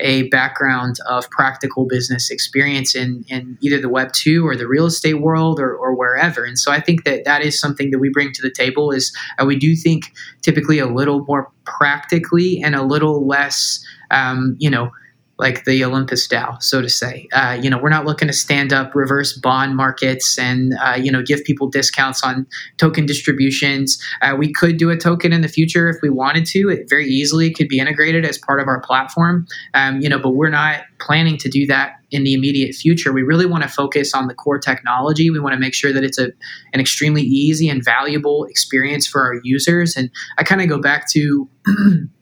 a 0.00 0.28
background 0.28 0.96
of 1.08 1.28
practical 1.30 1.86
business 1.86 2.30
experience 2.30 2.94
in, 2.94 3.24
in 3.28 3.58
either 3.60 3.80
the 3.80 3.88
web 3.88 4.12
2 4.12 4.46
or 4.46 4.56
the 4.56 4.68
real 4.68 4.86
estate 4.86 5.20
world 5.20 5.58
or, 5.58 5.74
or 5.74 5.94
wherever. 5.94 6.44
And 6.44 6.58
so 6.58 6.72
i 6.72 6.80
think 6.80 7.04
that 7.04 7.24
that 7.24 7.42
is 7.42 7.58
something 7.58 7.90
that 7.90 7.98
we 7.98 8.10
bring 8.10 8.32
to 8.32 8.42
the 8.42 8.50
table 8.50 8.90
is 8.90 9.14
uh, 9.38 9.44
we 9.44 9.56
do 9.56 9.74
think 9.74 10.12
typically 10.42 10.78
a 10.78 10.86
little 10.86 11.24
more 11.26 11.50
practically 11.64 12.62
and 12.62 12.74
a 12.74 12.82
little 12.82 13.26
less 13.26 13.84
um, 14.10 14.56
you 14.58 14.70
know 14.70 14.90
like 15.38 15.64
the 15.64 15.84
Olympus 15.84 16.26
DAO, 16.26 16.60
so 16.62 16.82
to 16.82 16.88
say. 16.88 17.28
Uh, 17.32 17.58
you 17.60 17.70
know, 17.70 17.78
we're 17.78 17.88
not 17.88 18.04
looking 18.04 18.26
to 18.26 18.34
stand 18.34 18.72
up 18.72 18.94
reverse 18.94 19.38
bond 19.38 19.76
markets 19.76 20.38
and 20.38 20.74
uh, 20.82 20.98
you 21.00 21.12
know 21.12 21.22
give 21.22 21.44
people 21.44 21.68
discounts 21.68 22.24
on 22.24 22.46
token 22.76 23.06
distributions. 23.06 24.02
Uh, 24.20 24.34
we 24.36 24.52
could 24.52 24.76
do 24.76 24.90
a 24.90 24.96
token 24.96 25.32
in 25.32 25.40
the 25.40 25.48
future 25.48 25.88
if 25.88 25.96
we 26.02 26.10
wanted 26.10 26.44
to. 26.46 26.68
It 26.68 26.88
very 26.88 27.06
easily 27.06 27.52
could 27.52 27.68
be 27.68 27.78
integrated 27.78 28.24
as 28.24 28.36
part 28.36 28.60
of 28.60 28.66
our 28.66 28.80
platform. 28.80 29.46
Um, 29.74 30.00
you 30.00 30.08
know, 30.08 30.18
but 30.18 30.30
we're 30.30 30.50
not 30.50 30.82
planning 31.00 31.36
to 31.38 31.48
do 31.48 31.66
that 31.66 31.92
in 32.10 32.24
the 32.24 32.34
immediate 32.34 32.74
future. 32.74 33.12
We 33.12 33.22
really 33.22 33.46
want 33.46 33.62
to 33.62 33.68
focus 33.68 34.14
on 34.14 34.26
the 34.26 34.34
core 34.34 34.58
technology. 34.58 35.30
We 35.30 35.38
want 35.38 35.52
to 35.52 35.60
make 35.60 35.74
sure 35.74 35.92
that 35.92 36.02
it's 36.02 36.18
a 36.18 36.32
an 36.72 36.80
extremely 36.80 37.22
easy 37.22 37.68
and 37.68 37.84
valuable 37.84 38.44
experience 38.46 39.06
for 39.06 39.22
our 39.22 39.40
users. 39.44 39.96
And 39.96 40.10
I 40.36 40.42
kind 40.42 40.60
of 40.60 40.68
go 40.68 40.80
back 40.80 41.08
to 41.10 41.48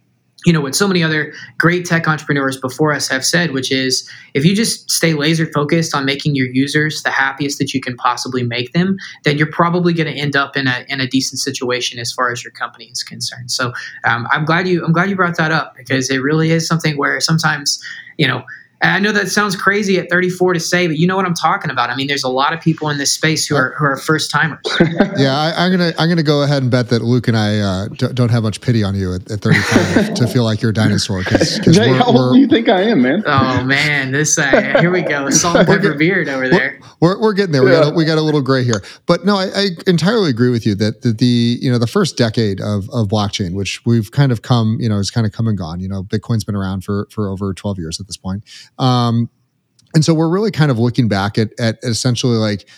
you 0.46 0.52
know 0.52 0.60
what 0.60 0.74
so 0.74 0.86
many 0.86 1.02
other 1.02 1.32
great 1.58 1.84
tech 1.84 2.06
entrepreneurs 2.06 2.58
before 2.58 2.94
us 2.94 3.08
have 3.08 3.24
said 3.24 3.50
which 3.50 3.70
is 3.72 4.08
if 4.32 4.44
you 4.44 4.54
just 4.54 4.90
stay 4.90 5.12
laser 5.12 5.44
focused 5.46 5.94
on 5.94 6.04
making 6.04 6.34
your 6.36 6.46
users 6.46 7.02
the 7.02 7.10
happiest 7.10 7.58
that 7.58 7.74
you 7.74 7.80
can 7.80 7.96
possibly 7.96 8.42
make 8.42 8.72
them 8.72 8.96
then 9.24 9.36
you're 9.36 9.50
probably 9.50 9.92
going 9.92 10.06
to 10.06 10.18
end 10.18 10.36
up 10.36 10.56
in 10.56 10.68
a, 10.68 10.86
in 10.88 11.00
a 11.00 11.06
decent 11.06 11.40
situation 11.40 11.98
as 11.98 12.12
far 12.12 12.30
as 12.30 12.44
your 12.44 12.52
company 12.52 12.86
is 12.86 13.02
concerned. 13.02 13.50
So 13.50 13.72
um, 14.04 14.26
i'm 14.30 14.44
glad 14.44 14.68
you 14.68 14.84
i'm 14.84 14.92
glad 14.92 15.10
you 15.10 15.16
brought 15.16 15.36
that 15.36 15.50
up 15.50 15.74
because 15.76 16.08
it 16.08 16.18
really 16.18 16.50
is 16.50 16.66
something 16.66 16.96
where 16.96 17.20
sometimes 17.20 17.82
you 18.16 18.26
know 18.26 18.44
and 18.82 18.92
I 18.92 18.98
know 18.98 19.12
that 19.12 19.28
sounds 19.28 19.56
crazy 19.56 19.98
at 19.98 20.10
34 20.10 20.52
to 20.54 20.60
say, 20.60 20.86
but 20.86 20.98
you 20.98 21.06
know 21.06 21.16
what 21.16 21.24
I'm 21.24 21.34
talking 21.34 21.70
about. 21.70 21.88
I 21.90 21.96
mean, 21.96 22.06
there's 22.08 22.24
a 22.24 22.28
lot 22.28 22.52
of 22.52 22.60
people 22.60 22.90
in 22.90 22.98
this 22.98 23.12
space 23.12 23.46
who 23.46 23.56
are 23.56 23.74
who 23.78 23.84
are 23.86 23.96
first 23.96 24.30
timers. 24.30 24.58
yeah, 25.16 25.34
I, 25.36 25.64
I'm 25.64 25.70
gonna 25.70 25.92
I'm 25.98 26.08
gonna 26.08 26.22
go 26.22 26.42
ahead 26.42 26.62
and 26.62 26.70
bet 26.70 26.90
that 26.90 27.02
Luke 27.02 27.26
and 27.28 27.36
I 27.36 27.58
uh, 27.58 27.88
d- 27.88 28.08
don't 28.12 28.30
have 28.30 28.42
much 28.42 28.60
pity 28.60 28.84
on 28.84 28.94
you 28.94 29.14
at, 29.14 29.30
at 29.30 29.40
35 29.40 30.14
to 30.14 30.26
feel 30.26 30.44
like 30.44 30.60
you're 30.60 30.72
a 30.72 30.74
dinosaur. 30.74 31.20
Because 31.20 31.58
Jay, 31.60 31.88
how 31.92 32.04
old 32.06 32.34
do 32.34 32.40
you 32.40 32.46
think 32.48 32.68
I 32.68 32.82
am, 32.82 33.02
man? 33.02 33.22
Oh 33.26 33.64
man, 33.64 34.12
this 34.12 34.38
uh, 34.38 34.76
here 34.80 34.90
we 34.90 35.02
go, 35.02 35.30
salt 35.30 35.56
and 35.56 35.66
pepper 35.66 35.94
beard 35.94 36.28
over 36.28 36.48
there. 36.48 36.78
we're, 37.00 37.20
we're 37.20 37.32
getting 37.32 37.52
there. 37.52 37.62
We, 37.64 37.70
Yeah. 37.72 37.80
got 37.80 37.92
a, 37.92 37.96
we 37.96 38.04
got 38.04 38.18
a 38.18 38.22
little 38.22 38.42
gray 38.42 38.62
here, 38.64 38.82
but 39.06 39.24
no, 39.24 39.36
I, 39.36 39.46
I 39.54 39.66
entirely 39.86 40.28
agree 40.30 40.50
with 40.50 40.66
you 40.66 40.74
that 40.76 41.02
the, 41.02 41.12
the 41.12 41.58
you 41.60 41.70
know 41.70 41.78
the 41.78 41.86
first 41.86 42.16
decade 42.16 42.60
of 42.60 42.88
of 42.90 43.08
blockchain, 43.08 43.54
which 43.54 43.80
we've 43.86 44.10
kind 44.12 44.32
of 44.32 44.42
come, 44.42 44.76
you 44.80 44.88
know, 44.88 44.96
has 44.96 45.10
kind 45.10 45.26
of 45.26 45.32
come 45.32 45.48
and 45.48 45.56
gone. 45.56 45.80
You 45.80 45.88
know, 45.88 46.02
Bitcoin's 46.02 46.44
been 46.44 46.54
around 46.56 46.84
for 46.84 47.08
for 47.10 47.28
over 47.28 47.54
12 47.54 47.78
years 47.78 48.00
at 48.00 48.06
this 48.06 48.16
point. 48.16 48.44
Um, 48.78 49.30
and 49.94 50.04
so 50.04 50.12
we're 50.12 50.28
really 50.28 50.50
kind 50.50 50.70
of 50.70 50.78
looking 50.78 51.08
back 51.08 51.38
at, 51.38 51.58
at 51.58 51.78
essentially 51.82 52.36
like 52.36 52.68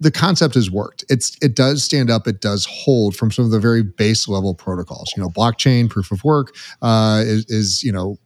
the 0.00 0.10
concept 0.10 0.54
has 0.54 0.70
worked. 0.70 1.04
It's 1.08 1.36
it 1.42 1.54
does 1.54 1.84
stand 1.84 2.10
up. 2.10 2.26
It 2.26 2.40
does 2.40 2.66
hold 2.68 3.16
from 3.16 3.30
some 3.30 3.44
of 3.44 3.50
the 3.50 3.60
very 3.60 3.82
base 3.82 4.28
level 4.28 4.54
protocols. 4.54 5.12
You 5.16 5.22
know, 5.22 5.28
blockchain, 5.28 5.88
proof 5.88 6.10
of 6.10 6.24
work 6.24 6.54
uh, 6.82 7.22
is, 7.24 7.44
is 7.48 7.82
you 7.82 7.92
know 7.92 8.18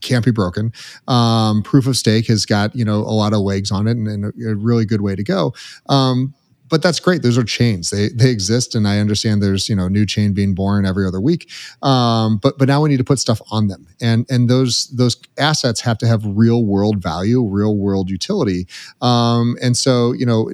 can't 0.00 0.24
be 0.24 0.30
broken. 0.30 0.72
Um, 1.08 1.62
proof 1.62 1.86
of 1.86 1.96
stake 1.96 2.26
has 2.28 2.46
got 2.46 2.74
you 2.74 2.84
know 2.84 2.98
a 2.98 3.14
lot 3.14 3.32
of 3.32 3.40
legs 3.40 3.70
on 3.70 3.86
it 3.86 3.92
and, 3.92 4.08
and 4.08 4.24
a, 4.24 4.50
a 4.50 4.54
really 4.54 4.84
good 4.84 5.00
way 5.00 5.14
to 5.14 5.22
go. 5.22 5.52
Um, 5.88 6.34
but 6.70 6.82
that's 6.82 7.00
great. 7.00 7.22
Those 7.22 7.36
are 7.36 7.44
chains. 7.44 7.90
They 7.90 8.08
they 8.08 8.30
exist, 8.30 8.74
and 8.74 8.88
I 8.88 9.00
understand 9.00 9.42
there's 9.42 9.68
you 9.68 9.76
know 9.76 9.88
new 9.88 10.06
chain 10.06 10.32
being 10.32 10.54
born 10.54 10.86
every 10.86 11.06
other 11.06 11.20
week. 11.20 11.50
Um, 11.82 12.38
but 12.38 12.56
but 12.58 12.68
now 12.68 12.80
we 12.82 12.88
need 12.88 12.98
to 12.98 13.04
put 13.04 13.18
stuff 13.18 13.42
on 13.50 13.66
them, 13.66 13.86
and 14.00 14.24
and 14.30 14.48
those 14.48 14.88
those 14.88 15.16
assets 15.38 15.80
have 15.82 15.98
to 15.98 16.06
have 16.06 16.22
real 16.24 16.64
world 16.64 17.02
value, 17.02 17.44
real 17.44 17.76
world 17.76 18.08
utility. 18.08 18.66
Um, 19.02 19.56
and 19.60 19.76
so 19.76 20.12
you 20.12 20.24
know 20.24 20.50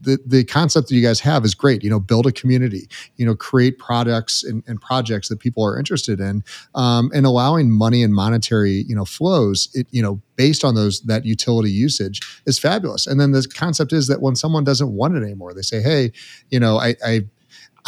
the 0.00 0.18
the 0.26 0.44
concept 0.44 0.88
that 0.88 0.94
you 0.94 1.02
guys 1.02 1.20
have 1.20 1.44
is 1.44 1.54
great. 1.54 1.82
You 1.82 1.90
know, 1.90 2.00
build 2.00 2.26
a 2.26 2.32
community. 2.32 2.88
You 3.16 3.26
know, 3.26 3.34
create 3.34 3.78
products 3.78 4.44
and, 4.44 4.62
and 4.66 4.80
projects 4.80 5.28
that 5.28 5.38
people 5.38 5.64
are 5.64 5.78
interested 5.78 6.20
in, 6.20 6.44
um, 6.74 7.10
and 7.14 7.26
allowing 7.26 7.70
money 7.70 8.02
and 8.02 8.14
monetary 8.14 8.84
you 8.88 8.94
know 8.94 9.04
flows. 9.04 9.68
It 9.74 9.86
you 9.90 10.02
know 10.02 10.20
based 10.36 10.64
on 10.64 10.74
those 10.74 11.00
that 11.02 11.24
utility 11.24 11.70
usage 11.70 12.20
is 12.46 12.58
fabulous. 12.58 13.06
And 13.06 13.20
then 13.20 13.32
the 13.32 13.46
concept 13.54 13.92
is 13.92 14.06
that 14.06 14.22
when 14.22 14.36
someone 14.36 14.64
doesn't 14.64 14.92
want 14.92 15.16
it 15.16 15.22
anymore, 15.22 15.52
they 15.52 15.62
say, 15.62 15.82
hey, 15.82 16.12
you 16.50 16.60
know, 16.60 16.78
I. 16.78 16.94
I 17.04 17.22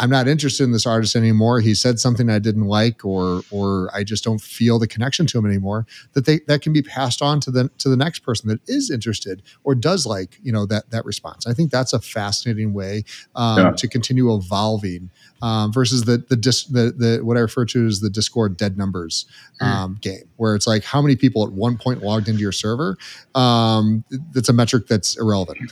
I'm 0.01 0.09
not 0.09 0.27
interested 0.27 0.63
in 0.63 0.71
this 0.71 0.87
artist 0.87 1.15
anymore. 1.15 1.59
He 1.61 1.75
said 1.75 1.99
something 1.99 2.27
I 2.29 2.39
didn't 2.39 2.65
like, 2.65 3.05
or 3.05 3.43
or 3.51 3.89
I 3.93 4.03
just 4.03 4.23
don't 4.23 4.41
feel 4.41 4.79
the 4.79 4.87
connection 4.87 5.27
to 5.27 5.37
him 5.37 5.45
anymore. 5.45 5.85
That 6.13 6.25
they 6.25 6.39
that 6.47 6.61
can 6.61 6.73
be 6.73 6.81
passed 6.81 7.21
on 7.21 7.39
to 7.41 7.51
the 7.51 7.69
to 7.77 7.87
the 7.87 7.95
next 7.95 8.19
person 8.19 8.49
that 8.49 8.59
is 8.67 8.89
interested 8.89 9.43
or 9.63 9.75
does 9.75 10.07
like 10.07 10.39
you 10.41 10.51
know 10.51 10.65
that 10.65 10.89
that 10.89 11.05
response. 11.05 11.45
I 11.45 11.53
think 11.53 11.69
that's 11.71 11.93
a 11.93 12.01
fascinating 12.01 12.73
way 12.73 13.03
um, 13.35 13.57
Yeah. 13.59 13.71
to 13.71 13.87
continue 13.87 14.33
evolving 14.33 15.11
um, 15.43 15.71
versus 15.71 16.03
the 16.05 16.17
the, 16.27 16.35
dis, 16.35 16.65
the 16.65 16.91
the 16.91 17.19
what 17.23 17.37
I 17.37 17.41
refer 17.41 17.65
to 17.65 17.85
as 17.85 17.99
the 17.99 18.09
Discord 18.09 18.57
dead 18.57 18.77
numbers 18.79 19.25
um, 19.61 19.99
game, 20.01 20.23
where 20.37 20.55
it's 20.55 20.65
like 20.65 20.83
how 20.83 21.01
many 21.01 21.15
people 21.15 21.45
at 21.45 21.51
one 21.53 21.77
point 21.77 22.01
logged 22.01 22.27
into 22.27 22.41
your 22.41 22.51
server. 22.51 22.97
Um, 23.35 24.03
that's 24.33 24.49
a 24.49 24.53
metric 24.53 24.87
that's 24.87 25.15
irrelevant. 25.19 25.71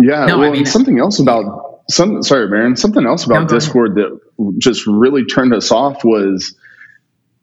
Yeah, 0.00 0.26
No, 0.26 0.42
I 0.42 0.50
mean- 0.50 0.66
something 0.66 0.98
else 1.00 1.18
about 1.18 1.75
some. 1.88 2.22
Sorry, 2.22 2.48
Barron. 2.48 2.76
Something 2.76 3.06
else 3.06 3.24
about. 3.24 3.48
Discord 3.48 3.94
that 3.96 4.20
just 4.58 4.86
really 4.86 5.24
turned 5.24 5.54
us 5.54 5.70
off 5.70 6.04
was, 6.04 6.54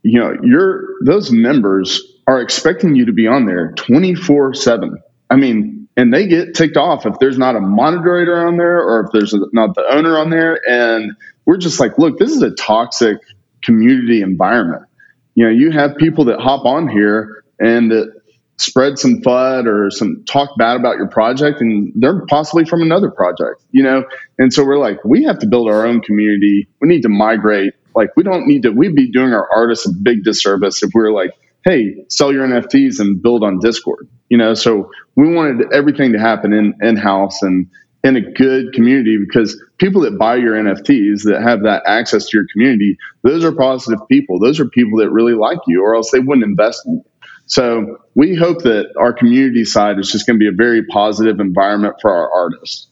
you 0.02 0.20
know, 0.20 0.36
your 0.44 0.86
those 1.06 1.32
members 1.32 2.02
are 2.28 2.42
expecting 2.42 2.96
you 2.96 3.06
to 3.06 3.14
be 3.14 3.28
on 3.28 3.46
there 3.46 3.74
twenty 3.74 4.16
four 4.16 4.54
seven. 4.54 5.02
I 5.30 5.36
mean, 5.36 5.88
and 5.96 6.14
they 6.14 6.28
get 6.28 6.56
ticked 6.56 6.78
off 6.78 7.06
if 7.06 7.20
there's 7.20 7.38
not 7.38 7.56
a 7.56 7.60
moderator 7.60 8.46
on 8.48 8.58
there 8.58 8.80
or 8.80 9.06
if 9.06 9.12
there's 9.12 9.34
not 9.54 9.76
the 9.76 9.86
owner 9.90 10.18
on 10.18 10.30
there, 10.30 10.60
and 10.70 11.14
we're 11.46 11.58
just 11.58 11.80
like, 11.80 11.98
look, 11.98 12.18
this 12.20 12.32
is 12.32 12.42
a 12.42 12.52
toxic 12.52 13.18
community 13.64 14.22
environment. 14.22 14.84
You 15.36 15.46
know, 15.46 15.52
you 15.52 15.72
have 15.72 15.96
people 15.98 16.26
that 16.26 16.40
hop 16.40 16.66
on 16.66 16.88
here 16.88 17.44
and 17.60 17.92
that 17.92 18.13
spread 18.58 19.00
some 19.00 19.22
FUD 19.22 19.66
or 19.68 19.90
some 19.92 20.24
talk 20.26 20.50
bad 20.58 20.78
about 20.78 20.98
your 20.98 21.08
project, 21.08 21.62
and 21.62 21.92
they're 21.96 22.26
possibly 22.28 22.66
from 22.66 22.82
another 22.82 23.12
project, 23.12 23.64
you 23.72 23.84
know. 23.84 24.04
And 24.38 24.54
so 24.54 24.66
we're 24.66 24.78
like, 24.78 25.04
we 25.04 25.24
have 25.24 25.40
to 25.40 25.48
build 25.48 25.70
our 25.70 25.86
own 25.86 26.02
community. 26.02 26.68
We 26.82 26.88
need 26.88 27.02
to 27.04 27.10
migrate. 27.10 27.74
Like, 27.96 28.10
we 28.16 28.24
don't 28.24 28.48
need 28.48 28.64
to. 28.64 28.72
We'd 28.72 28.96
be 28.96 29.12
doing 29.12 29.34
our 29.34 29.48
artists 29.54 29.88
a 29.88 29.94
big 29.94 30.24
disservice 30.24 30.82
if 30.84 30.92
we 30.94 31.02
were 31.02 31.12
like, 31.12 31.32
hey, 31.66 32.06
sell 32.10 32.34
your 32.34 32.48
NFTs 32.48 33.00
and 33.00 33.22
build 33.22 33.44
on 33.44 33.60
Discord, 33.60 34.08
you 34.30 34.38
know. 34.38 34.54
So 34.54 34.92
we 35.16 35.34
wanted 35.34 35.74
everything 35.74 36.14
to 36.14 36.20
happen 36.20 36.54
in 36.54 36.74
in 36.82 36.96
house 36.98 37.42
and 37.42 37.68
in 38.04 38.18
a 38.18 38.22
good 38.22 38.74
community 38.74 39.18
because 39.18 39.62
people 39.78 40.02
that 40.02 40.18
buy 40.20 40.36
your 40.36 40.56
NFTs 40.56 41.24
that 41.24 41.42
have 41.42 41.64
that 41.64 41.84
access 41.86 42.28
to 42.28 42.38
your 42.38 42.46
community, 42.52 42.98
those 43.24 43.46
are 43.46 43.54
positive 43.54 44.00
people. 44.10 44.40
Those 44.40 44.60
are 44.60 44.68
people 44.68 45.00
that 45.00 45.10
really 45.10 45.34
like 45.34 45.60
you, 45.68 45.82
or 45.84 45.96
else 45.96 46.12
they 46.12 46.20
wouldn't 46.20 46.46
invest 46.46 46.86
in 46.86 46.96
you. 46.96 47.04
So 47.46 47.98
we 48.16 48.36
hope 48.36 48.64
that 48.64 48.94
our 48.98 49.14
community 49.14 49.66
side 49.66 50.00
is 50.00 50.12
just 50.12 50.26
going 50.26 50.40
to 50.40 50.44
be 50.44 50.48
a 50.48 50.56
very 50.56 50.86
positive 50.86 51.40
environment 51.40 51.96
for 52.02 52.12
our 52.12 52.32
artists. 52.32 52.88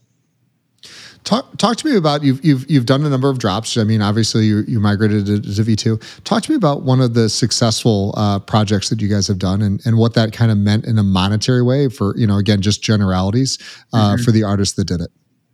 Talk, 1.24 1.56
talk 1.58 1.78
to 1.78 1.88
me 1.88 1.96
about 1.96 2.24
you've 2.24 2.44
you've 2.44 2.70
you've 2.70 2.88
done 2.88 3.06
a 3.06 3.10
number 3.10 3.30
of 3.30 3.38
drops. 3.38 3.78
I 3.78 3.84
mean, 3.84 4.02
obviously 4.02 4.46
you, 4.46 4.64
you 4.68 4.80
migrated 4.80 5.28
to, 5.28 5.40
to 5.40 5.64
V 5.64 5.76
two. 5.76 5.98
Talk 6.24 6.42
to 6.44 6.52
me 6.52 6.56
about 6.56 6.82
one 6.82 7.00
of 7.00 7.14
the 7.14 7.30
successful 7.30 8.14
uh, 8.18 8.40
projects 8.40 8.90
that 8.90 9.02
you 9.02 9.08
guys 9.08 9.28
have 9.28 9.38
done 9.38 9.62
and, 9.62 9.80
and 9.86 9.98
what 9.98 10.16
that 10.16 10.34
kind 10.34 10.52
of 10.52 10.58
meant 10.58 10.86
in 10.86 10.98
a 10.98 11.04
monetary 11.04 11.62
way 11.62 11.90
for 11.90 12.18
you 12.18 12.26
know 12.26 12.38
again 12.38 12.62
just 12.62 12.82
generalities 12.82 13.60
uh, 13.94 14.16
mm-hmm. 14.16 14.24
for 14.24 14.32
the 14.32 14.44
artists 14.44 14.76
that 14.76 14.86
did 14.86 15.00
it. 15.00 15.12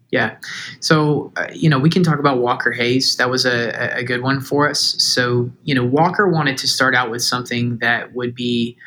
Yeah. 0.10 0.38
So, 0.80 1.34
uh, 1.36 1.48
you 1.54 1.70
know, 1.70 1.80
we 1.80 1.90
can 1.90 2.02
talk 2.02 2.18
about 2.18 2.38
Walker 2.38 2.72
Hayes. 2.72 3.18
That 3.18 3.30
was 3.30 3.46
a, 3.46 3.98
a 3.98 4.04
good 4.04 4.22
one 4.22 4.40
for 4.40 4.70
us. 4.70 4.96
So, 5.04 5.52
you 5.64 5.76
know, 5.76 5.84
Walker 5.84 6.30
wanted 6.30 6.58
to 6.60 6.68
start 6.68 6.96
out 6.96 7.12
with 7.12 7.22
something 7.22 7.78
that 7.80 8.14
would 8.14 8.34
be 8.34 8.78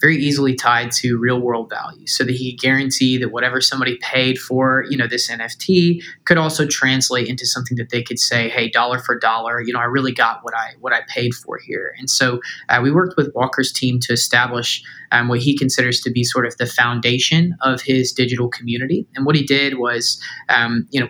very 0.00 0.16
easily 0.16 0.54
tied 0.54 0.90
to 0.90 1.18
real 1.18 1.40
world 1.40 1.70
value 1.70 2.06
so 2.06 2.24
that 2.24 2.34
he 2.34 2.52
could 2.52 2.60
guarantee 2.60 3.16
that 3.18 3.30
whatever 3.30 3.60
somebody 3.60 3.96
paid 4.02 4.38
for 4.38 4.84
you 4.90 4.96
know 4.96 5.06
this 5.06 5.30
nft 5.30 6.02
could 6.24 6.38
also 6.38 6.66
translate 6.66 7.28
into 7.28 7.46
something 7.46 7.76
that 7.76 7.90
they 7.90 8.02
could 8.02 8.18
say 8.18 8.48
hey 8.48 8.68
dollar 8.68 8.98
for 8.98 9.18
dollar 9.18 9.60
you 9.60 9.72
know 9.72 9.80
i 9.80 9.84
really 9.84 10.12
got 10.12 10.40
what 10.42 10.54
i 10.54 10.72
what 10.80 10.92
i 10.92 11.00
paid 11.08 11.34
for 11.34 11.58
here. 11.58 11.94
And 11.98 12.08
so 12.08 12.40
uh, 12.68 12.80
we 12.82 12.90
worked 12.90 13.16
with 13.16 13.32
walker's 13.34 13.72
team 13.72 13.98
to 14.00 14.12
establish 14.12 14.82
um, 15.10 15.28
what 15.28 15.40
he 15.40 15.56
considers 15.56 16.00
to 16.02 16.10
be 16.10 16.24
sort 16.24 16.46
of 16.46 16.56
the 16.58 16.66
foundation 16.66 17.56
of 17.62 17.80
his 17.80 18.12
digital 18.12 18.48
community. 18.48 19.06
And 19.14 19.24
what 19.24 19.36
he 19.36 19.44
did 19.44 19.78
was 19.78 20.22
um, 20.48 20.86
you 20.90 21.00
know 21.00 21.08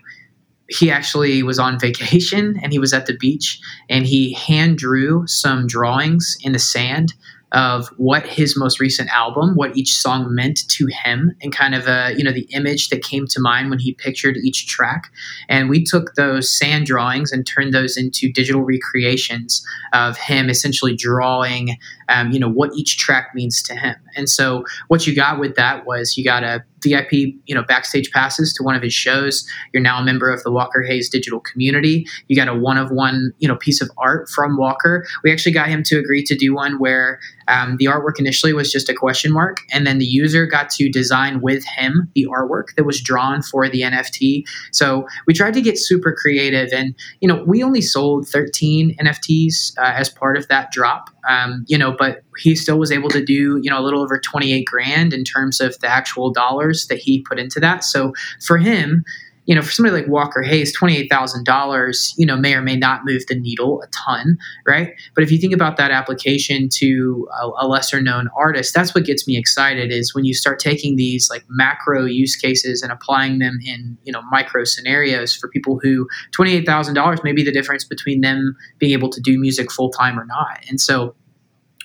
he 0.70 0.90
actually 0.90 1.42
was 1.42 1.58
on 1.58 1.78
vacation 1.88 2.58
and 2.62 2.72
he 2.72 2.78
was 2.78 2.92
at 2.92 3.06
the 3.06 3.16
beach 3.16 3.60
and 3.88 4.06
he 4.06 4.32
hand 4.34 4.78
drew 4.78 5.26
some 5.26 5.66
drawings 5.66 6.36
in 6.42 6.52
the 6.52 6.58
sand 6.58 7.14
of 7.52 7.88
what 7.96 8.26
his 8.26 8.56
most 8.56 8.78
recent 8.78 9.08
album, 9.10 9.54
what 9.54 9.76
each 9.76 9.96
song 9.96 10.34
meant 10.34 10.68
to 10.68 10.86
him, 10.86 11.32
and 11.40 11.54
kind 11.54 11.74
of 11.74 11.86
a 11.86 12.14
you 12.16 12.24
know 12.24 12.32
the 12.32 12.48
image 12.52 12.88
that 12.90 13.02
came 13.02 13.26
to 13.28 13.40
mind 13.40 13.70
when 13.70 13.78
he 13.78 13.94
pictured 13.94 14.36
each 14.38 14.66
track. 14.66 15.10
And 15.48 15.70
we 15.70 15.82
took 15.82 16.14
those 16.14 16.56
sand 16.56 16.86
drawings 16.86 17.32
and 17.32 17.46
turned 17.46 17.72
those 17.72 17.96
into 17.96 18.30
digital 18.32 18.62
recreations 18.62 19.64
of 19.92 20.18
him 20.18 20.50
essentially 20.50 20.94
drawing, 20.94 21.76
um, 22.08 22.30
you 22.30 22.38
know, 22.38 22.50
what 22.50 22.70
each 22.74 22.98
track 22.98 23.30
means 23.34 23.62
to 23.64 23.74
him. 23.74 23.96
And 24.16 24.28
so 24.28 24.64
what 24.88 25.06
you 25.06 25.14
got 25.14 25.38
with 25.38 25.54
that 25.56 25.86
was 25.86 26.16
you 26.16 26.24
got 26.24 26.42
a 26.44 26.64
VIP, 26.82 27.12
you 27.46 27.54
know, 27.54 27.62
backstage 27.62 28.10
passes 28.10 28.52
to 28.54 28.62
one 28.62 28.74
of 28.74 28.82
his 28.82 28.94
shows. 28.94 29.46
You're 29.72 29.82
now 29.82 30.00
a 30.00 30.04
member 30.04 30.30
of 30.30 30.42
the 30.42 30.52
Walker 30.52 30.82
Hayes 30.82 31.08
digital 31.08 31.40
community. 31.40 32.06
You 32.28 32.36
got 32.36 32.48
a 32.48 32.54
one 32.54 32.78
of 32.78 32.90
one, 32.90 33.32
you 33.38 33.48
know, 33.48 33.56
piece 33.56 33.80
of 33.80 33.90
art 33.98 34.28
from 34.28 34.56
Walker. 34.56 35.06
We 35.24 35.32
actually 35.32 35.52
got 35.52 35.68
him 35.68 35.82
to 35.84 35.98
agree 35.98 36.22
to 36.24 36.36
do 36.36 36.54
one 36.54 36.78
where 36.78 37.18
um, 37.48 37.76
the 37.78 37.86
artwork 37.86 38.18
initially 38.18 38.52
was 38.52 38.70
just 38.70 38.88
a 38.88 38.94
question 38.94 39.32
mark, 39.32 39.58
and 39.72 39.86
then 39.86 39.98
the 39.98 40.04
user 40.04 40.46
got 40.46 40.68
to 40.70 40.88
design 40.90 41.40
with 41.40 41.64
him 41.64 42.10
the 42.14 42.26
artwork 42.26 42.74
that 42.76 42.84
was 42.84 43.00
drawn 43.00 43.42
for 43.42 43.68
the 43.68 43.80
NFT. 43.80 44.44
So 44.72 45.06
we 45.26 45.34
tried 45.34 45.54
to 45.54 45.60
get 45.60 45.78
super 45.78 46.12
creative, 46.12 46.72
and 46.72 46.94
you 47.20 47.28
know, 47.28 47.42
we 47.44 47.62
only 47.62 47.80
sold 47.80 48.28
13 48.28 48.96
NFTs 49.00 49.78
uh, 49.78 49.92
as 49.96 50.08
part 50.10 50.36
of 50.36 50.46
that 50.48 50.70
drop. 50.70 51.10
Um, 51.28 51.64
you 51.68 51.76
know, 51.76 51.92
but 51.98 52.22
he 52.38 52.54
still 52.54 52.78
was 52.78 52.92
able 52.92 53.08
to 53.10 53.24
do 53.24 53.58
you 53.62 53.70
know 53.70 53.78
a 53.78 53.82
little 53.82 54.02
over 54.02 54.18
28 54.18 54.64
grand 54.64 55.12
in 55.12 55.24
terms 55.24 55.60
of 55.60 55.78
the 55.80 55.88
actual 55.88 56.30
dollars 56.30 56.86
that 56.88 56.98
he 56.98 57.20
put 57.22 57.38
into 57.38 57.60
that. 57.60 57.84
So 57.84 58.12
for 58.40 58.58
him, 58.58 59.04
you 59.48 59.54
know, 59.54 59.62
for 59.62 59.72
somebody 59.72 59.96
like 59.96 60.08
Walker 60.08 60.42
Hayes, 60.42 60.74
twenty-eight 60.74 61.08
thousand 61.10 61.46
dollars, 61.46 62.14
you 62.18 62.26
know, 62.26 62.36
may 62.36 62.52
or 62.54 62.60
may 62.60 62.76
not 62.76 63.06
move 63.06 63.24
the 63.28 63.34
needle 63.34 63.80
a 63.80 63.86
ton, 63.86 64.36
right? 64.66 64.92
But 65.14 65.24
if 65.24 65.32
you 65.32 65.38
think 65.38 65.54
about 65.54 65.78
that 65.78 65.90
application 65.90 66.68
to 66.74 67.26
a, 67.32 67.48
a 67.60 67.66
lesser-known 67.66 68.28
artist, 68.36 68.74
that's 68.74 68.94
what 68.94 69.06
gets 69.06 69.26
me 69.26 69.38
excited. 69.38 69.90
Is 69.90 70.14
when 70.14 70.26
you 70.26 70.34
start 70.34 70.58
taking 70.58 70.96
these 70.96 71.30
like 71.30 71.46
macro 71.48 72.04
use 72.04 72.36
cases 72.36 72.82
and 72.82 72.92
applying 72.92 73.38
them 73.38 73.58
in 73.64 73.96
you 74.04 74.12
know 74.12 74.20
micro 74.30 74.64
scenarios 74.64 75.34
for 75.34 75.48
people 75.48 75.80
who 75.82 76.06
twenty-eight 76.32 76.66
thousand 76.66 76.92
dollars 76.92 77.20
may 77.24 77.32
be 77.32 77.42
the 77.42 77.52
difference 77.52 77.84
between 77.84 78.20
them 78.20 78.54
being 78.78 78.92
able 78.92 79.08
to 79.08 79.20
do 79.20 79.38
music 79.38 79.72
full 79.72 79.88
time 79.88 80.20
or 80.20 80.26
not, 80.26 80.62
and 80.68 80.78
so 80.78 81.14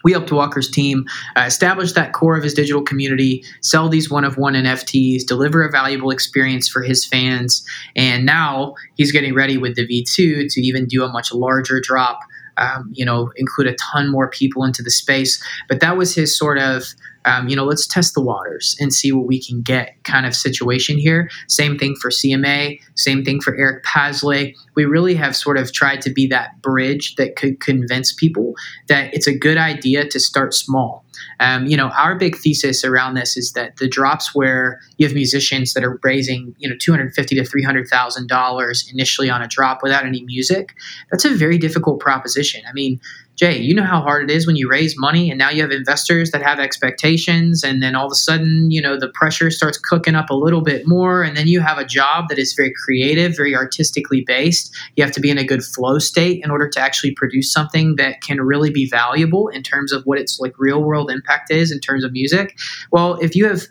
we 0.04 0.12
helped 0.12 0.32
Walker's 0.32 0.70
team 0.70 1.06
uh, 1.36 1.42
establish 1.42 1.94
that 1.94 2.14
core 2.14 2.38
of 2.38 2.44
his 2.44 2.54
digital 2.54 2.82
community, 2.82 3.44
sell 3.62 3.90
these 3.90 4.10
one 4.10 4.24
of 4.24 4.38
one 4.38 4.54
NFTs, 4.54 5.26
deliver 5.26 5.64
a 5.64 5.72
valuable 5.72 6.12
experience 6.12 6.68
for 6.68 6.82
his 6.82 7.06
fans, 7.06 7.66
and 7.96 8.26
now 8.26 8.76
he's 8.96 9.12
getting 9.12 9.34
ready 9.34 9.58
with 9.58 9.76
the 9.76 9.88
V2 9.88 10.52
to 10.52 10.62
even 10.62 10.86
do 10.86 11.04
a 11.04 11.10
much 11.10 11.34
larger 11.34 11.80
drop. 11.82 12.20
Um, 12.56 12.92
you 12.94 13.04
know, 13.04 13.32
include 13.36 13.66
a 13.66 13.76
ton 13.78 14.12
more 14.12 14.30
people 14.30 14.64
into 14.64 14.84
the 14.84 14.92
space. 14.92 15.44
But 15.68 15.80
that 15.80 15.98
was 15.98 16.14
his 16.14 16.38
sort 16.38 16.60
of 16.60 16.94
um, 17.26 17.48
you 17.48 17.56
know, 17.56 17.66
let's 17.66 17.88
test 17.88 18.14
the 18.14 18.22
waters 18.22 18.76
and 18.80 18.94
see 18.94 19.12
what 19.12 19.28
we 19.28 19.42
can 19.42 19.62
get 19.62 19.96
kind 20.04 20.26
of 20.26 20.36
situation 20.36 20.98
here. 20.98 21.30
Same 21.48 21.78
thing 21.78 21.96
for 22.02 22.10
CMA, 22.10 22.80
same 22.96 23.24
thing 23.24 23.42
for 23.42 23.56
Eric 23.56 23.84
Paslay. 23.84 24.56
We 24.76 24.86
really 24.86 25.16
have 25.16 25.36
sort 25.36 25.58
of 25.58 25.72
tried 25.72 26.02
to 26.02 26.10
be 26.10 26.28
that 26.28 26.62
bridge 26.62 27.16
that 27.16 27.36
could 27.36 27.60
convince 27.60 28.14
people 28.14 28.56
that 28.88 29.14
it's 29.14 29.28
a 29.28 29.38
good 29.38 29.58
idea 29.58 30.08
to 30.08 30.20
start 30.20 30.54
small. 30.54 31.04
Um, 31.40 31.66
you 31.66 31.78
know, 31.78 31.90
our 31.90 32.16
big 32.16 32.36
thesis 32.36 32.84
around 32.84 33.16
this 33.16 33.38
is 33.38 33.54
that 33.54 33.78
the 33.78 33.88
drops 33.88 34.34
where 34.34 34.80
you 34.98 35.08
have 35.08 35.14
musicians 35.14 35.74
that 35.74 35.84
are 35.84 36.00
raising, 36.04 36.56
you 36.58 36.70
know, 36.70 36.76
two 36.80 36.92
hundred 36.92 37.14
fifty 37.14 37.36
to 37.36 37.46
three 37.46 37.64
hundred 37.64 37.88
thousand 37.88 38.28
dollars 38.28 38.90
initially 38.92 39.30
on 39.30 39.42
a 39.42 39.48
drop 39.48 39.84
without 39.84 40.06
any 40.06 40.24
music, 40.24 40.74
that's 41.12 41.26
a 41.26 41.34
very 41.34 41.58
difficult 41.58 42.00
proposition. 42.00 42.62
I 42.68 42.74
mean, 42.74 43.00
Jay, 43.36 43.58
you 43.58 43.74
know 43.74 43.84
how 43.84 44.00
hard 44.00 44.30
it 44.30 44.34
is 44.34 44.46
when 44.46 44.56
you 44.56 44.70
raise 44.70 44.96
money 44.96 45.32
and 45.32 45.40
now 45.40 45.50
you 45.50 45.62
have 45.64 45.72
investors 45.72 46.30
that 46.32 46.44
have 46.44 46.60
expectations, 46.60 47.64
and 47.64 47.82
then 47.82 47.96
all 47.96 48.06
of 48.06 48.12
a 48.12 48.16
sudden, 48.16 48.70
you 48.70 48.80
know, 48.80 49.00
the 49.00 49.10
pressure 49.10 49.50
starts 49.50 49.78
cooking 49.78 50.14
up 50.14 50.30
a 50.30 50.36
little 50.36 50.62
bit 50.62 50.88
more, 50.88 51.24
and 51.24 51.36
then 51.36 51.48
you 51.48 51.60
have 51.60 51.80
a 51.80 51.86
job 51.86 52.30
that 52.30 52.38
is 52.38 52.54
very 52.54 52.72
creative, 52.86 53.36
very 53.36 53.56
artistically 53.56 54.24
based. 54.28 54.76
You 54.96 55.04
have 55.04 55.14
to 55.14 55.20
be 55.20 55.32
in 55.32 55.40
a 55.40 55.44
good 55.44 55.64
flow 55.64 55.98
state 55.98 56.42
in 56.44 56.52
order 56.52 56.70
to 56.70 56.80
actually 56.80 57.16
produce 57.16 57.52
something 57.52 57.96
that 57.96 58.22
can 58.22 58.40
really 58.40 58.70
be 58.70 58.88
valuable 58.88 59.48
in 59.48 59.64
terms 59.64 59.92
of 59.92 60.04
what 60.04 60.20
its 60.20 60.40
like 60.40 60.54
real 60.60 60.84
world 60.84 61.10
impact 61.10 61.50
is 61.50 61.72
in 61.72 61.80
terms 61.80 62.04
of 62.04 62.12
music. 62.12 62.56
Well, 62.92 63.16
if 63.16 63.36
you 63.36 63.48
have, 63.48 63.64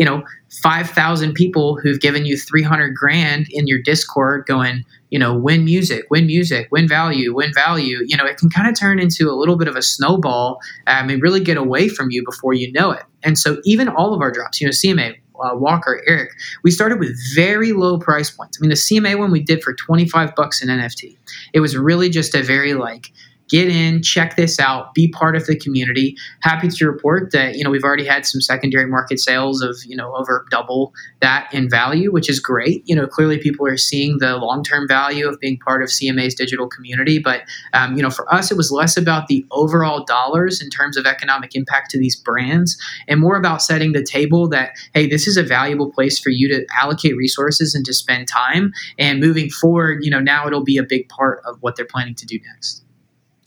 you 0.00 0.06
know, 0.06 0.24
5,000 0.62 1.34
people 1.34 1.78
who've 1.78 2.00
given 2.00 2.24
you 2.24 2.38
300 2.38 2.94
grand 2.94 3.46
in 3.50 3.66
your 3.66 3.82
Discord 3.82 4.46
going, 4.46 4.82
you 5.10 5.18
know, 5.18 5.36
win 5.36 5.62
music, 5.62 6.06
win 6.08 6.26
music, 6.26 6.68
win 6.72 6.88
value, 6.88 7.34
win 7.34 7.52
value, 7.52 7.98
you 8.06 8.16
know, 8.16 8.24
it 8.24 8.38
can 8.38 8.48
kind 8.48 8.66
of 8.66 8.74
turn 8.74 8.98
into 8.98 9.30
a 9.30 9.36
little 9.36 9.58
bit 9.58 9.68
of 9.68 9.76
a 9.76 9.82
snowball 9.82 10.58
um, 10.86 11.10
and 11.10 11.20
really 11.20 11.40
get 11.40 11.58
away 11.58 11.90
from 11.90 12.10
you 12.10 12.24
before 12.24 12.54
you 12.54 12.72
know 12.72 12.92
it. 12.92 13.02
And 13.22 13.38
so 13.38 13.58
even 13.64 13.90
all 13.90 14.14
of 14.14 14.22
our 14.22 14.32
drops, 14.32 14.58
you 14.58 14.66
know, 14.66 14.70
CMA, 14.70 15.16
uh, 15.38 15.54
Walker, 15.54 16.02
Eric, 16.06 16.30
we 16.64 16.70
started 16.70 16.98
with 16.98 17.14
very 17.34 17.72
low 17.72 17.98
price 17.98 18.30
points. 18.30 18.56
I 18.58 18.60
mean, 18.62 18.70
the 18.70 18.76
CMA 18.76 19.18
one 19.18 19.30
we 19.30 19.42
did 19.42 19.62
for 19.62 19.74
25 19.74 20.34
bucks 20.34 20.62
in 20.62 20.70
NFT. 20.70 21.14
It 21.52 21.60
was 21.60 21.76
really 21.76 22.08
just 22.08 22.34
a 22.34 22.42
very 22.42 22.72
like, 22.72 23.12
get 23.50 23.68
in, 23.68 24.02
check 24.02 24.36
this 24.36 24.58
out, 24.58 24.94
be 24.94 25.08
part 25.08 25.36
of 25.36 25.46
the 25.46 25.56
community. 25.56 26.16
Happy 26.40 26.68
to 26.68 26.86
report 26.86 27.32
that 27.32 27.56
you 27.56 27.64
know 27.64 27.70
we've 27.70 27.84
already 27.84 28.06
had 28.06 28.24
some 28.24 28.40
secondary 28.40 28.86
market 28.86 29.18
sales 29.18 29.60
of 29.60 29.76
you 29.84 29.96
know 29.96 30.14
over 30.14 30.46
double 30.50 30.94
that 31.20 31.52
in 31.52 31.68
value, 31.68 32.10
which 32.12 32.30
is 32.30 32.40
great. 32.40 32.82
You 32.86 32.96
know, 32.96 33.06
clearly 33.06 33.38
people 33.38 33.66
are 33.66 33.76
seeing 33.76 34.18
the 34.18 34.36
long 34.36 34.62
term 34.62 34.88
value 34.88 35.28
of 35.28 35.38
being 35.40 35.58
part 35.58 35.82
of 35.82 35.88
CMA's 35.88 36.34
digital 36.34 36.68
community. 36.68 37.18
But 37.18 37.42
um, 37.74 37.96
you 37.96 38.02
know, 38.02 38.10
for 38.10 38.32
us, 38.32 38.50
it 38.50 38.56
was 38.56 38.70
less 38.70 38.96
about 38.96 39.26
the 39.26 39.44
overall 39.50 40.04
dollars 40.04 40.62
in 40.62 40.70
terms 40.70 40.96
of 40.96 41.04
economic 41.04 41.54
impact 41.54 41.90
to 41.90 41.98
these 41.98 42.16
brands, 42.16 42.78
and 43.08 43.20
more 43.20 43.36
about 43.36 43.62
setting 43.62 43.92
the 43.92 44.04
table 44.04 44.48
that 44.48 44.70
hey, 44.94 45.08
this 45.08 45.26
is 45.26 45.36
a 45.36 45.42
valuable 45.42 45.90
place 45.90 46.18
for 46.18 46.30
you 46.30 46.48
to 46.48 46.64
allocate 46.80 47.16
resources 47.16 47.74
and 47.74 47.84
to 47.84 47.92
spend 47.92 48.28
time. 48.28 48.72
And 48.98 49.20
moving 49.20 49.50
forward, 49.50 50.04
you 50.04 50.10
know, 50.10 50.20
now 50.20 50.46
it'll 50.46 50.64
be 50.64 50.76
a 50.76 50.84
big 50.84 51.08
part 51.08 51.42
of 51.44 51.56
what 51.60 51.76
they're 51.76 51.84
planning 51.84 52.14
to 52.14 52.26
do 52.26 52.38
next. 52.52 52.84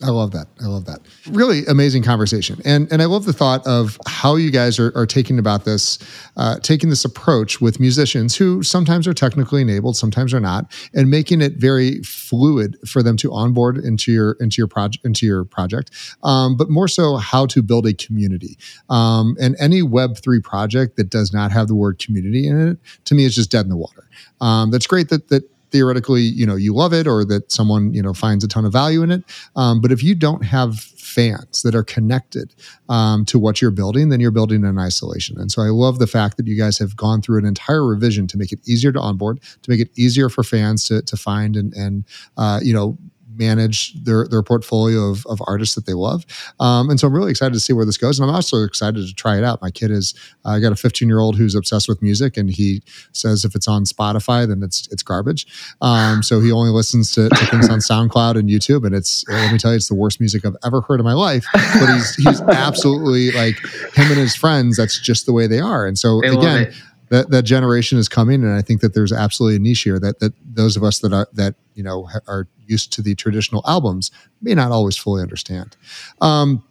I 0.03 0.09
love 0.09 0.31
that. 0.31 0.47
I 0.61 0.65
love 0.65 0.85
that. 0.85 0.99
Really 1.29 1.65
amazing 1.65 2.03
conversation, 2.03 2.61
and 2.65 2.91
and 2.91 3.01
I 3.01 3.05
love 3.05 3.23
the 3.25 3.33
thought 3.33 3.65
of 3.65 3.97
how 4.05 4.35
you 4.35 4.51
guys 4.51 4.77
are, 4.77 4.91
are 4.95 5.05
taking 5.05 5.39
about 5.39 5.63
this, 5.63 5.97
uh, 6.35 6.59
taking 6.59 6.89
this 6.89 7.05
approach 7.05 7.61
with 7.61 7.79
musicians 7.79 8.35
who 8.35 8.63
sometimes 8.63 9.07
are 9.07 9.13
technically 9.13 9.61
enabled, 9.61 9.95
sometimes 9.95 10.33
are 10.33 10.41
not, 10.41 10.71
and 10.93 11.09
making 11.09 11.41
it 11.41 11.53
very 11.53 12.01
fluid 12.03 12.77
for 12.85 13.01
them 13.01 13.15
to 13.17 13.31
onboard 13.31 13.77
into 13.77 14.11
your 14.11 14.33
into 14.41 14.57
your 14.57 14.67
project 14.67 15.05
into 15.05 15.25
your 15.25 15.45
project. 15.45 15.91
Um, 16.21 16.57
but 16.57 16.69
more 16.69 16.89
so, 16.89 17.15
how 17.15 17.45
to 17.47 17.61
build 17.61 17.87
a 17.87 17.93
community. 17.93 18.57
Um, 18.89 19.37
and 19.39 19.55
any 19.59 19.81
Web 19.81 20.17
three 20.17 20.41
project 20.41 20.97
that 20.97 21.09
does 21.09 21.31
not 21.31 21.51
have 21.51 21.67
the 21.69 21.75
word 21.75 21.97
community 21.97 22.47
in 22.47 22.69
it, 22.69 22.77
to 23.05 23.15
me, 23.15 23.23
is 23.23 23.35
just 23.35 23.51
dead 23.51 23.65
in 23.65 23.69
the 23.69 23.77
water. 23.77 24.09
Um, 24.41 24.69
that's 24.69 24.87
great 24.87 25.07
that 25.09 25.29
that 25.29 25.49
theoretically, 25.73 26.21
you 26.21 26.45
know, 26.45 26.55
you 26.55 26.71
love 26.73 26.93
it 26.93 27.07
or 27.07 27.25
that 27.25 27.51
someone, 27.51 27.91
you 27.93 28.01
know, 28.01 28.13
finds 28.13 28.43
a 28.43 28.47
ton 28.47 28.63
of 28.63 28.71
value 28.71 29.01
in 29.01 29.11
it. 29.11 29.23
Um, 29.55 29.81
but 29.81 29.91
if 29.91 30.03
you 30.03 30.13
don't 30.13 30.45
have 30.45 30.79
fans 30.79 31.63
that 31.63 31.73
are 31.73 31.83
connected 31.83 32.53
um, 32.89 33.25
to 33.25 33.39
what 33.39 33.59
you're 33.59 33.71
building, 33.71 34.09
then 34.09 34.19
you're 34.19 34.31
building 34.31 34.63
in 34.63 34.77
isolation. 34.77 35.37
And 35.39 35.51
so 35.51 35.63
I 35.63 35.69
love 35.69 35.97
the 35.97 36.05
fact 36.05 36.37
that 36.37 36.45
you 36.45 36.55
guys 36.55 36.77
have 36.77 36.95
gone 36.95 37.23
through 37.23 37.39
an 37.39 37.45
entire 37.45 37.83
revision 37.83 38.27
to 38.27 38.37
make 38.37 38.51
it 38.51 38.59
easier 38.67 38.91
to 38.91 38.99
onboard, 38.99 39.41
to 39.41 39.69
make 39.69 39.79
it 39.79 39.89
easier 39.97 40.29
for 40.29 40.43
fans 40.43 40.85
to, 40.85 41.01
to 41.01 41.17
find 41.17 41.55
and, 41.55 41.73
and 41.73 42.05
uh, 42.37 42.59
you 42.61 42.73
know, 42.73 42.95
manage 43.35 43.93
their 43.93 44.27
their 44.27 44.43
portfolio 44.43 45.09
of, 45.09 45.25
of 45.27 45.41
artists 45.47 45.75
that 45.75 45.85
they 45.85 45.93
love. 45.93 46.25
Um, 46.59 46.89
and 46.89 46.99
so 46.99 47.07
I'm 47.07 47.13
really 47.13 47.31
excited 47.31 47.53
to 47.53 47.59
see 47.59 47.73
where 47.73 47.85
this 47.85 47.97
goes. 47.97 48.19
And 48.19 48.29
I'm 48.29 48.35
also 48.35 48.63
excited 48.63 49.05
to 49.07 49.13
try 49.13 49.37
it 49.37 49.43
out. 49.43 49.61
My 49.61 49.71
kid 49.71 49.91
is 49.91 50.13
uh, 50.45 50.49
I 50.49 50.59
got 50.59 50.71
a 50.71 50.75
15 50.75 51.07
year 51.07 51.19
old 51.19 51.37
who's 51.37 51.55
obsessed 51.55 51.87
with 51.87 52.01
music, 52.01 52.37
and 52.37 52.49
he 52.49 52.81
says 53.11 53.45
if 53.45 53.55
it's 53.55 53.67
on 53.67 53.85
Spotify, 53.85 54.47
then 54.47 54.63
it's 54.63 54.87
it's 54.91 55.03
garbage. 55.03 55.47
Um, 55.81 56.23
so 56.23 56.39
he 56.39 56.51
only 56.51 56.71
listens 56.71 57.13
to, 57.13 57.29
to, 57.29 57.45
things 57.47 57.69
on 57.69 57.79
SoundCloud 57.79 58.37
and 58.37 58.49
YouTube, 58.49 58.85
and 58.85 58.95
it's 58.95 59.27
let 59.27 59.51
me 59.51 59.57
tell 59.57 59.71
you, 59.71 59.77
it's 59.77 59.89
the 59.89 59.95
worst 59.95 60.19
music 60.19 60.45
I've 60.45 60.55
ever 60.65 60.81
heard 60.81 60.99
in 60.99 61.05
my 61.05 61.13
life. 61.13 61.45
But 61.53 61.93
he's 61.93 62.15
he's 62.15 62.41
absolutely 62.41 63.31
like 63.31 63.57
him 63.93 64.07
and 64.07 64.17
his 64.17 64.35
friends. 64.35 64.77
That's 64.77 64.99
just 64.99 65.25
the 65.25 65.33
way 65.33 65.47
they 65.47 65.59
are. 65.59 65.85
And 65.85 65.97
so 65.97 66.21
They 66.21 66.29
again 66.29 66.73
that 67.13 67.29
that 67.29 67.43
generation 67.43 67.99
is 67.99 68.09
coming, 68.09 68.43
and 68.43 68.51
I 68.51 68.63
think 68.63 68.81
that 68.81 68.95
there's 68.95 69.13
absolutely 69.13 69.57
a 69.57 69.59
niche 69.59 69.81
here 69.81 69.99
that 69.99 70.19
that 70.19 70.33
those 70.43 70.75
of 70.75 70.83
us 70.83 70.99
that 70.99 71.13
are 71.13 71.27
that 71.33 71.53
you 71.75 71.83
know 71.83 72.09
are 72.27 72.47
used 72.67 72.93
to 72.93 73.01
the 73.01 73.15
traditional 73.15 73.61
albums 73.67 74.11
may 74.41 74.53
not 74.53 74.71
always 74.71 74.97
fully 74.97 75.21
understand. 75.21 75.75
Um, 76.21 76.63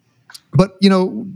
but 0.53 0.77
you 0.81 0.91
know. 0.91 1.27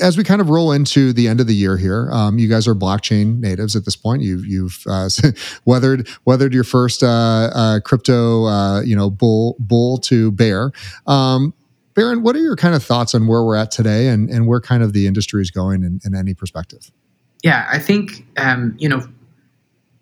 As 0.00 0.16
we 0.16 0.24
kind 0.24 0.40
of 0.40 0.48
roll 0.48 0.72
into 0.72 1.12
the 1.12 1.28
end 1.28 1.40
of 1.40 1.46
the 1.46 1.54
year 1.54 1.76
here, 1.76 2.08
um, 2.12 2.38
you 2.38 2.48
guys 2.48 2.66
are 2.66 2.74
blockchain 2.76 3.40
natives 3.40 3.76
at 3.76 3.84
this 3.84 3.96
point. 3.96 4.22
You've 4.22 4.46
you've 4.46 4.82
uh, 4.88 5.10
weathered 5.66 6.08
weathered 6.24 6.54
your 6.54 6.64
first 6.64 7.02
uh, 7.02 7.50
uh, 7.52 7.80
crypto, 7.80 8.46
uh, 8.46 8.80
you 8.82 8.96
know, 8.96 9.10
bull 9.10 9.56
bull 9.58 9.98
to 9.98 10.30
bear. 10.30 10.70
Um, 11.06 11.52
Barron, 11.94 12.22
what 12.22 12.36
are 12.36 12.40
your 12.40 12.56
kind 12.56 12.74
of 12.74 12.82
thoughts 12.82 13.14
on 13.14 13.26
where 13.26 13.42
we're 13.42 13.56
at 13.56 13.70
today 13.70 14.08
and, 14.08 14.30
and 14.30 14.46
where 14.46 14.60
kind 14.60 14.82
of 14.82 14.92
the 14.92 15.06
industry 15.06 15.42
is 15.42 15.50
going 15.50 15.82
in, 15.82 16.00
in 16.04 16.14
any 16.14 16.34
perspective? 16.34 16.90
Yeah, 17.42 17.66
I 17.70 17.78
think 17.78 18.26
um, 18.38 18.74
you 18.78 18.88
know, 18.88 19.06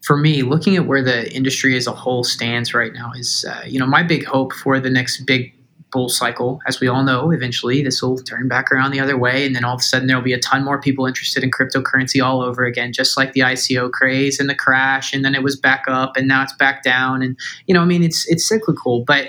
for 0.08 0.16
me, 0.16 0.40
looking 0.40 0.74
at 0.74 0.86
where 0.86 1.02
the 1.02 1.30
industry 1.34 1.76
as 1.76 1.86
a 1.86 1.92
whole 1.92 2.24
stands 2.24 2.72
right 2.72 2.94
now 2.94 3.12
is, 3.14 3.44
uh, 3.46 3.62
you 3.66 3.78
know, 3.78 3.86
my 3.86 4.02
big 4.02 4.24
hope 4.24 4.54
for 4.54 4.80
the 4.80 4.88
next 4.88 5.26
big 5.26 5.52
bull 5.92 6.08
cycle. 6.08 6.60
As 6.66 6.80
we 6.80 6.88
all 6.88 7.04
know, 7.04 7.30
eventually 7.30 7.82
this 7.82 8.00
will 8.00 8.16
turn 8.16 8.48
back 8.48 8.72
around 8.72 8.92
the 8.92 9.00
other 9.00 9.18
way, 9.18 9.44
and 9.44 9.54
then 9.54 9.64
all 9.64 9.74
of 9.74 9.80
a 9.80 9.82
sudden 9.82 10.06
there 10.06 10.16
will 10.16 10.24
be 10.24 10.32
a 10.32 10.40
ton 10.40 10.64
more 10.64 10.80
people 10.80 11.04
interested 11.04 11.44
in 11.44 11.50
cryptocurrency 11.50 12.24
all 12.24 12.40
over 12.40 12.64
again, 12.64 12.90
just 12.90 13.18
like 13.18 13.34
the 13.34 13.40
ICO 13.40 13.90
craze 13.90 14.40
and 14.40 14.48
the 14.48 14.54
crash, 14.54 15.12
and 15.12 15.26
then 15.26 15.34
it 15.34 15.42
was 15.42 15.56
back 15.56 15.84
up, 15.88 16.16
and 16.16 16.26
now 16.26 16.42
it's 16.42 16.54
back 16.54 16.82
down, 16.82 17.20
and 17.20 17.38
you 17.66 17.74
know, 17.74 17.82
I 17.82 17.84
mean, 17.84 18.02
it's 18.02 18.26
it's 18.28 18.48
cyclical, 18.48 19.04
but 19.04 19.28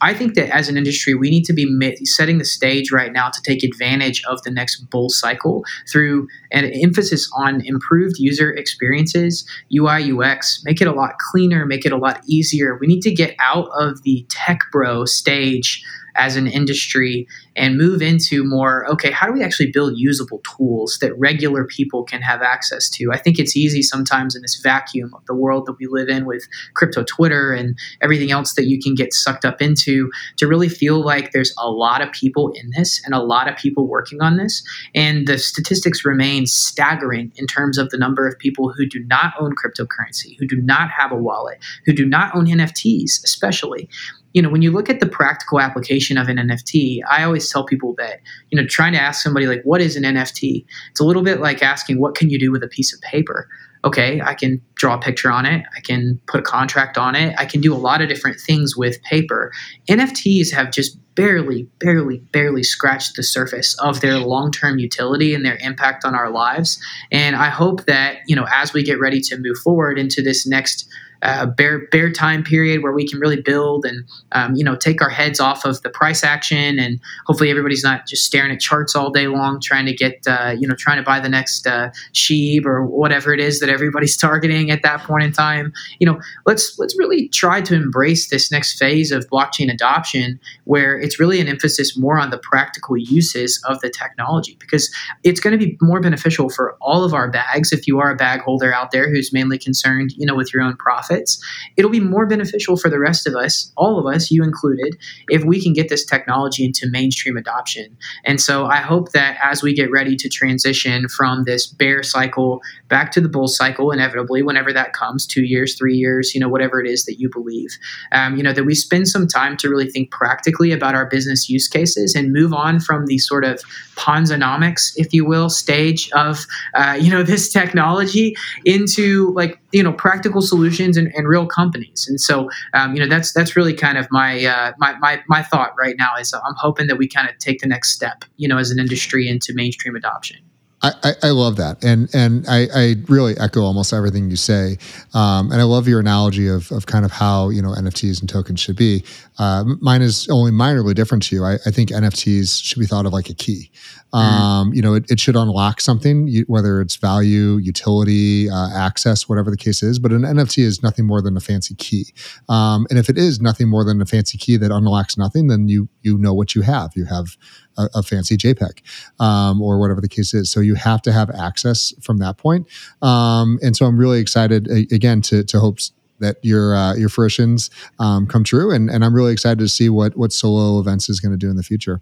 I 0.00 0.14
think 0.14 0.34
that 0.34 0.54
as 0.54 0.68
an 0.68 0.76
industry, 0.76 1.14
we 1.14 1.30
need 1.30 1.44
to 1.44 1.52
be 1.52 1.66
setting 2.04 2.38
the 2.38 2.44
stage 2.44 2.92
right 2.92 3.12
now 3.12 3.30
to 3.30 3.42
take 3.42 3.62
advantage 3.62 4.22
of 4.28 4.42
the 4.42 4.50
next 4.50 4.76
bull 4.90 5.08
cycle 5.08 5.64
through 5.90 6.28
an 6.52 6.66
emphasis 6.66 7.30
on 7.34 7.62
improved 7.64 8.16
user 8.18 8.52
experiences, 8.52 9.48
UI, 9.74 10.12
UX, 10.12 10.62
make 10.64 10.80
it 10.80 10.88
a 10.88 10.92
lot 10.92 11.14
cleaner, 11.30 11.66
make 11.66 11.86
it 11.86 11.92
a 11.92 11.96
lot 11.96 12.20
easier. 12.26 12.76
We 12.78 12.86
need 12.86 13.02
to 13.02 13.12
get 13.12 13.34
out 13.40 13.68
of 13.78 14.02
the 14.02 14.26
tech 14.28 14.60
bro 14.70 15.04
stage 15.04 15.82
as 16.16 16.36
an 16.36 16.46
industry 16.46 17.26
and 17.54 17.78
move 17.78 18.02
into 18.02 18.44
more 18.44 18.88
okay 18.90 19.10
how 19.10 19.26
do 19.26 19.32
we 19.32 19.42
actually 19.42 19.70
build 19.70 19.94
usable 19.96 20.40
tools 20.56 20.98
that 21.00 21.16
regular 21.18 21.64
people 21.64 22.04
can 22.04 22.22
have 22.22 22.42
access 22.42 22.88
to? 22.90 23.10
I 23.12 23.18
think 23.18 23.38
it's 23.38 23.56
easy 23.56 23.82
sometimes 23.82 24.34
in 24.34 24.42
this 24.42 24.60
vacuum 24.62 25.12
of 25.14 25.24
the 25.26 25.34
world 25.34 25.66
that 25.66 25.76
we 25.78 25.86
live 25.86 26.08
in 26.08 26.24
with 26.26 26.46
crypto 26.74 27.04
twitter 27.04 27.52
and 27.52 27.78
everything 28.00 28.30
else 28.30 28.54
that 28.54 28.66
you 28.66 28.80
can 28.80 28.94
get 28.94 29.12
sucked 29.12 29.44
up 29.44 29.62
into 29.62 30.10
to 30.38 30.46
really 30.46 30.68
feel 30.68 31.04
like 31.04 31.32
there's 31.32 31.54
a 31.58 31.70
lot 31.70 32.02
of 32.02 32.12
people 32.12 32.52
in 32.54 32.70
this 32.76 33.02
and 33.04 33.14
a 33.14 33.22
lot 33.22 33.48
of 33.48 33.56
people 33.56 33.86
working 33.86 34.20
on 34.20 34.36
this. 34.36 34.62
And 34.94 35.26
the 35.26 35.38
statistics 35.38 36.04
remain 36.04 36.46
staggering 36.46 37.32
in 37.36 37.46
terms 37.46 37.78
of 37.78 37.90
the 37.90 37.98
number 37.98 38.26
of 38.26 38.38
people 38.38 38.72
who 38.72 38.86
do 38.86 39.04
not 39.06 39.34
own 39.40 39.52
cryptocurrency 39.54 40.36
who 40.38 40.46
do 40.46 40.56
not 40.56 40.90
have 40.90 41.12
a 41.12 41.16
wallet 41.16 41.58
who 41.84 41.92
do 41.92 42.06
not 42.06 42.34
own 42.34 42.46
nfts 42.46 43.22
especially 43.24 43.88
you 44.36 44.42
know 44.42 44.50
when 44.50 44.60
you 44.60 44.70
look 44.70 44.90
at 44.90 45.00
the 45.00 45.06
practical 45.06 45.58
application 45.58 46.18
of 46.18 46.28
an 46.28 46.36
nft 46.36 47.00
i 47.10 47.24
always 47.24 47.50
tell 47.50 47.64
people 47.64 47.94
that 47.96 48.20
you 48.50 48.60
know 48.60 48.66
trying 48.68 48.92
to 48.92 49.00
ask 49.00 49.22
somebody 49.22 49.46
like 49.46 49.62
what 49.64 49.80
is 49.80 49.96
an 49.96 50.02
nft 50.04 50.64
it's 50.90 51.00
a 51.00 51.04
little 51.04 51.22
bit 51.22 51.40
like 51.40 51.62
asking 51.62 51.98
what 51.98 52.14
can 52.14 52.28
you 52.28 52.38
do 52.38 52.52
with 52.52 52.62
a 52.62 52.68
piece 52.68 52.94
of 52.94 53.00
paper? 53.00 53.48
Okay 53.82 54.20
i 54.20 54.34
can 54.34 54.60
draw 54.74 54.96
a 54.96 55.00
picture 55.00 55.30
on 55.30 55.46
it 55.46 55.64
i 55.74 55.80
can 55.80 56.20
put 56.26 56.38
a 56.38 56.42
contract 56.42 56.98
on 56.98 57.14
it 57.14 57.34
i 57.38 57.46
can 57.46 57.60
do 57.62 57.72
a 57.72 57.78
lot 57.78 58.02
of 58.02 58.08
different 58.08 58.38
things 58.38 58.76
with 58.76 59.02
paper. 59.02 59.52
Nfts 59.88 60.52
have 60.52 60.70
just 60.70 60.98
barely 61.14 61.62
barely 61.78 62.18
barely 62.18 62.62
scratched 62.62 63.16
the 63.16 63.22
surface 63.22 63.74
of 63.78 64.02
their 64.02 64.18
long-term 64.18 64.78
utility 64.78 65.34
and 65.34 65.46
their 65.46 65.56
impact 65.62 66.04
on 66.04 66.14
our 66.14 66.30
lives. 66.30 66.78
And 67.10 67.36
i 67.36 67.48
hope 67.48 67.86
that 67.86 68.18
you 68.26 68.36
know 68.36 68.46
as 68.52 68.74
we 68.74 68.82
get 68.82 69.00
ready 69.00 69.20
to 69.20 69.38
move 69.38 69.56
forward 69.58 69.98
into 69.98 70.20
this 70.20 70.46
next 70.46 70.86
uh, 71.22 71.46
bear 71.46 71.86
bear 71.88 72.12
time 72.12 72.42
period 72.42 72.82
where 72.82 72.92
we 72.92 73.06
can 73.06 73.18
really 73.18 73.40
build 73.40 73.84
and 73.84 74.04
um, 74.32 74.54
you 74.54 74.64
know 74.64 74.76
take 74.76 75.00
our 75.00 75.08
heads 75.08 75.40
off 75.40 75.64
of 75.64 75.80
the 75.82 75.90
price 75.90 76.22
action 76.22 76.78
and 76.78 77.00
hopefully 77.26 77.50
everybody's 77.50 77.82
not 77.82 78.06
just 78.06 78.24
staring 78.24 78.52
at 78.52 78.60
charts 78.60 78.94
all 78.94 79.10
day 79.10 79.26
long 79.26 79.60
trying 79.60 79.86
to 79.86 79.94
get 79.94 80.22
uh, 80.26 80.54
you 80.58 80.66
know 80.66 80.74
trying 80.74 80.98
to 80.98 81.02
buy 81.02 81.18
the 81.18 81.28
next 81.28 81.66
uh, 81.66 81.90
sheep 82.12 82.66
or 82.66 82.84
whatever 82.84 83.32
it 83.32 83.40
is 83.40 83.60
that 83.60 83.68
everybody's 83.68 84.16
targeting 84.26 84.70
at 84.70 84.82
that 84.82 85.00
point 85.02 85.24
in 85.24 85.32
time. 85.32 85.72
You 85.98 86.06
know 86.06 86.20
let's 86.44 86.78
let's 86.78 86.96
really 86.98 87.28
try 87.28 87.60
to 87.62 87.74
embrace 87.74 88.28
this 88.28 88.50
next 88.50 88.78
phase 88.78 89.10
of 89.10 89.26
blockchain 89.28 89.72
adoption 89.72 90.38
where 90.64 90.98
it's 90.98 91.18
really 91.18 91.40
an 91.40 91.48
emphasis 91.48 91.96
more 91.96 92.18
on 92.18 92.30
the 92.30 92.38
practical 92.38 92.96
uses 92.96 93.62
of 93.68 93.80
the 93.80 93.90
technology 93.90 94.56
because 94.60 94.92
it's 95.24 95.40
going 95.40 95.58
to 95.58 95.64
be 95.64 95.76
more 95.80 96.00
beneficial 96.00 96.48
for 96.50 96.76
all 96.80 97.04
of 97.04 97.14
our 97.14 97.30
bags 97.30 97.72
if 97.72 97.86
you 97.86 97.98
are 97.98 98.10
a 98.10 98.16
bag 98.16 98.40
holder 98.40 98.72
out 98.72 98.90
there 98.90 99.08
who's 99.10 99.32
mainly 99.32 99.58
concerned 99.58 100.12
you 100.16 100.26
know 100.26 100.34
with 100.34 100.52
your 100.52 100.62
own 100.62 100.76
profit 100.76 101.05
profits, 101.06 101.42
it'll 101.76 101.90
be 101.90 102.00
more 102.00 102.26
beneficial 102.26 102.76
for 102.76 102.88
the 102.88 102.98
rest 102.98 103.26
of 103.26 103.34
us, 103.34 103.72
all 103.76 103.98
of 103.98 104.12
us, 104.12 104.30
you 104.30 104.42
included, 104.42 104.96
if 105.28 105.44
we 105.44 105.62
can 105.62 105.72
get 105.72 105.88
this 105.88 106.04
technology 106.04 106.64
into 106.64 106.88
mainstream 106.90 107.36
adoption. 107.36 107.96
And 108.24 108.40
so 108.40 108.66
I 108.66 108.78
hope 108.78 109.12
that 109.12 109.38
as 109.42 109.62
we 109.62 109.74
get 109.74 109.90
ready 109.90 110.16
to 110.16 110.28
transition 110.28 111.08
from 111.08 111.44
this 111.44 111.66
bear 111.66 112.02
cycle 112.02 112.60
back 112.88 113.12
to 113.12 113.20
the 113.20 113.28
bull 113.28 113.48
cycle, 113.48 113.90
inevitably, 113.90 114.42
whenever 114.42 114.72
that 114.72 114.92
comes, 114.92 115.26
two 115.26 115.44
years, 115.44 115.76
three 115.76 115.96
years, 115.96 116.34
you 116.34 116.40
know, 116.40 116.48
whatever 116.48 116.80
it 116.80 116.88
is 116.88 117.04
that 117.04 117.18
you 117.18 117.28
believe, 117.28 117.70
um, 118.12 118.36
you 118.36 118.42
know, 118.42 118.52
that 118.52 118.64
we 118.64 118.74
spend 118.74 119.08
some 119.08 119.26
time 119.26 119.56
to 119.58 119.68
really 119.68 119.88
think 119.88 120.10
practically 120.10 120.72
about 120.72 120.94
our 120.94 121.06
business 121.06 121.48
use 121.48 121.68
cases 121.68 122.14
and 122.14 122.32
move 122.32 122.52
on 122.52 122.80
from 122.80 123.06
the 123.06 123.18
sort 123.18 123.44
of 123.44 123.60
Ponzonomics, 123.96 124.92
if 124.96 125.12
you 125.12 125.24
will, 125.24 125.48
stage 125.48 126.10
of, 126.12 126.46
uh, 126.74 126.96
you 127.00 127.10
know, 127.10 127.22
this 127.26 127.52
technology 127.52 128.36
into 128.64 129.32
like, 129.34 129.58
you 129.76 129.82
know, 129.82 129.92
practical 129.92 130.40
solutions 130.40 130.96
and, 130.96 131.12
and 131.14 131.28
real 131.28 131.46
companies. 131.46 132.06
And 132.08 132.18
so, 132.18 132.48
um, 132.72 132.94
you 132.94 133.00
know, 133.00 133.08
that's 133.14 133.34
that's 133.34 133.56
really 133.56 133.74
kind 133.74 133.98
of 133.98 134.06
my, 134.10 134.42
uh, 134.42 134.72
my 134.78 134.96
my 135.00 135.22
my 135.28 135.42
thought 135.42 135.72
right 135.78 135.96
now 135.98 136.16
is 136.18 136.32
I'm 136.32 136.54
hoping 136.56 136.86
that 136.86 136.96
we 136.96 137.06
kind 137.06 137.28
of 137.28 137.36
take 137.36 137.58
the 137.60 137.68
next 137.68 137.92
step, 137.92 138.24
you 138.38 138.48
know, 138.48 138.56
as 138.56 138.70
an 138.70 138.78
industry 138.78 139.28
into 139.28 139.52
mainstream 139.52 139.94
adoption. 139.94 140.38
I, 140.82 140.92
I, 141.02 141.12
I 141.24 141.30
love 141.30 141.56
that, 141.56 141.82
and 141.82 142.08
and 142.14 142.46
I, 142.48 142.68
I 142.74 142.94
really 143.08 143.36
echo 143.38 143.62
almost 143.62 143.92
everything 143.94 144.28
you 144.30 144.36
say, 144.36 144.76
um, 145.14 145.50
and 145.50 145.60
I 145.60 145.64
love 145.64 145.88
your 145.88 146.00
analogy 146.00 146.48
of 146.48 146.70
of 146.70 146.86
kind 146.86 147.04
of 147.04 147.10
how 147.12 147.48
you 147.48 147.62
know 147.62 147.70
NFTs 147.70 148.20
and 148.20 148.28
tokens 148.28 148.60
should 148.60 148.76
be. 148.76 149.02
Uh, 149.38 149.64
mine 149.80 150.02
is 150.02 150.28
only 150.28 150.50
minorly 150.52 150.94
different 150.94 151.22
to 151.24 151.36
you. 151.36 151.44
I, 151.44 151.54
I 151.66 151.70
think 151.70 151.90
NFTs 151.90 152.62
should 152.62 152.78
be 152.78 152.86
thought 152.86 153.06
of 153.06 153.12
like 153.12 153.30
a 153.30 153.34
key. 153.34 153.70
Um, 154.12 154.72
You 154.72 154.82
know, 154.82 154.94
it, 154.94 155.10
it 155.10 155.20
should 155.20 155.36
unlock 155.36 155.80
something, 155.80 156.28
you, 156.28 156.44
whether 156.46 156.80
it's 156.80 156.96
value, 156.96 157.56
utility, 157.56 158.48
uh, 158.48 158.70
access, 158.74 159.28
whatever 159.28 159.50
the 159.50 159.56
case 159.56 159.82
is. 159.82 159.98
But 159.98 160.12
an 160.12 160.22
NFT 160.22 160.62
is 160.62 160.82
nothing 160.82 161.06
more 161.06 161.20
than 161.20 161.36
a 161.36 161.40
fancy 161.40 161.74
key. 161.74 162.06
Um, 162.48 162.86
and 162.88 162.98
if 162.98 163.08
it 163.10 163.18
is 163.18 163.40
nothing 163.40 163.68
more 163.68 163.84
than 163.84 164.00
a 164.00 164.06
fancy 164.06 164.38
key 164.38 164.56
that 164.58 164.70
unlocks 164.70 165.18
nothing, 165.18 165.48
then 165.48 165.68
you 165.68 165.88
you 166.02 166.16
know 166.18 166.32
what 166.34 166.54
you 166.54 166.62
have. 166.62 166.92
You 166.94 167.06
have 167.06 167.36
a, 167.76 167.88
a 167.94 168.02
fancy 168.02 168.36
JPEG 168.36 168.80
um, 169.20 169.60
or 169.62 169.78
whatever 169.78 170.00
the 170.00 170.08
case 170.08 170.34
is. 170.34 170.50
So 170.50 170.60
you 170.60 170.74
have 170.74 171.02
to 171.02 171.12
have 171.12 171.30
access 171.30 171.92
from 172.00 172.18
that 172.18 172.38
point. 172.38 172.66
Um, 173.02 173.58
and 173.62 173.76
so 173.76 173.86
I'm 173.86 173.98
really 173.98 174.20
excited 174.20 174.68
again 174.92 175.22
to 175.22 175.44
to 175.44 175.60
hopes 175.60 175.92
that 176.18 176.36
your 176.42 176.74
uh, 176.74 176.94
your 176.94 177.08
fruitions 177.08 177.70
um, 177.98 178.26
come 178.26 178.44
true, 178.44 178.70
and 178.70 178.90
and 178.90 179.04
I'm 179.04 179.14
really 179.14 179.32
excited 179.32 179.58
to 179.58 179.68
see 179.68 179.88
what 179.88 180.16
what 180.16 180.32
solo 180.32 180.80
events 180.80 181.08
is 181.08 181.20
going 181.20 181.32
to 181.32 181.38
do 181.38 181.50
in 181.50 181.56
the 181.56 181.62
future. 181.62 182.00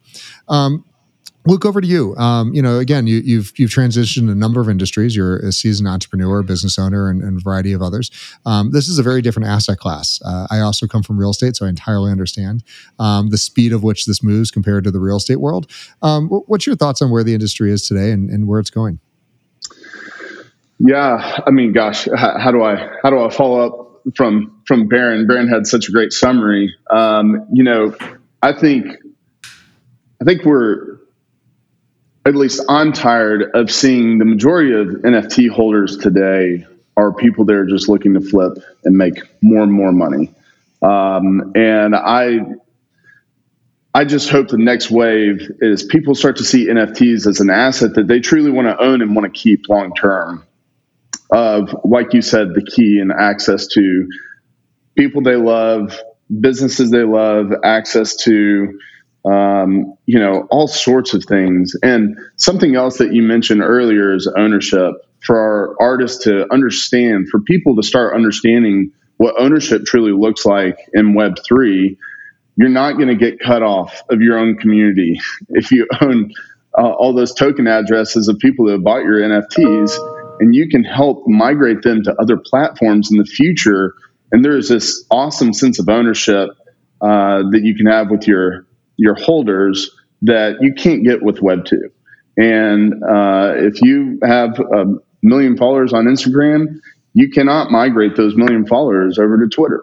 Um, 0.48 0.84
Luke, 1.46 1.66
over 1.66 1.80
to 1.82 1.86
you. 1.86 2.16
Um, 2.16 2.54
you 2.54 2.62
know, 2.62 2.78
again, 2.78 3.06
you, 3.06 3.16
have 3.16 3.26
you've, 3.26 3.52
you've 3.58 3.70
transitioned 3.70 4.30
a 4.30 4.34
number 4.34 4.62
of 4.62 4.68
industries. 4.70 5.14
You're 5.14 5.38
a 5.40 5.52
seasoned 5.52 5.88
entrepreneur, 5.88 6.42
business 6.42 6.78
owner, 6.78 7.10
and, 7.10 7.22
and 7.22 7.38
a 7.38 7.40
variety 7.40 7.74
of 7.74 7.82
others. 7.82 8.10
Um, 8.46 8.70
this 8.70 8.88
is 8.88 8.98
a 8.98 9.02
very 9.02 9.20
different 9.20 9.48
asset 9.48 9.78
class. 9.78 10.22
Uh, 10.24 10.46
I 10.50 10.60
also 10.60 10.86
come 10.86 11.02
from 11.02 11.18
real 11.18 11.30
estate, 11.30 11.56
so 11.56 11.66
I 11.66 11.68
entirely 11.68 12.10
understand 12.10 12.64
um, 12.98 13.28
the 13.28 13.36
speed 13.36 13.74
of 13.74 13.82
which 13.82 14.06
this 14.06 14.22
moves 14.22 14.50
compared 14.50 14.84
to 14.84 14.90
the 14.90 15.00
real 15.00 15.16
estate 15.16 15.36
world. 15.36 15.70
Um, 16.00 16.28
what's 16.28 16.66
your 16.66 16.76
thoughts 16.76 17.02
on 17.02 17.10
where 17.10 17.22
the 17.22 17.34
industry 17.34 17.70
is 17.70 17.86
today 17.86 18.10
and, 18.10 18.30
and 18.30 18.48
where 18.48 18.58
it's 18.58 18.70
going? 18.70 18.98
Yeah, 20.78 21.40
I 21.46 21.50
mean, 21.50 21.72
gosh, 21.72 22.08
how, 22.16 22.38
how, 22.38 22.52
do 22.52 22.62
I 22.62 22.76
how 23.02 23.10
do 23.10 23.20
I 23.20 23.30
follow 23.30 23.60
up 23.60 24.16
from 24.16 24.60
from 24.66 24.88
Barron? 24.88 25.26
Barron 25.26 25.48
had 25.48 25.66
such 25.66 25.88
a 25.88 25.92
great 25.92 26.12
summary. 26.12 26.74
Um, 26.90 27.46
you 27.52 27.62
know, 27.62 27.94
I 28.42 28.52
think 28.52 28.96
I 30.20 30.24
think 30.24 30.44
we're 30.44 30.98
at 32.26 32.34
least 32.34 32.62
I'm 32.68 32.92
tired 32.92 33.50
of 33.54 33.70
seeing 33.70 34.18
the 34.18 34.24
majority 34.24 34.72
of 34.72 35.02
NFT 35.02 35.50
holders 35.50 35.98
today 35.98 36.66
are 36.96 37.12
people 37.12 37.44
that 37.44 37.54
are 37.54 37.66
just 37.66 37.88
looking 37.88 38.14
to 38.14 38.20
flip 38.20 38.52
and 38.84 38.96
make 38.96 39.20
more 39.42 39.62
and 39.62 39.72
more 39.72 39.92
money. 39.92 40.32
Um, 40.80 41.52
and 41.54 41.94
I, 41.94 42.38
I 43.92 44.04
just 44.04 44.30
hope 44.30 44.48
the 44.48 44.58
next 44.58 44.90
wave 44.90 45.50
is 45.60 45.82
people 45.82 46.14
start 46.14 46.36
to 46.36 46.44
see 46.44 46.68
NFTs 46.68 47.26
as 47.26 47.40
an 47.40 47.50
asset 47.50 47.94
that 47.94 48.06
they 48.06 48.20
truly 48.20 48.50
want 48.50 48.68
to 48.68 48.82
own 48.82 49.02
and 49.02 49.14
want 49.14 49.32
to 49.32 49.38
keep 49.38 49.68
long 49.68 49.92
term. 49.94 50.46
Of 51.30 51.74
like 51.84 52.12
you 52.12 52.22
said, 52.22 52.54
the 52.54 52.62
key 52.62 53.00
and 53.00 53.10
access 53.10 53.66
to 53.68 54.08
people 54.96 55.22
they 55.22 55.36
love, 55.36 55.98
businesses 56.40 56.90
they 56.90 57.02
love, 57.02 57.52
access 57.64 58.14
to 58.16 58.78
um, 59.24 59.96
you 60.06 60.18
know, 60.18 60.46
all 60.50 60.68
sorts 60.68 61.14
of 61.14 61.24
things. 61.24 61.74
And 61.82 62.16
something 62.36 62.76
else 62.76 62.98
that 62.98 63.12
you 63.12 63.22
mentioned 63.22 63.62
earlier 63.62 64.14
is 64.14 64.30
ownership 64.36 64.92
for 65.24 65.38
our 65.38 65.76
artists 65.80 66.24
to 66.24 66.52
understand, 66.52 67.28
for 67.30 67.40
people 67.40 67.74
to 67.76 67.82
start 67.82 68.14
understanding 68.14 68.92
what 69.16 69.34
ownership 69.38 69.84
truly 69.86 70.12
looks 70.12 70.44
like 70.44 70.78
in 70.92 71.14
Web3. 71.14 71.96
You're 72.56 72.68
not 72.68 72.92
going 72.92 73.08
to 73.08 73.16
get 73.16 73.40
cut 73.40 73.62
off 73.62 74.02
of 74.10 74.20
your 74.20 74.38
own 74.38 74.56
community 74.56 75.20
if 75.48 75.70
you 75.70 75.88
own 76.00 76.30
uh, 76.76 76.90
all 76.90 77.14
those 77.14 77.32
token 77.32 77.66
addresses 77.66 78.28
of 78.28 78.38
people 78.38 78.66
that 78.66 78.72
have 78.72 78.84
bought 78.84 79.04
your 79.04 79.20
NFTs, 79.20 80.40
and 80.40 80.54
you 80.54 80.68
can 80.68 80.82
help 80.84 81.22
migrate 81.26 81.82
them 81.82 82.02
to 82.02 82.14
other 82.20 82.36
platforms 82.36 83.10
in 83.10 83.18
the 83.18 83.24
future. 83.24 83.94
And 84.32 84.44
there's 84.44 84.68
this 84.68 85.04
awesome 85.10 85.52
sense 85.52 85.78
of 85.78 85.88
ownership 85.88 86.50
uh, 87.00 87.42
that 87.50 87.60
you 87.62 87.76
can 87.76 87.86
have 87.86 88.10
with 88.10 88.26
your 88.26 88.66
your 88.96 89.14
holders 89.14 89.90
that 90.22 90.56
you 90.60 90.72
can't 90.74 91.04
get 91.04 91.22
with 91.22 91.42
Web 91.42 91.64
two. 91.64 91.90
And 92.36 92.94
uh, 93.04 93.54
if 93.56 93.80
you 93.82 94.18
have 94.22 94.58
a 94.58 94.86
million 95.22 95.56
followers 95.56 95.92
on 95.92 96.06
Instagram, 96.06 96.80
you 97.12 97.30
cannot 97.30 97.70
migrate 97.70 98.16
those 98.16 98.34
million 98.34 98.66
followers 98.66 99.18
over 99.18 99.38
to 99.38 99.48
Twitter. 99.48 99.82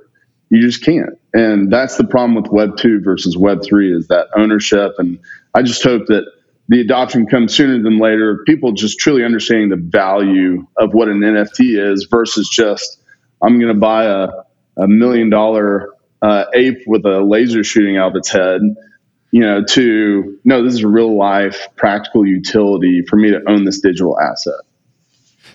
You 0.50 0.62
just 0.62 0.84
can't. 0.84 1.18
And 1.34 1.72
that's 1.72 1.96
the 1.96 2.04
problem 2.04 2.36
with 2.36 2.52
Web 2.52 2.78
two 2.78 3.00
versus 3.02 3.38
Web 3.38 3.64
three 3.64 3.96
is 3.96 4.08
that 4.08 4.28
ownership. 4.36 4.94
And 4.98 5.20
I 5.54 5.62
just 5.62 5.84
hope 5.84 6.08
that 6.08 6.26
the 6.68 6.82
adoption 6.82 7.26
comes 7.26 7.56
sooner 7.56 7.82
than 7.82 8.00
later. 8.00 8.44
People 8.46 8.74
just 8.74 9.00
truly 9.00 9.24
understanding 9.24 9.70
the 9.70 9.78
value 9.78 10.66
of 10.78 10.94
what 10.94 11.08
an 11.08 11.20
NFT 11.20 11.92
is 11.92 12.08
versus 12.10 12.50
just 12.50 13.02
I'm 13.42 13.60
going 13.60 13.74
to 13.74 13.80
buy 13.80 14.06
a, 14.06 14.30
a 14.78 14.88
million 14.88 15.30
dollar 15.30 15.90
uh, 16.22 16.46
ape 16.54 16.84
with 16.86 17.06
a 17.06 17.22
laser 17.22 17.64
shooting 17.64 17.98
out 17.98 18.12
of 18.12 18.16
its 18.18 18.30
head 18.30 18.62
you 19.32 19.42
know, 19.42 19.64
to 19.64 20.38
no, 20.44 20.64
this 20.64 20.74
is 20.74 20.84
real 20.84 21.18
life 21.18 21.68
practical 21.78 22.26
utility 22.26 23.02
for 23.10 23.16
me 23.16 23.32
to 23.32 23.42
own 23.50 23.66
this 23.66 23.80
digital 23.80 24.20
asset. 24.20 24.60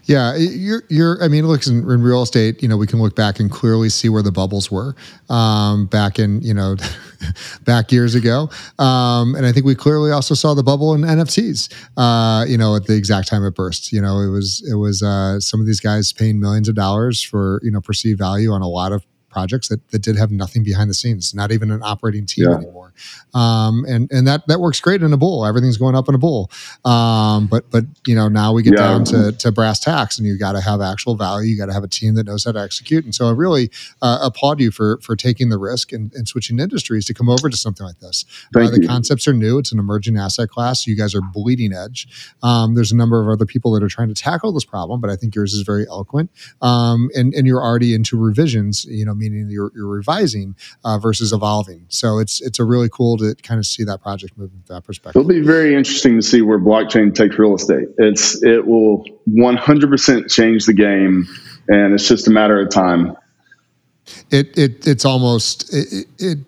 Yeah, 0.04 0.36
you're, 0.36 0.84
you're, 0.88 1.20
I 1.20 1.26
mean, 1.26 1.48
look, 1.48 1.66
in, 1.66 1.78
in, 1.78 2.00
real 2.00 2.22
estate, 2.22 2.62
you 2.62 2.68
know, 2.68 2.76
we 2.76 2.86
can 2.86 3.00
look 3.00 3.16
back 3.16 3.40
and 3.40 3.50
clearly 3.50 3.88
see 3.88 4.08
where 4.08 4.22
the 4.22 4.30
bubbles 4.30 4.70
were 4.70 4.94
um, 5.28 5.86
back 5.86 6.20
in, 6.20 6.40
you 6.42 6.54
know, 6.54 6.76
back 7.64 7.90
years 7.90 8.14
ago. 8.14 8.48
Um, 8.78 9.34
and 9.34 9.44
I 9.44 9.50
think 9.50 9.66
we 9.66 9.74
clearly 9.74 10.12
also 10.12 10.34
saw 10.34 10.54
the 10.54 10.62
bubble 10.62 10.94
in 10.94 11.00
NFTs, 11.00 11.74
uh, 11.96 12.44
you 12.44 12.56
know, 12.56 12.76
at 12.76 12.84
the 12.84 12.94
exact 12.94 13.26
time 13.26 13.44
it 13.44 13.56
burst. 13.56 13.92
You 13.92 14.00
know, 14.00 14.20
it 14.20 14.28
was, 14.28 14.64
it 14.70 14.76
was 14.76 15.02
uh, 15.02 15.40
some 15.40 15.60
of 15.60 15.66
these 15.66 15.80
guys 15.80 16.12
paying 16.12 16.38
millions 16.38 16.68
of 16.68 16.76
dollars 16.76 17.20
for, 17.20 17.58
you 17.64 17.72
know, 17.72 17.80
perceived 17.80 18.20
value 18.20 18.52
on 18.52 18.62
a 18.62 18.68
lot 18.68 18.92
of 18.92 19.04
projects 19.36 19.68
that, 19.68 19.86
that 19.90 20.00
did 20.00 20.16
have 20.16 20.30
nothing 20.30 20.64
behind 20.64 20.88
the 20.88 20.94
scenes, 20.94 21.34
not 21.34 21.52
even 21.52 21.70
an 21.70 21.82
operating 21.82 22.24
team 22.24 22.46
yeah. 22.48 22.56
anymore. 22.56 22.94
Um, 23.34 23.84
and 23.86 24.10
and 24.10 24.26
that 24.26 24.46
that 24.46 24.60
works 24.60 24.80
great 24.80 25.02
in 25.02 25.12
a 25.12 25.16
bull. 25.18 25.44
Everything's 25.44 25.76
going 25.76 25.94
up 25.94 26.08
in 26.08 26.14
a 26.14 26.18
bull. 26.18 26.50
Um, 26.86 27.46
but 27.46 27.70
but 27.70 27.84
you 28.06 28.14
know 28.14 28.28
now 28.28 28.54
we 28.54 28.62
get 28.62 28.72
yeah. 28.72 28.86
down 28.86 29.04
to, 29.04 29.32
to 29.32 29.52
brass 29.52 29.78
tacks, 29.78 30.16
and 30.16 30.26
you 30.26 30.38
got 30.38 30.52
to 30.52 30.62
have 30.62 30.80
actual 30.80 31.16
value. 31.16 31.50
You 31.50 31.58
got 31.58 31.66
to 31.66 31.74
have 31.74 31.84
a 31.84 31.88
team 31.88 32.14
that 32.14 32.24
knows 32.24 32.44
how 32.44 32.52
to 32.52 32.60
execute. 32.60 33.04
And 33.04 33.14
so 33.14 33.28
I 33.28 33.32
really 33.32 33.70
uh, 34.00 34.20
applaud 34.22 34.58
you 34.58 34.70
for 34.70 34.98
for 35.02 35.16
taking 35.16 35.50
the 35.50 35.58
risk 35.58 35.92
and, 35.92 36.12
and, 36.14 36.26
switching 36.26 36.58
industries 36.58 37.04
to 37.04 37.14
come 37.14 37.28
over 37.28 37.50
to 37.50 37.56
something 37.56 37.86
like 37.86 37.98
this. 38.00 38.24
Uh, 38.54 38.70
the 38.70 38.80
you. 38.80 38.88
concepts 38.88 39.28
are 39.28 39.34
new. 39.34 39.58
It's 39.58 39.70
an 39.70 39.78
emerging 39.78 40.16
asset 40.16 40.48
class. 40.48 40.86
You 40.86 40.96
guys 40.96 41.14
are 41.14 41.20
bleeding 41.20 41.74
edge. 41.74 42.08
Um, 42.42 42.74
there's 42.74 42.90
a 42.90 42.96
number 42.96 43.20
of 43.20 43.28
other 43.28 43.44
people 43.44 43.70
that 43.72 43.82
are 43.82 43.88
trying 43.88 44.08
to 44.08 44.14
tackle 44.14 44.52
this 44.52 44.64
problem, 44.64 45.00
but 45.00 45.10
I 45.10 45.16
think 45.16 45.34
yours 45.34 45.52
is 45.52 45.60
very 45.60 45.86
eloquent. 45.86 46.30
Um, 46.62 47.10
and 47.14 47.34
and 47.34 47.46
you're 47.46 47.62
already 47.62 47.94
into 47.94 48.18
revisions. 48.18 48.86
You 48.86 49.04
know 49.04 49.14
meaning 49.30 49.50
you're, 49.50 49.72
you're 49.74 49.86
revising 49.86 50.56
uh, 50.84 50.98
versus 50.98 51.32
evolving. 51.32 51.86
So 51.88 52.18
it's 52.18 52.40
it's 52.40 52.58
a 52.58 52.64
really 52.64 52.88
cool 52.90 53.16
to 53.18 53.34
kind 53.42 53.58
of 53.58 53.66
see 53.66 53.84
that 53.84 54.02
project 54.02 54.36
move 54.36 54.50
from 54.50 54.62
that 54.68 54.84
perspective. 54.84 55.20
It'll 55.20 55.28
be 55.28 55.40
very 55.40 55.74
interesting 55.74 56.16
to 56.16 56.22
see 56.22 56.42
where 56.42 56.58
blockchain 56.58 57.14
takes 57.14 57.38
real 57.38 57.54
estate. 57.54 57.88
It's 57.98 58.42
it 58.42 58.66
will 58.66 59.04
100% 59.28 60.30
change 60.30 60.66
the 60.66 60.72
game, 60.72 61.26
and 61.68 61.94
it's 61.94 62.08
just 62.08 62.28
a 62.28 62.30
matter 62.30 62.60
of 62.60 62.70
time. 62.70 63.16
It 64.30 64.56
it 64.56 64.86
it's 64.86 65.04
almost 65.04 65.72
it, 65.74 66.06
it 66.18 66.38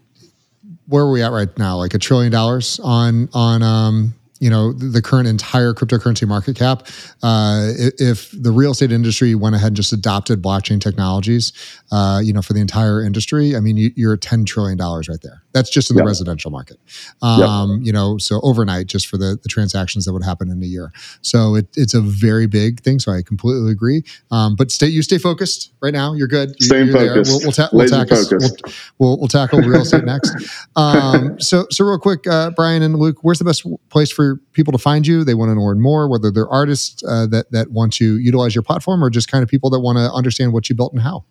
where 0.87 1.05
are 1.05 1.11
we 1.11 1.23
at 1.23 1.33
right 1.33 1.57
now? 1.59 1.77
Like 1.77 1.95
a 1.95 1.99
trillion 1.99 2.33
dollars 2.33 2.81
on 2.83 3.29
on 3.35 3.63
um 3.63 4.15
you 4.41 4.51
know 4.51 4.73
the 4.73 5.03
current 5.03 5.29
entire 5.29 5.75
cryptocurrency 5.75 6.27
market 6.27 6.57
cap 6.57 6.87
uh, 7.23 7.71
if 7.99 8.31
the 8.33 8.51
real 8.51 8.73
estate 8.73 8.93
industry 8.93 9.35
went 9.35 9.55
ahead 9.55 9.69
and 9.69 9.77
just 9.77 9.93
adopted 9.93 10.43
blockchain 10.43 10.81
technologies 10.81 11.53
uh, 11.93 12.21
you 12.23 12.33
know 12.33 12.43
for 12.43 12.53
the 12.53 12.61
entire 12.61 13.03
industry 13.03 13.57
i 13.57 13.61
mean 13.61 13.77
you, 13.77 14.09
are 14.09 14.15
at 14.15 14.21
10 14.21 14.45
trillion 14.45 14.79
dollars 14.79 15.09
right 15.09 15.23
there 15.23 15.43
that's 15.53 15.71
just 15.71 15.91
in 15.91 15.97
the 15.97 16.03
yep. 16.03 16.07
residential 16.07 16.51
market 16.51 16.79
um, 17.23 17.71
yep. 17.71 17.87
you 17.87 17.93
know 17.93 18.19
so 18.19 18.41
overnight 18.43 18.87
just 18.87 19.07
for 19.07 19.17
the, 19.17 19.39
the 19.43 19.49
transactions 19.49 20.05
that 20.05 20.13
would 20.13 20.25
happen 20.25 20.51
in 20.51 20.63
a 20.63 20.67
year 20.67 20.93
so 21.23 21.55
it, 21.55 21.67
it's 21.77 21.95
a 21.95 22.01
very 22.01 22.47
big 22.47 22.81
thing 22.81 22.99
so 22.99 23.13
i 23.13 23.23
completely 23.23 23.71
agree 23.71 24.03
um, 24.31 24.57
but 24.57 24.71
stay 24.71 24.87
you 24.87 25.03
stay 25.03 25.19
focused 25.19 25.73
right 25.81 25.95
now 25.95 26.13
you're 26.15 26.29
good 26.29 26.51
you, 26.59 26.67
Staying 26.67 26.93
focused. 26.93 27.31
We'll, 27.31 27.41
we'll, 27.41 27.53
ta- 27.53 27.69
we'll, 27.73 27.89
tackle, 27.89 28.25
we'll, 28.31 28.51
we'll, 28.99 29.19
we'll, 29.19 29.29
tackle 29.29 29.61
real 29.61 29.83
estate 29.83 30.05
next 30.07 30.35
um, 30.77 31.41
so 31.41 31.67
so 31.71 31.85
real 31.85 31.99
quick 31.99 32.27
uh, 32.27 32.51
brian 32.51 32.83
and 32.83 32.97
luke 32.97 33.19
where's 33.23 33.39
the 33.39 33.45
best 33.45 33.67
place 33.91 34.11
for 34.11 34.41
people 34.59 34.73
to 34.73 34.79
find 34.79 35.07
you. 35.07 35.25
They 35.25 35.35
want 35.35 35.55
to 35.55 35.63
learn 35.63 35.81
more, 35.81 36.09
whether 36.09 36.31
they're 36.31 36.49
artists 36.49 37.03
uh, 37.05 37.27
that 37.29 37.51
that 37.53 37.71
want 37.71 37.93
to 37.95 38.19
utilize 38.19 38.55
your 38.55 38.63
platform 38.63 39.03
or 39.03 39.09
just 39.09 39.31
kind 39.31 39.43
of 39.43 39.49
people 39.49 39.71
that 39.71 39.81
want 39.81 39.99
to 39.99 40.13
understand 40.13 40.53
what 40.53 40.69
you 40.69 40.75
built 40.75 40.93
and 40.93 41.01
how. 41.01 41.25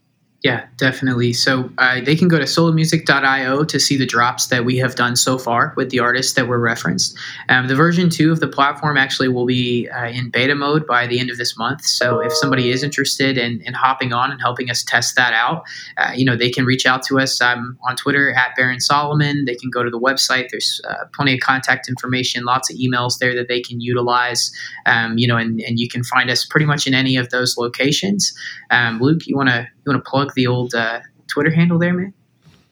Yeah, 0.47 0.65
definitely. 0.77 1.33
So 1.33 1.69
uh, 1.77 1.99
they 1.99 2.15
can 2.15 2.29
go 2.29 2.39
to 2.39 2.45
solomusic.io 2.45 3.65
to 3.65 3.79
see 3.81 3.97
the 3.97 4.05
drops 4.05 4.47
that 4.47 4.63
we 4.63 4.77
have 4.77 4.95
done 4.95 5.17
so 5.17 5.37
far 5.37 5.73
with 5.75 5.89
the 5.89 5.99
artists 5.99 6.35
that 6.35 6.47
were 6.47 6.57
referenced. 6.57 7.17
Um, 7.49 7.67
the 7.67 7.75
version 7.75 8.09
two 8.09 8.31
of 8.31 8.39
the 8.39 8.47
platform 8.47 8.95
actually 8.95 9.27
will 9.27 9.45
be 9.45 9.89
uh, 9.89 10.05
in 10.05 10.29
beta 10.29 10.55
mode 10.55 10.87
by 10.87 11.05
the 11.05 11.19
end 11.19 11.29
of 11.29 11.37
this 11.37 11.57
month. 11.57 11.83
So 11.83 12.21
if 12.21 12.31
somebody 12.31 12.71
is 12.71 12.81
interested 12.81 13.37
in, 13.37 13.59
in 13.65 13.73
hopping 13.73 14.13
on 14.13 14.31
and 14.31 14.39
helping 14.39 14.69
us 14.69 14.85
test 14.85 15.17
that 15.17 15.33
out, 15.33 15.65
uh, 15.97 16.13
you 16.15 16.23
know, 16.23 16.37
they 16.37 16.49
can 16.49 16.63
reach 16.63 16.85
out 16.85 17.03
to 17.07 17.19
us. 17.19 17.41
I'm 17.41 17.77
on 17.85 17.97
Twitter 17.97 18.31
at 18.33 18.55
Barron 18.55 18.79
Solomon. 18.79 19.43
They 19.43 19.55
can 19.55 19.69
go 19.69 19.83
to 19.83 19.89
the 19.89 19.99
website. 19.99 20.47
There's 20.49 20.79
uh, 20.87 21.07
plenty 21.13 21.33
of 21.33 21.41
contact 21.41 21.89
information, 21.89 22.45
lots 22.45 22.71
of 22.71 22.77
emails 22.77 23.17
there 23.19 23.35
that 23.35 23.49
they 23.49 23.59
can 23.59 23.81
utilize. 23.81 24.49
Um, 24.85 25.17
you 25.17 25.27
know, 25.27 25.35
and, 25.35 25.59
and 25.59 25.77
you 25.77 25.89
can 25.89 26.05
find 26.05 26.29
us 26.29 26.45
pretty 26.45 26.65
much 26.65 26.87
in 26.87 26.93
any 26.93 27.17
of 27.17 27.31
those 27.31 27.57
locations. 27.57 28.33
Um, 28.71 29.01
Luke, 29.01 29.27
you 29.27 29.35
want 29.35 29.49
to 29.49 29.67
you 29.87 29.93
want 29.93 30.05
to 30.05 30.09
plug 30.09 30.33
the 30.35 30.47
old 30.47 30.73
uh, 30.75 30.99
Twitter 31.27 31.51
handle 31.51 31.79
there, 31.79 31.93
man? 31.93 32.13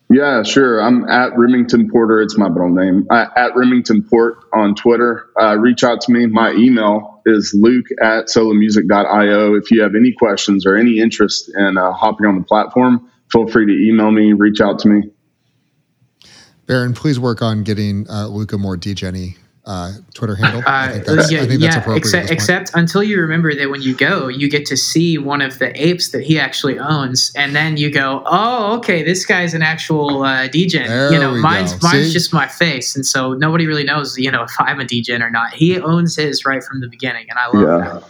Yeah, 0.09 0.43
sure. 0.43 0.79
I'm 0.79 1.09
at 1.09 1.35
Remington 1.35 1.89
Porter. 1.89 2.21
It's 2.21 2.37
my 2.37 2.47
middle 2.47 2.69
name. 2.69 3.07
Uh, 3.09 3.25
at 3.35 3.55
Remington 3.55 4.03
Port 4.03 4.37
on 4.53 4.75
Twitter. 4.75 5.27
Uh, 5.39 5.57
reach 5.57 5.83
out 5.83 6.01
to 6.01 6.11
me. 6.11 6.27
My 6.27 6.51
email 6.51 7.21
is 7.25 7.55
luke 7.59 7.87
at 7.99 8.27
solomusic.io. 8.27 9.55
If 9.55 9.71
you 9.71 9.81
have 9.81 9.95
any 9.95 10.11
questions 10.11 10.65
or 10.65 10.75
any 10.75 10.99
interest 10.99 11.49
in 11.55 11.77
uh, 11.77 11.91
hopping 11.91 12.27
on 12.27 12.37
the 12.37 12.43
platform, 12.43 13.09
feel 13.31 13.47
free 13.47 13.65
to 13.65 13.71
email 13.71 14.11
me, 14.11 14.33
reach 14.33 14.61
out 14.61 14.77
to 14.79 14.89
me. 14.89 15.09
Barron, 16.67 16.93
please 16.93 17.19
work 17.19 17.41
on 17.41 17.63
getting 17.63 18.07
uh, 18.09 18.27
Luca 18.27 18.57
more 18.57 18.77
DGeny 18.77 19.37
uh, 19.65 19.91
Twitter 20.13 20.35
handle. 20.35 20.59
Uh, 20.61 20.63
I 20.67 20.91
think 20.91 21.05
that's, 21.05 21.31
yeah, 21.31 21.41
I 21.41 21.47
think 21.47 21.61
that's 21.61 21.75
yeah, 21.75 21.81
appropriate. 21.81 21.97
except, 21.97 22.31
except 22.31 22.71
until 22.75 23.01
you 23.03 23.19
remember 23.19 23.53
that 23.55 23.69
when 23.69 23.81
you 23.81 23.95
go, 23.95 24.27
you 24.27 24.49
get 24.49 24.65
to 24.67 24.77
see 24.77 25.17
one 25.17 25.41
of 25.41 25.57
the 25.59 25.71
apes 25.83 26.09
that 26.09 26.23
he 26.23 26.39
actually 26.39 26.77
owns, 26.79 27.31
and 27.35 27.55
then 27.55 27.77
you 27.77 27.89
go, 27.91 28.21
"Oh, 28.25 28.77
okay, 28.77 29.03
this 29.03 29.25
guy's 29.25 29.53
an 29.53 29.61
actual 29.63 30.23
uh, 30.23 30.47
degen." 30.47 30.87
There 30.87 31.11
you 31.13 31.19
know, 31.19 31.35
mine's 31.35 31.73
go. 31.73 31.79
mine's 31.87 32.07
See? 32.07 32.13
just 32.13 32.33
my 32.33 32.47
face, 32.47 32.95
and 32.95 33.05
so 33.05 33.33
nobody 33.33 33.65
really 33.65 33.83
knows, 33.83 34.17
you 34.17 34.29
know, 34.31 34.43
if 34.43 34.51
I'm 34.59 34.79
a 34.79 34.85
degen 34.85 35.21
or 35.23 35.29
not. 35.29 35.53
He 35.53 35.79
owns 35.79 36.15
his 36.15 36.45
right 36.45 36.63
from 36.63 36.79
the 36.81 36.87
beginning, 36.87 37.25
and 37.29 37.39
I 37.39 37.47
love 37.47 37.61
Yeah. 37.83 37.93
that. 37.99 38.03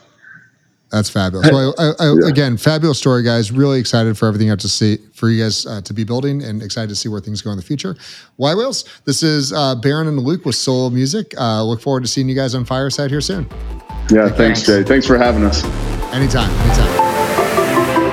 That's 0.92 1.10
fabulous. 1.10 1.50
Well, 1.52 1.74
I, 1.78 1.92
I, 2.00 2.14
Yeah. 2.22 2.28
again, 2.30 2.58
fabulous 2.58 2.98
story, 2.98 3.24
guys. 3.24 3.52
Really 3.52 3.80
excited 3.80 4.18
for 4.18 4.28
everything 4.28 4.46
you 4.48 4.52
have 4.52 4.60
to 4.60 4.70
see 4.70 4.98
for 5.14 5.30
you 5.30 5.44
guys 5.44 5.66
uh, 5.66 5.82
to 5.82 5.94
be 5.94 6.04
building, 6.04 6.44
and 6.44 6.62
excited 6.64 6.90
to 6.90 6.96
see 6.96 7.10
where 7.10 7.20
things 7.20 7.42
go 7.42 7.50
in 7.52 7.58
the 7.58 7.64
future. 7.64 7.96
yWhales. 8.40 8.86
This 9.04 9.24
is 9.24 9.52
uh, 9.52 9.76
Barron 9.76 10.08
and 10.08 10.20
Luke 10.20 10.46
with 10.46 10.56
Solo 10.56 10.90
Music. 10.90 11.34
Uh, 11.40 11.64
look 11.64 11.82
forward 11.82 12.02
to 12.04 12.08
seeing 12.08 12.30
you 12.30 12.36
guys 12.36 12.56
on 12.56 12.66
Fireside 12.66 13.10
here 13.10 13.22
soon. 13.22 13.48
Yeah, 14.12 14.30
thanks, 14.30 14.62
Jay. 14.62 14.84
Thanks 14.84 15.06
for 15.08 15.18
having 15.18 15.44
us. 15.44 15.64
Anytime, 16.14 16.52
anytime. 16.52 18.06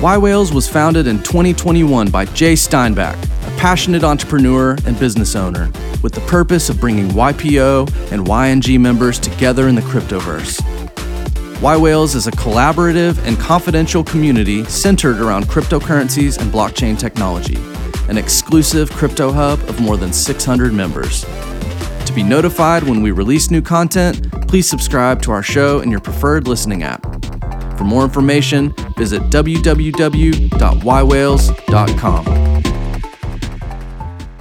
yWhales 0.00 0.54
was 0.54 0.68
founded 0.68 1.06
in 1.06 1.18
2021 1.22 2.10
by 2.10 2.24
Jay 2.26 2.54
Steinbach, 2.54 3.16
a 3.39 3.39
passionate 3.60 4.02
entrepreneur 4.02 4.74
and 4.86 4.98
business 4.98 5.36
owner, 5.36 5.70
with 6.02 6.14
the 6.14 6.20
purpose 6.22 6.70
of 6.70 6.80
bringing 6.80 7.08
YPO 7.08 7.86
and 8.10 8.26
YNG 8.26 8.80
members 8.80 9.18
together 9.18 9.68
in 9.68 9.74
the 9.74 9.82
cryptoverse. 9.82 10.62
yWhales 11.60 12.16
is 12.16 12.26
a 12.26 12.30
collaborative 12.30 13.22
and 13.26 13.38
confidential 13.38 14.02
community 14.02 14.64
centered 14.64 15.20
around 15.20 15.44
cryptocurrencies 15.44 16.40
and 16.40 16.50
blockchain 16.50 16.98
technology, 16.98 17.58
an 18.08 18.16
exclusive 18.16 18.90
crypto 18.92 19.30
hub 19.30 19.60
of 19.68 19.78
more 19.78 19.98
than 19.98 20.10
600 20.10 20.72
members. 20.72 21.26
To 22.06 22.12
be 22.14 22.22
notified 22.22 22.84
when 22.84 23.02
we 23.02 23.10
release 23.10 23.50
new 23.50 23.60
content, 23.60 24.26
please 24.48 24.70
subscribe 24.70 25.20
to 25.20 25.32
our 25.32 25.42
show 25.42 25.80
in 25.80 25.90
your 25.90 26.00
preferred 26.00 26.48
listening 26.48 26.82
app. 26.82 27.02
For 27.76 27.84
more 27.84 28.04
information, 28.04 28.72
visit 28.96 29.20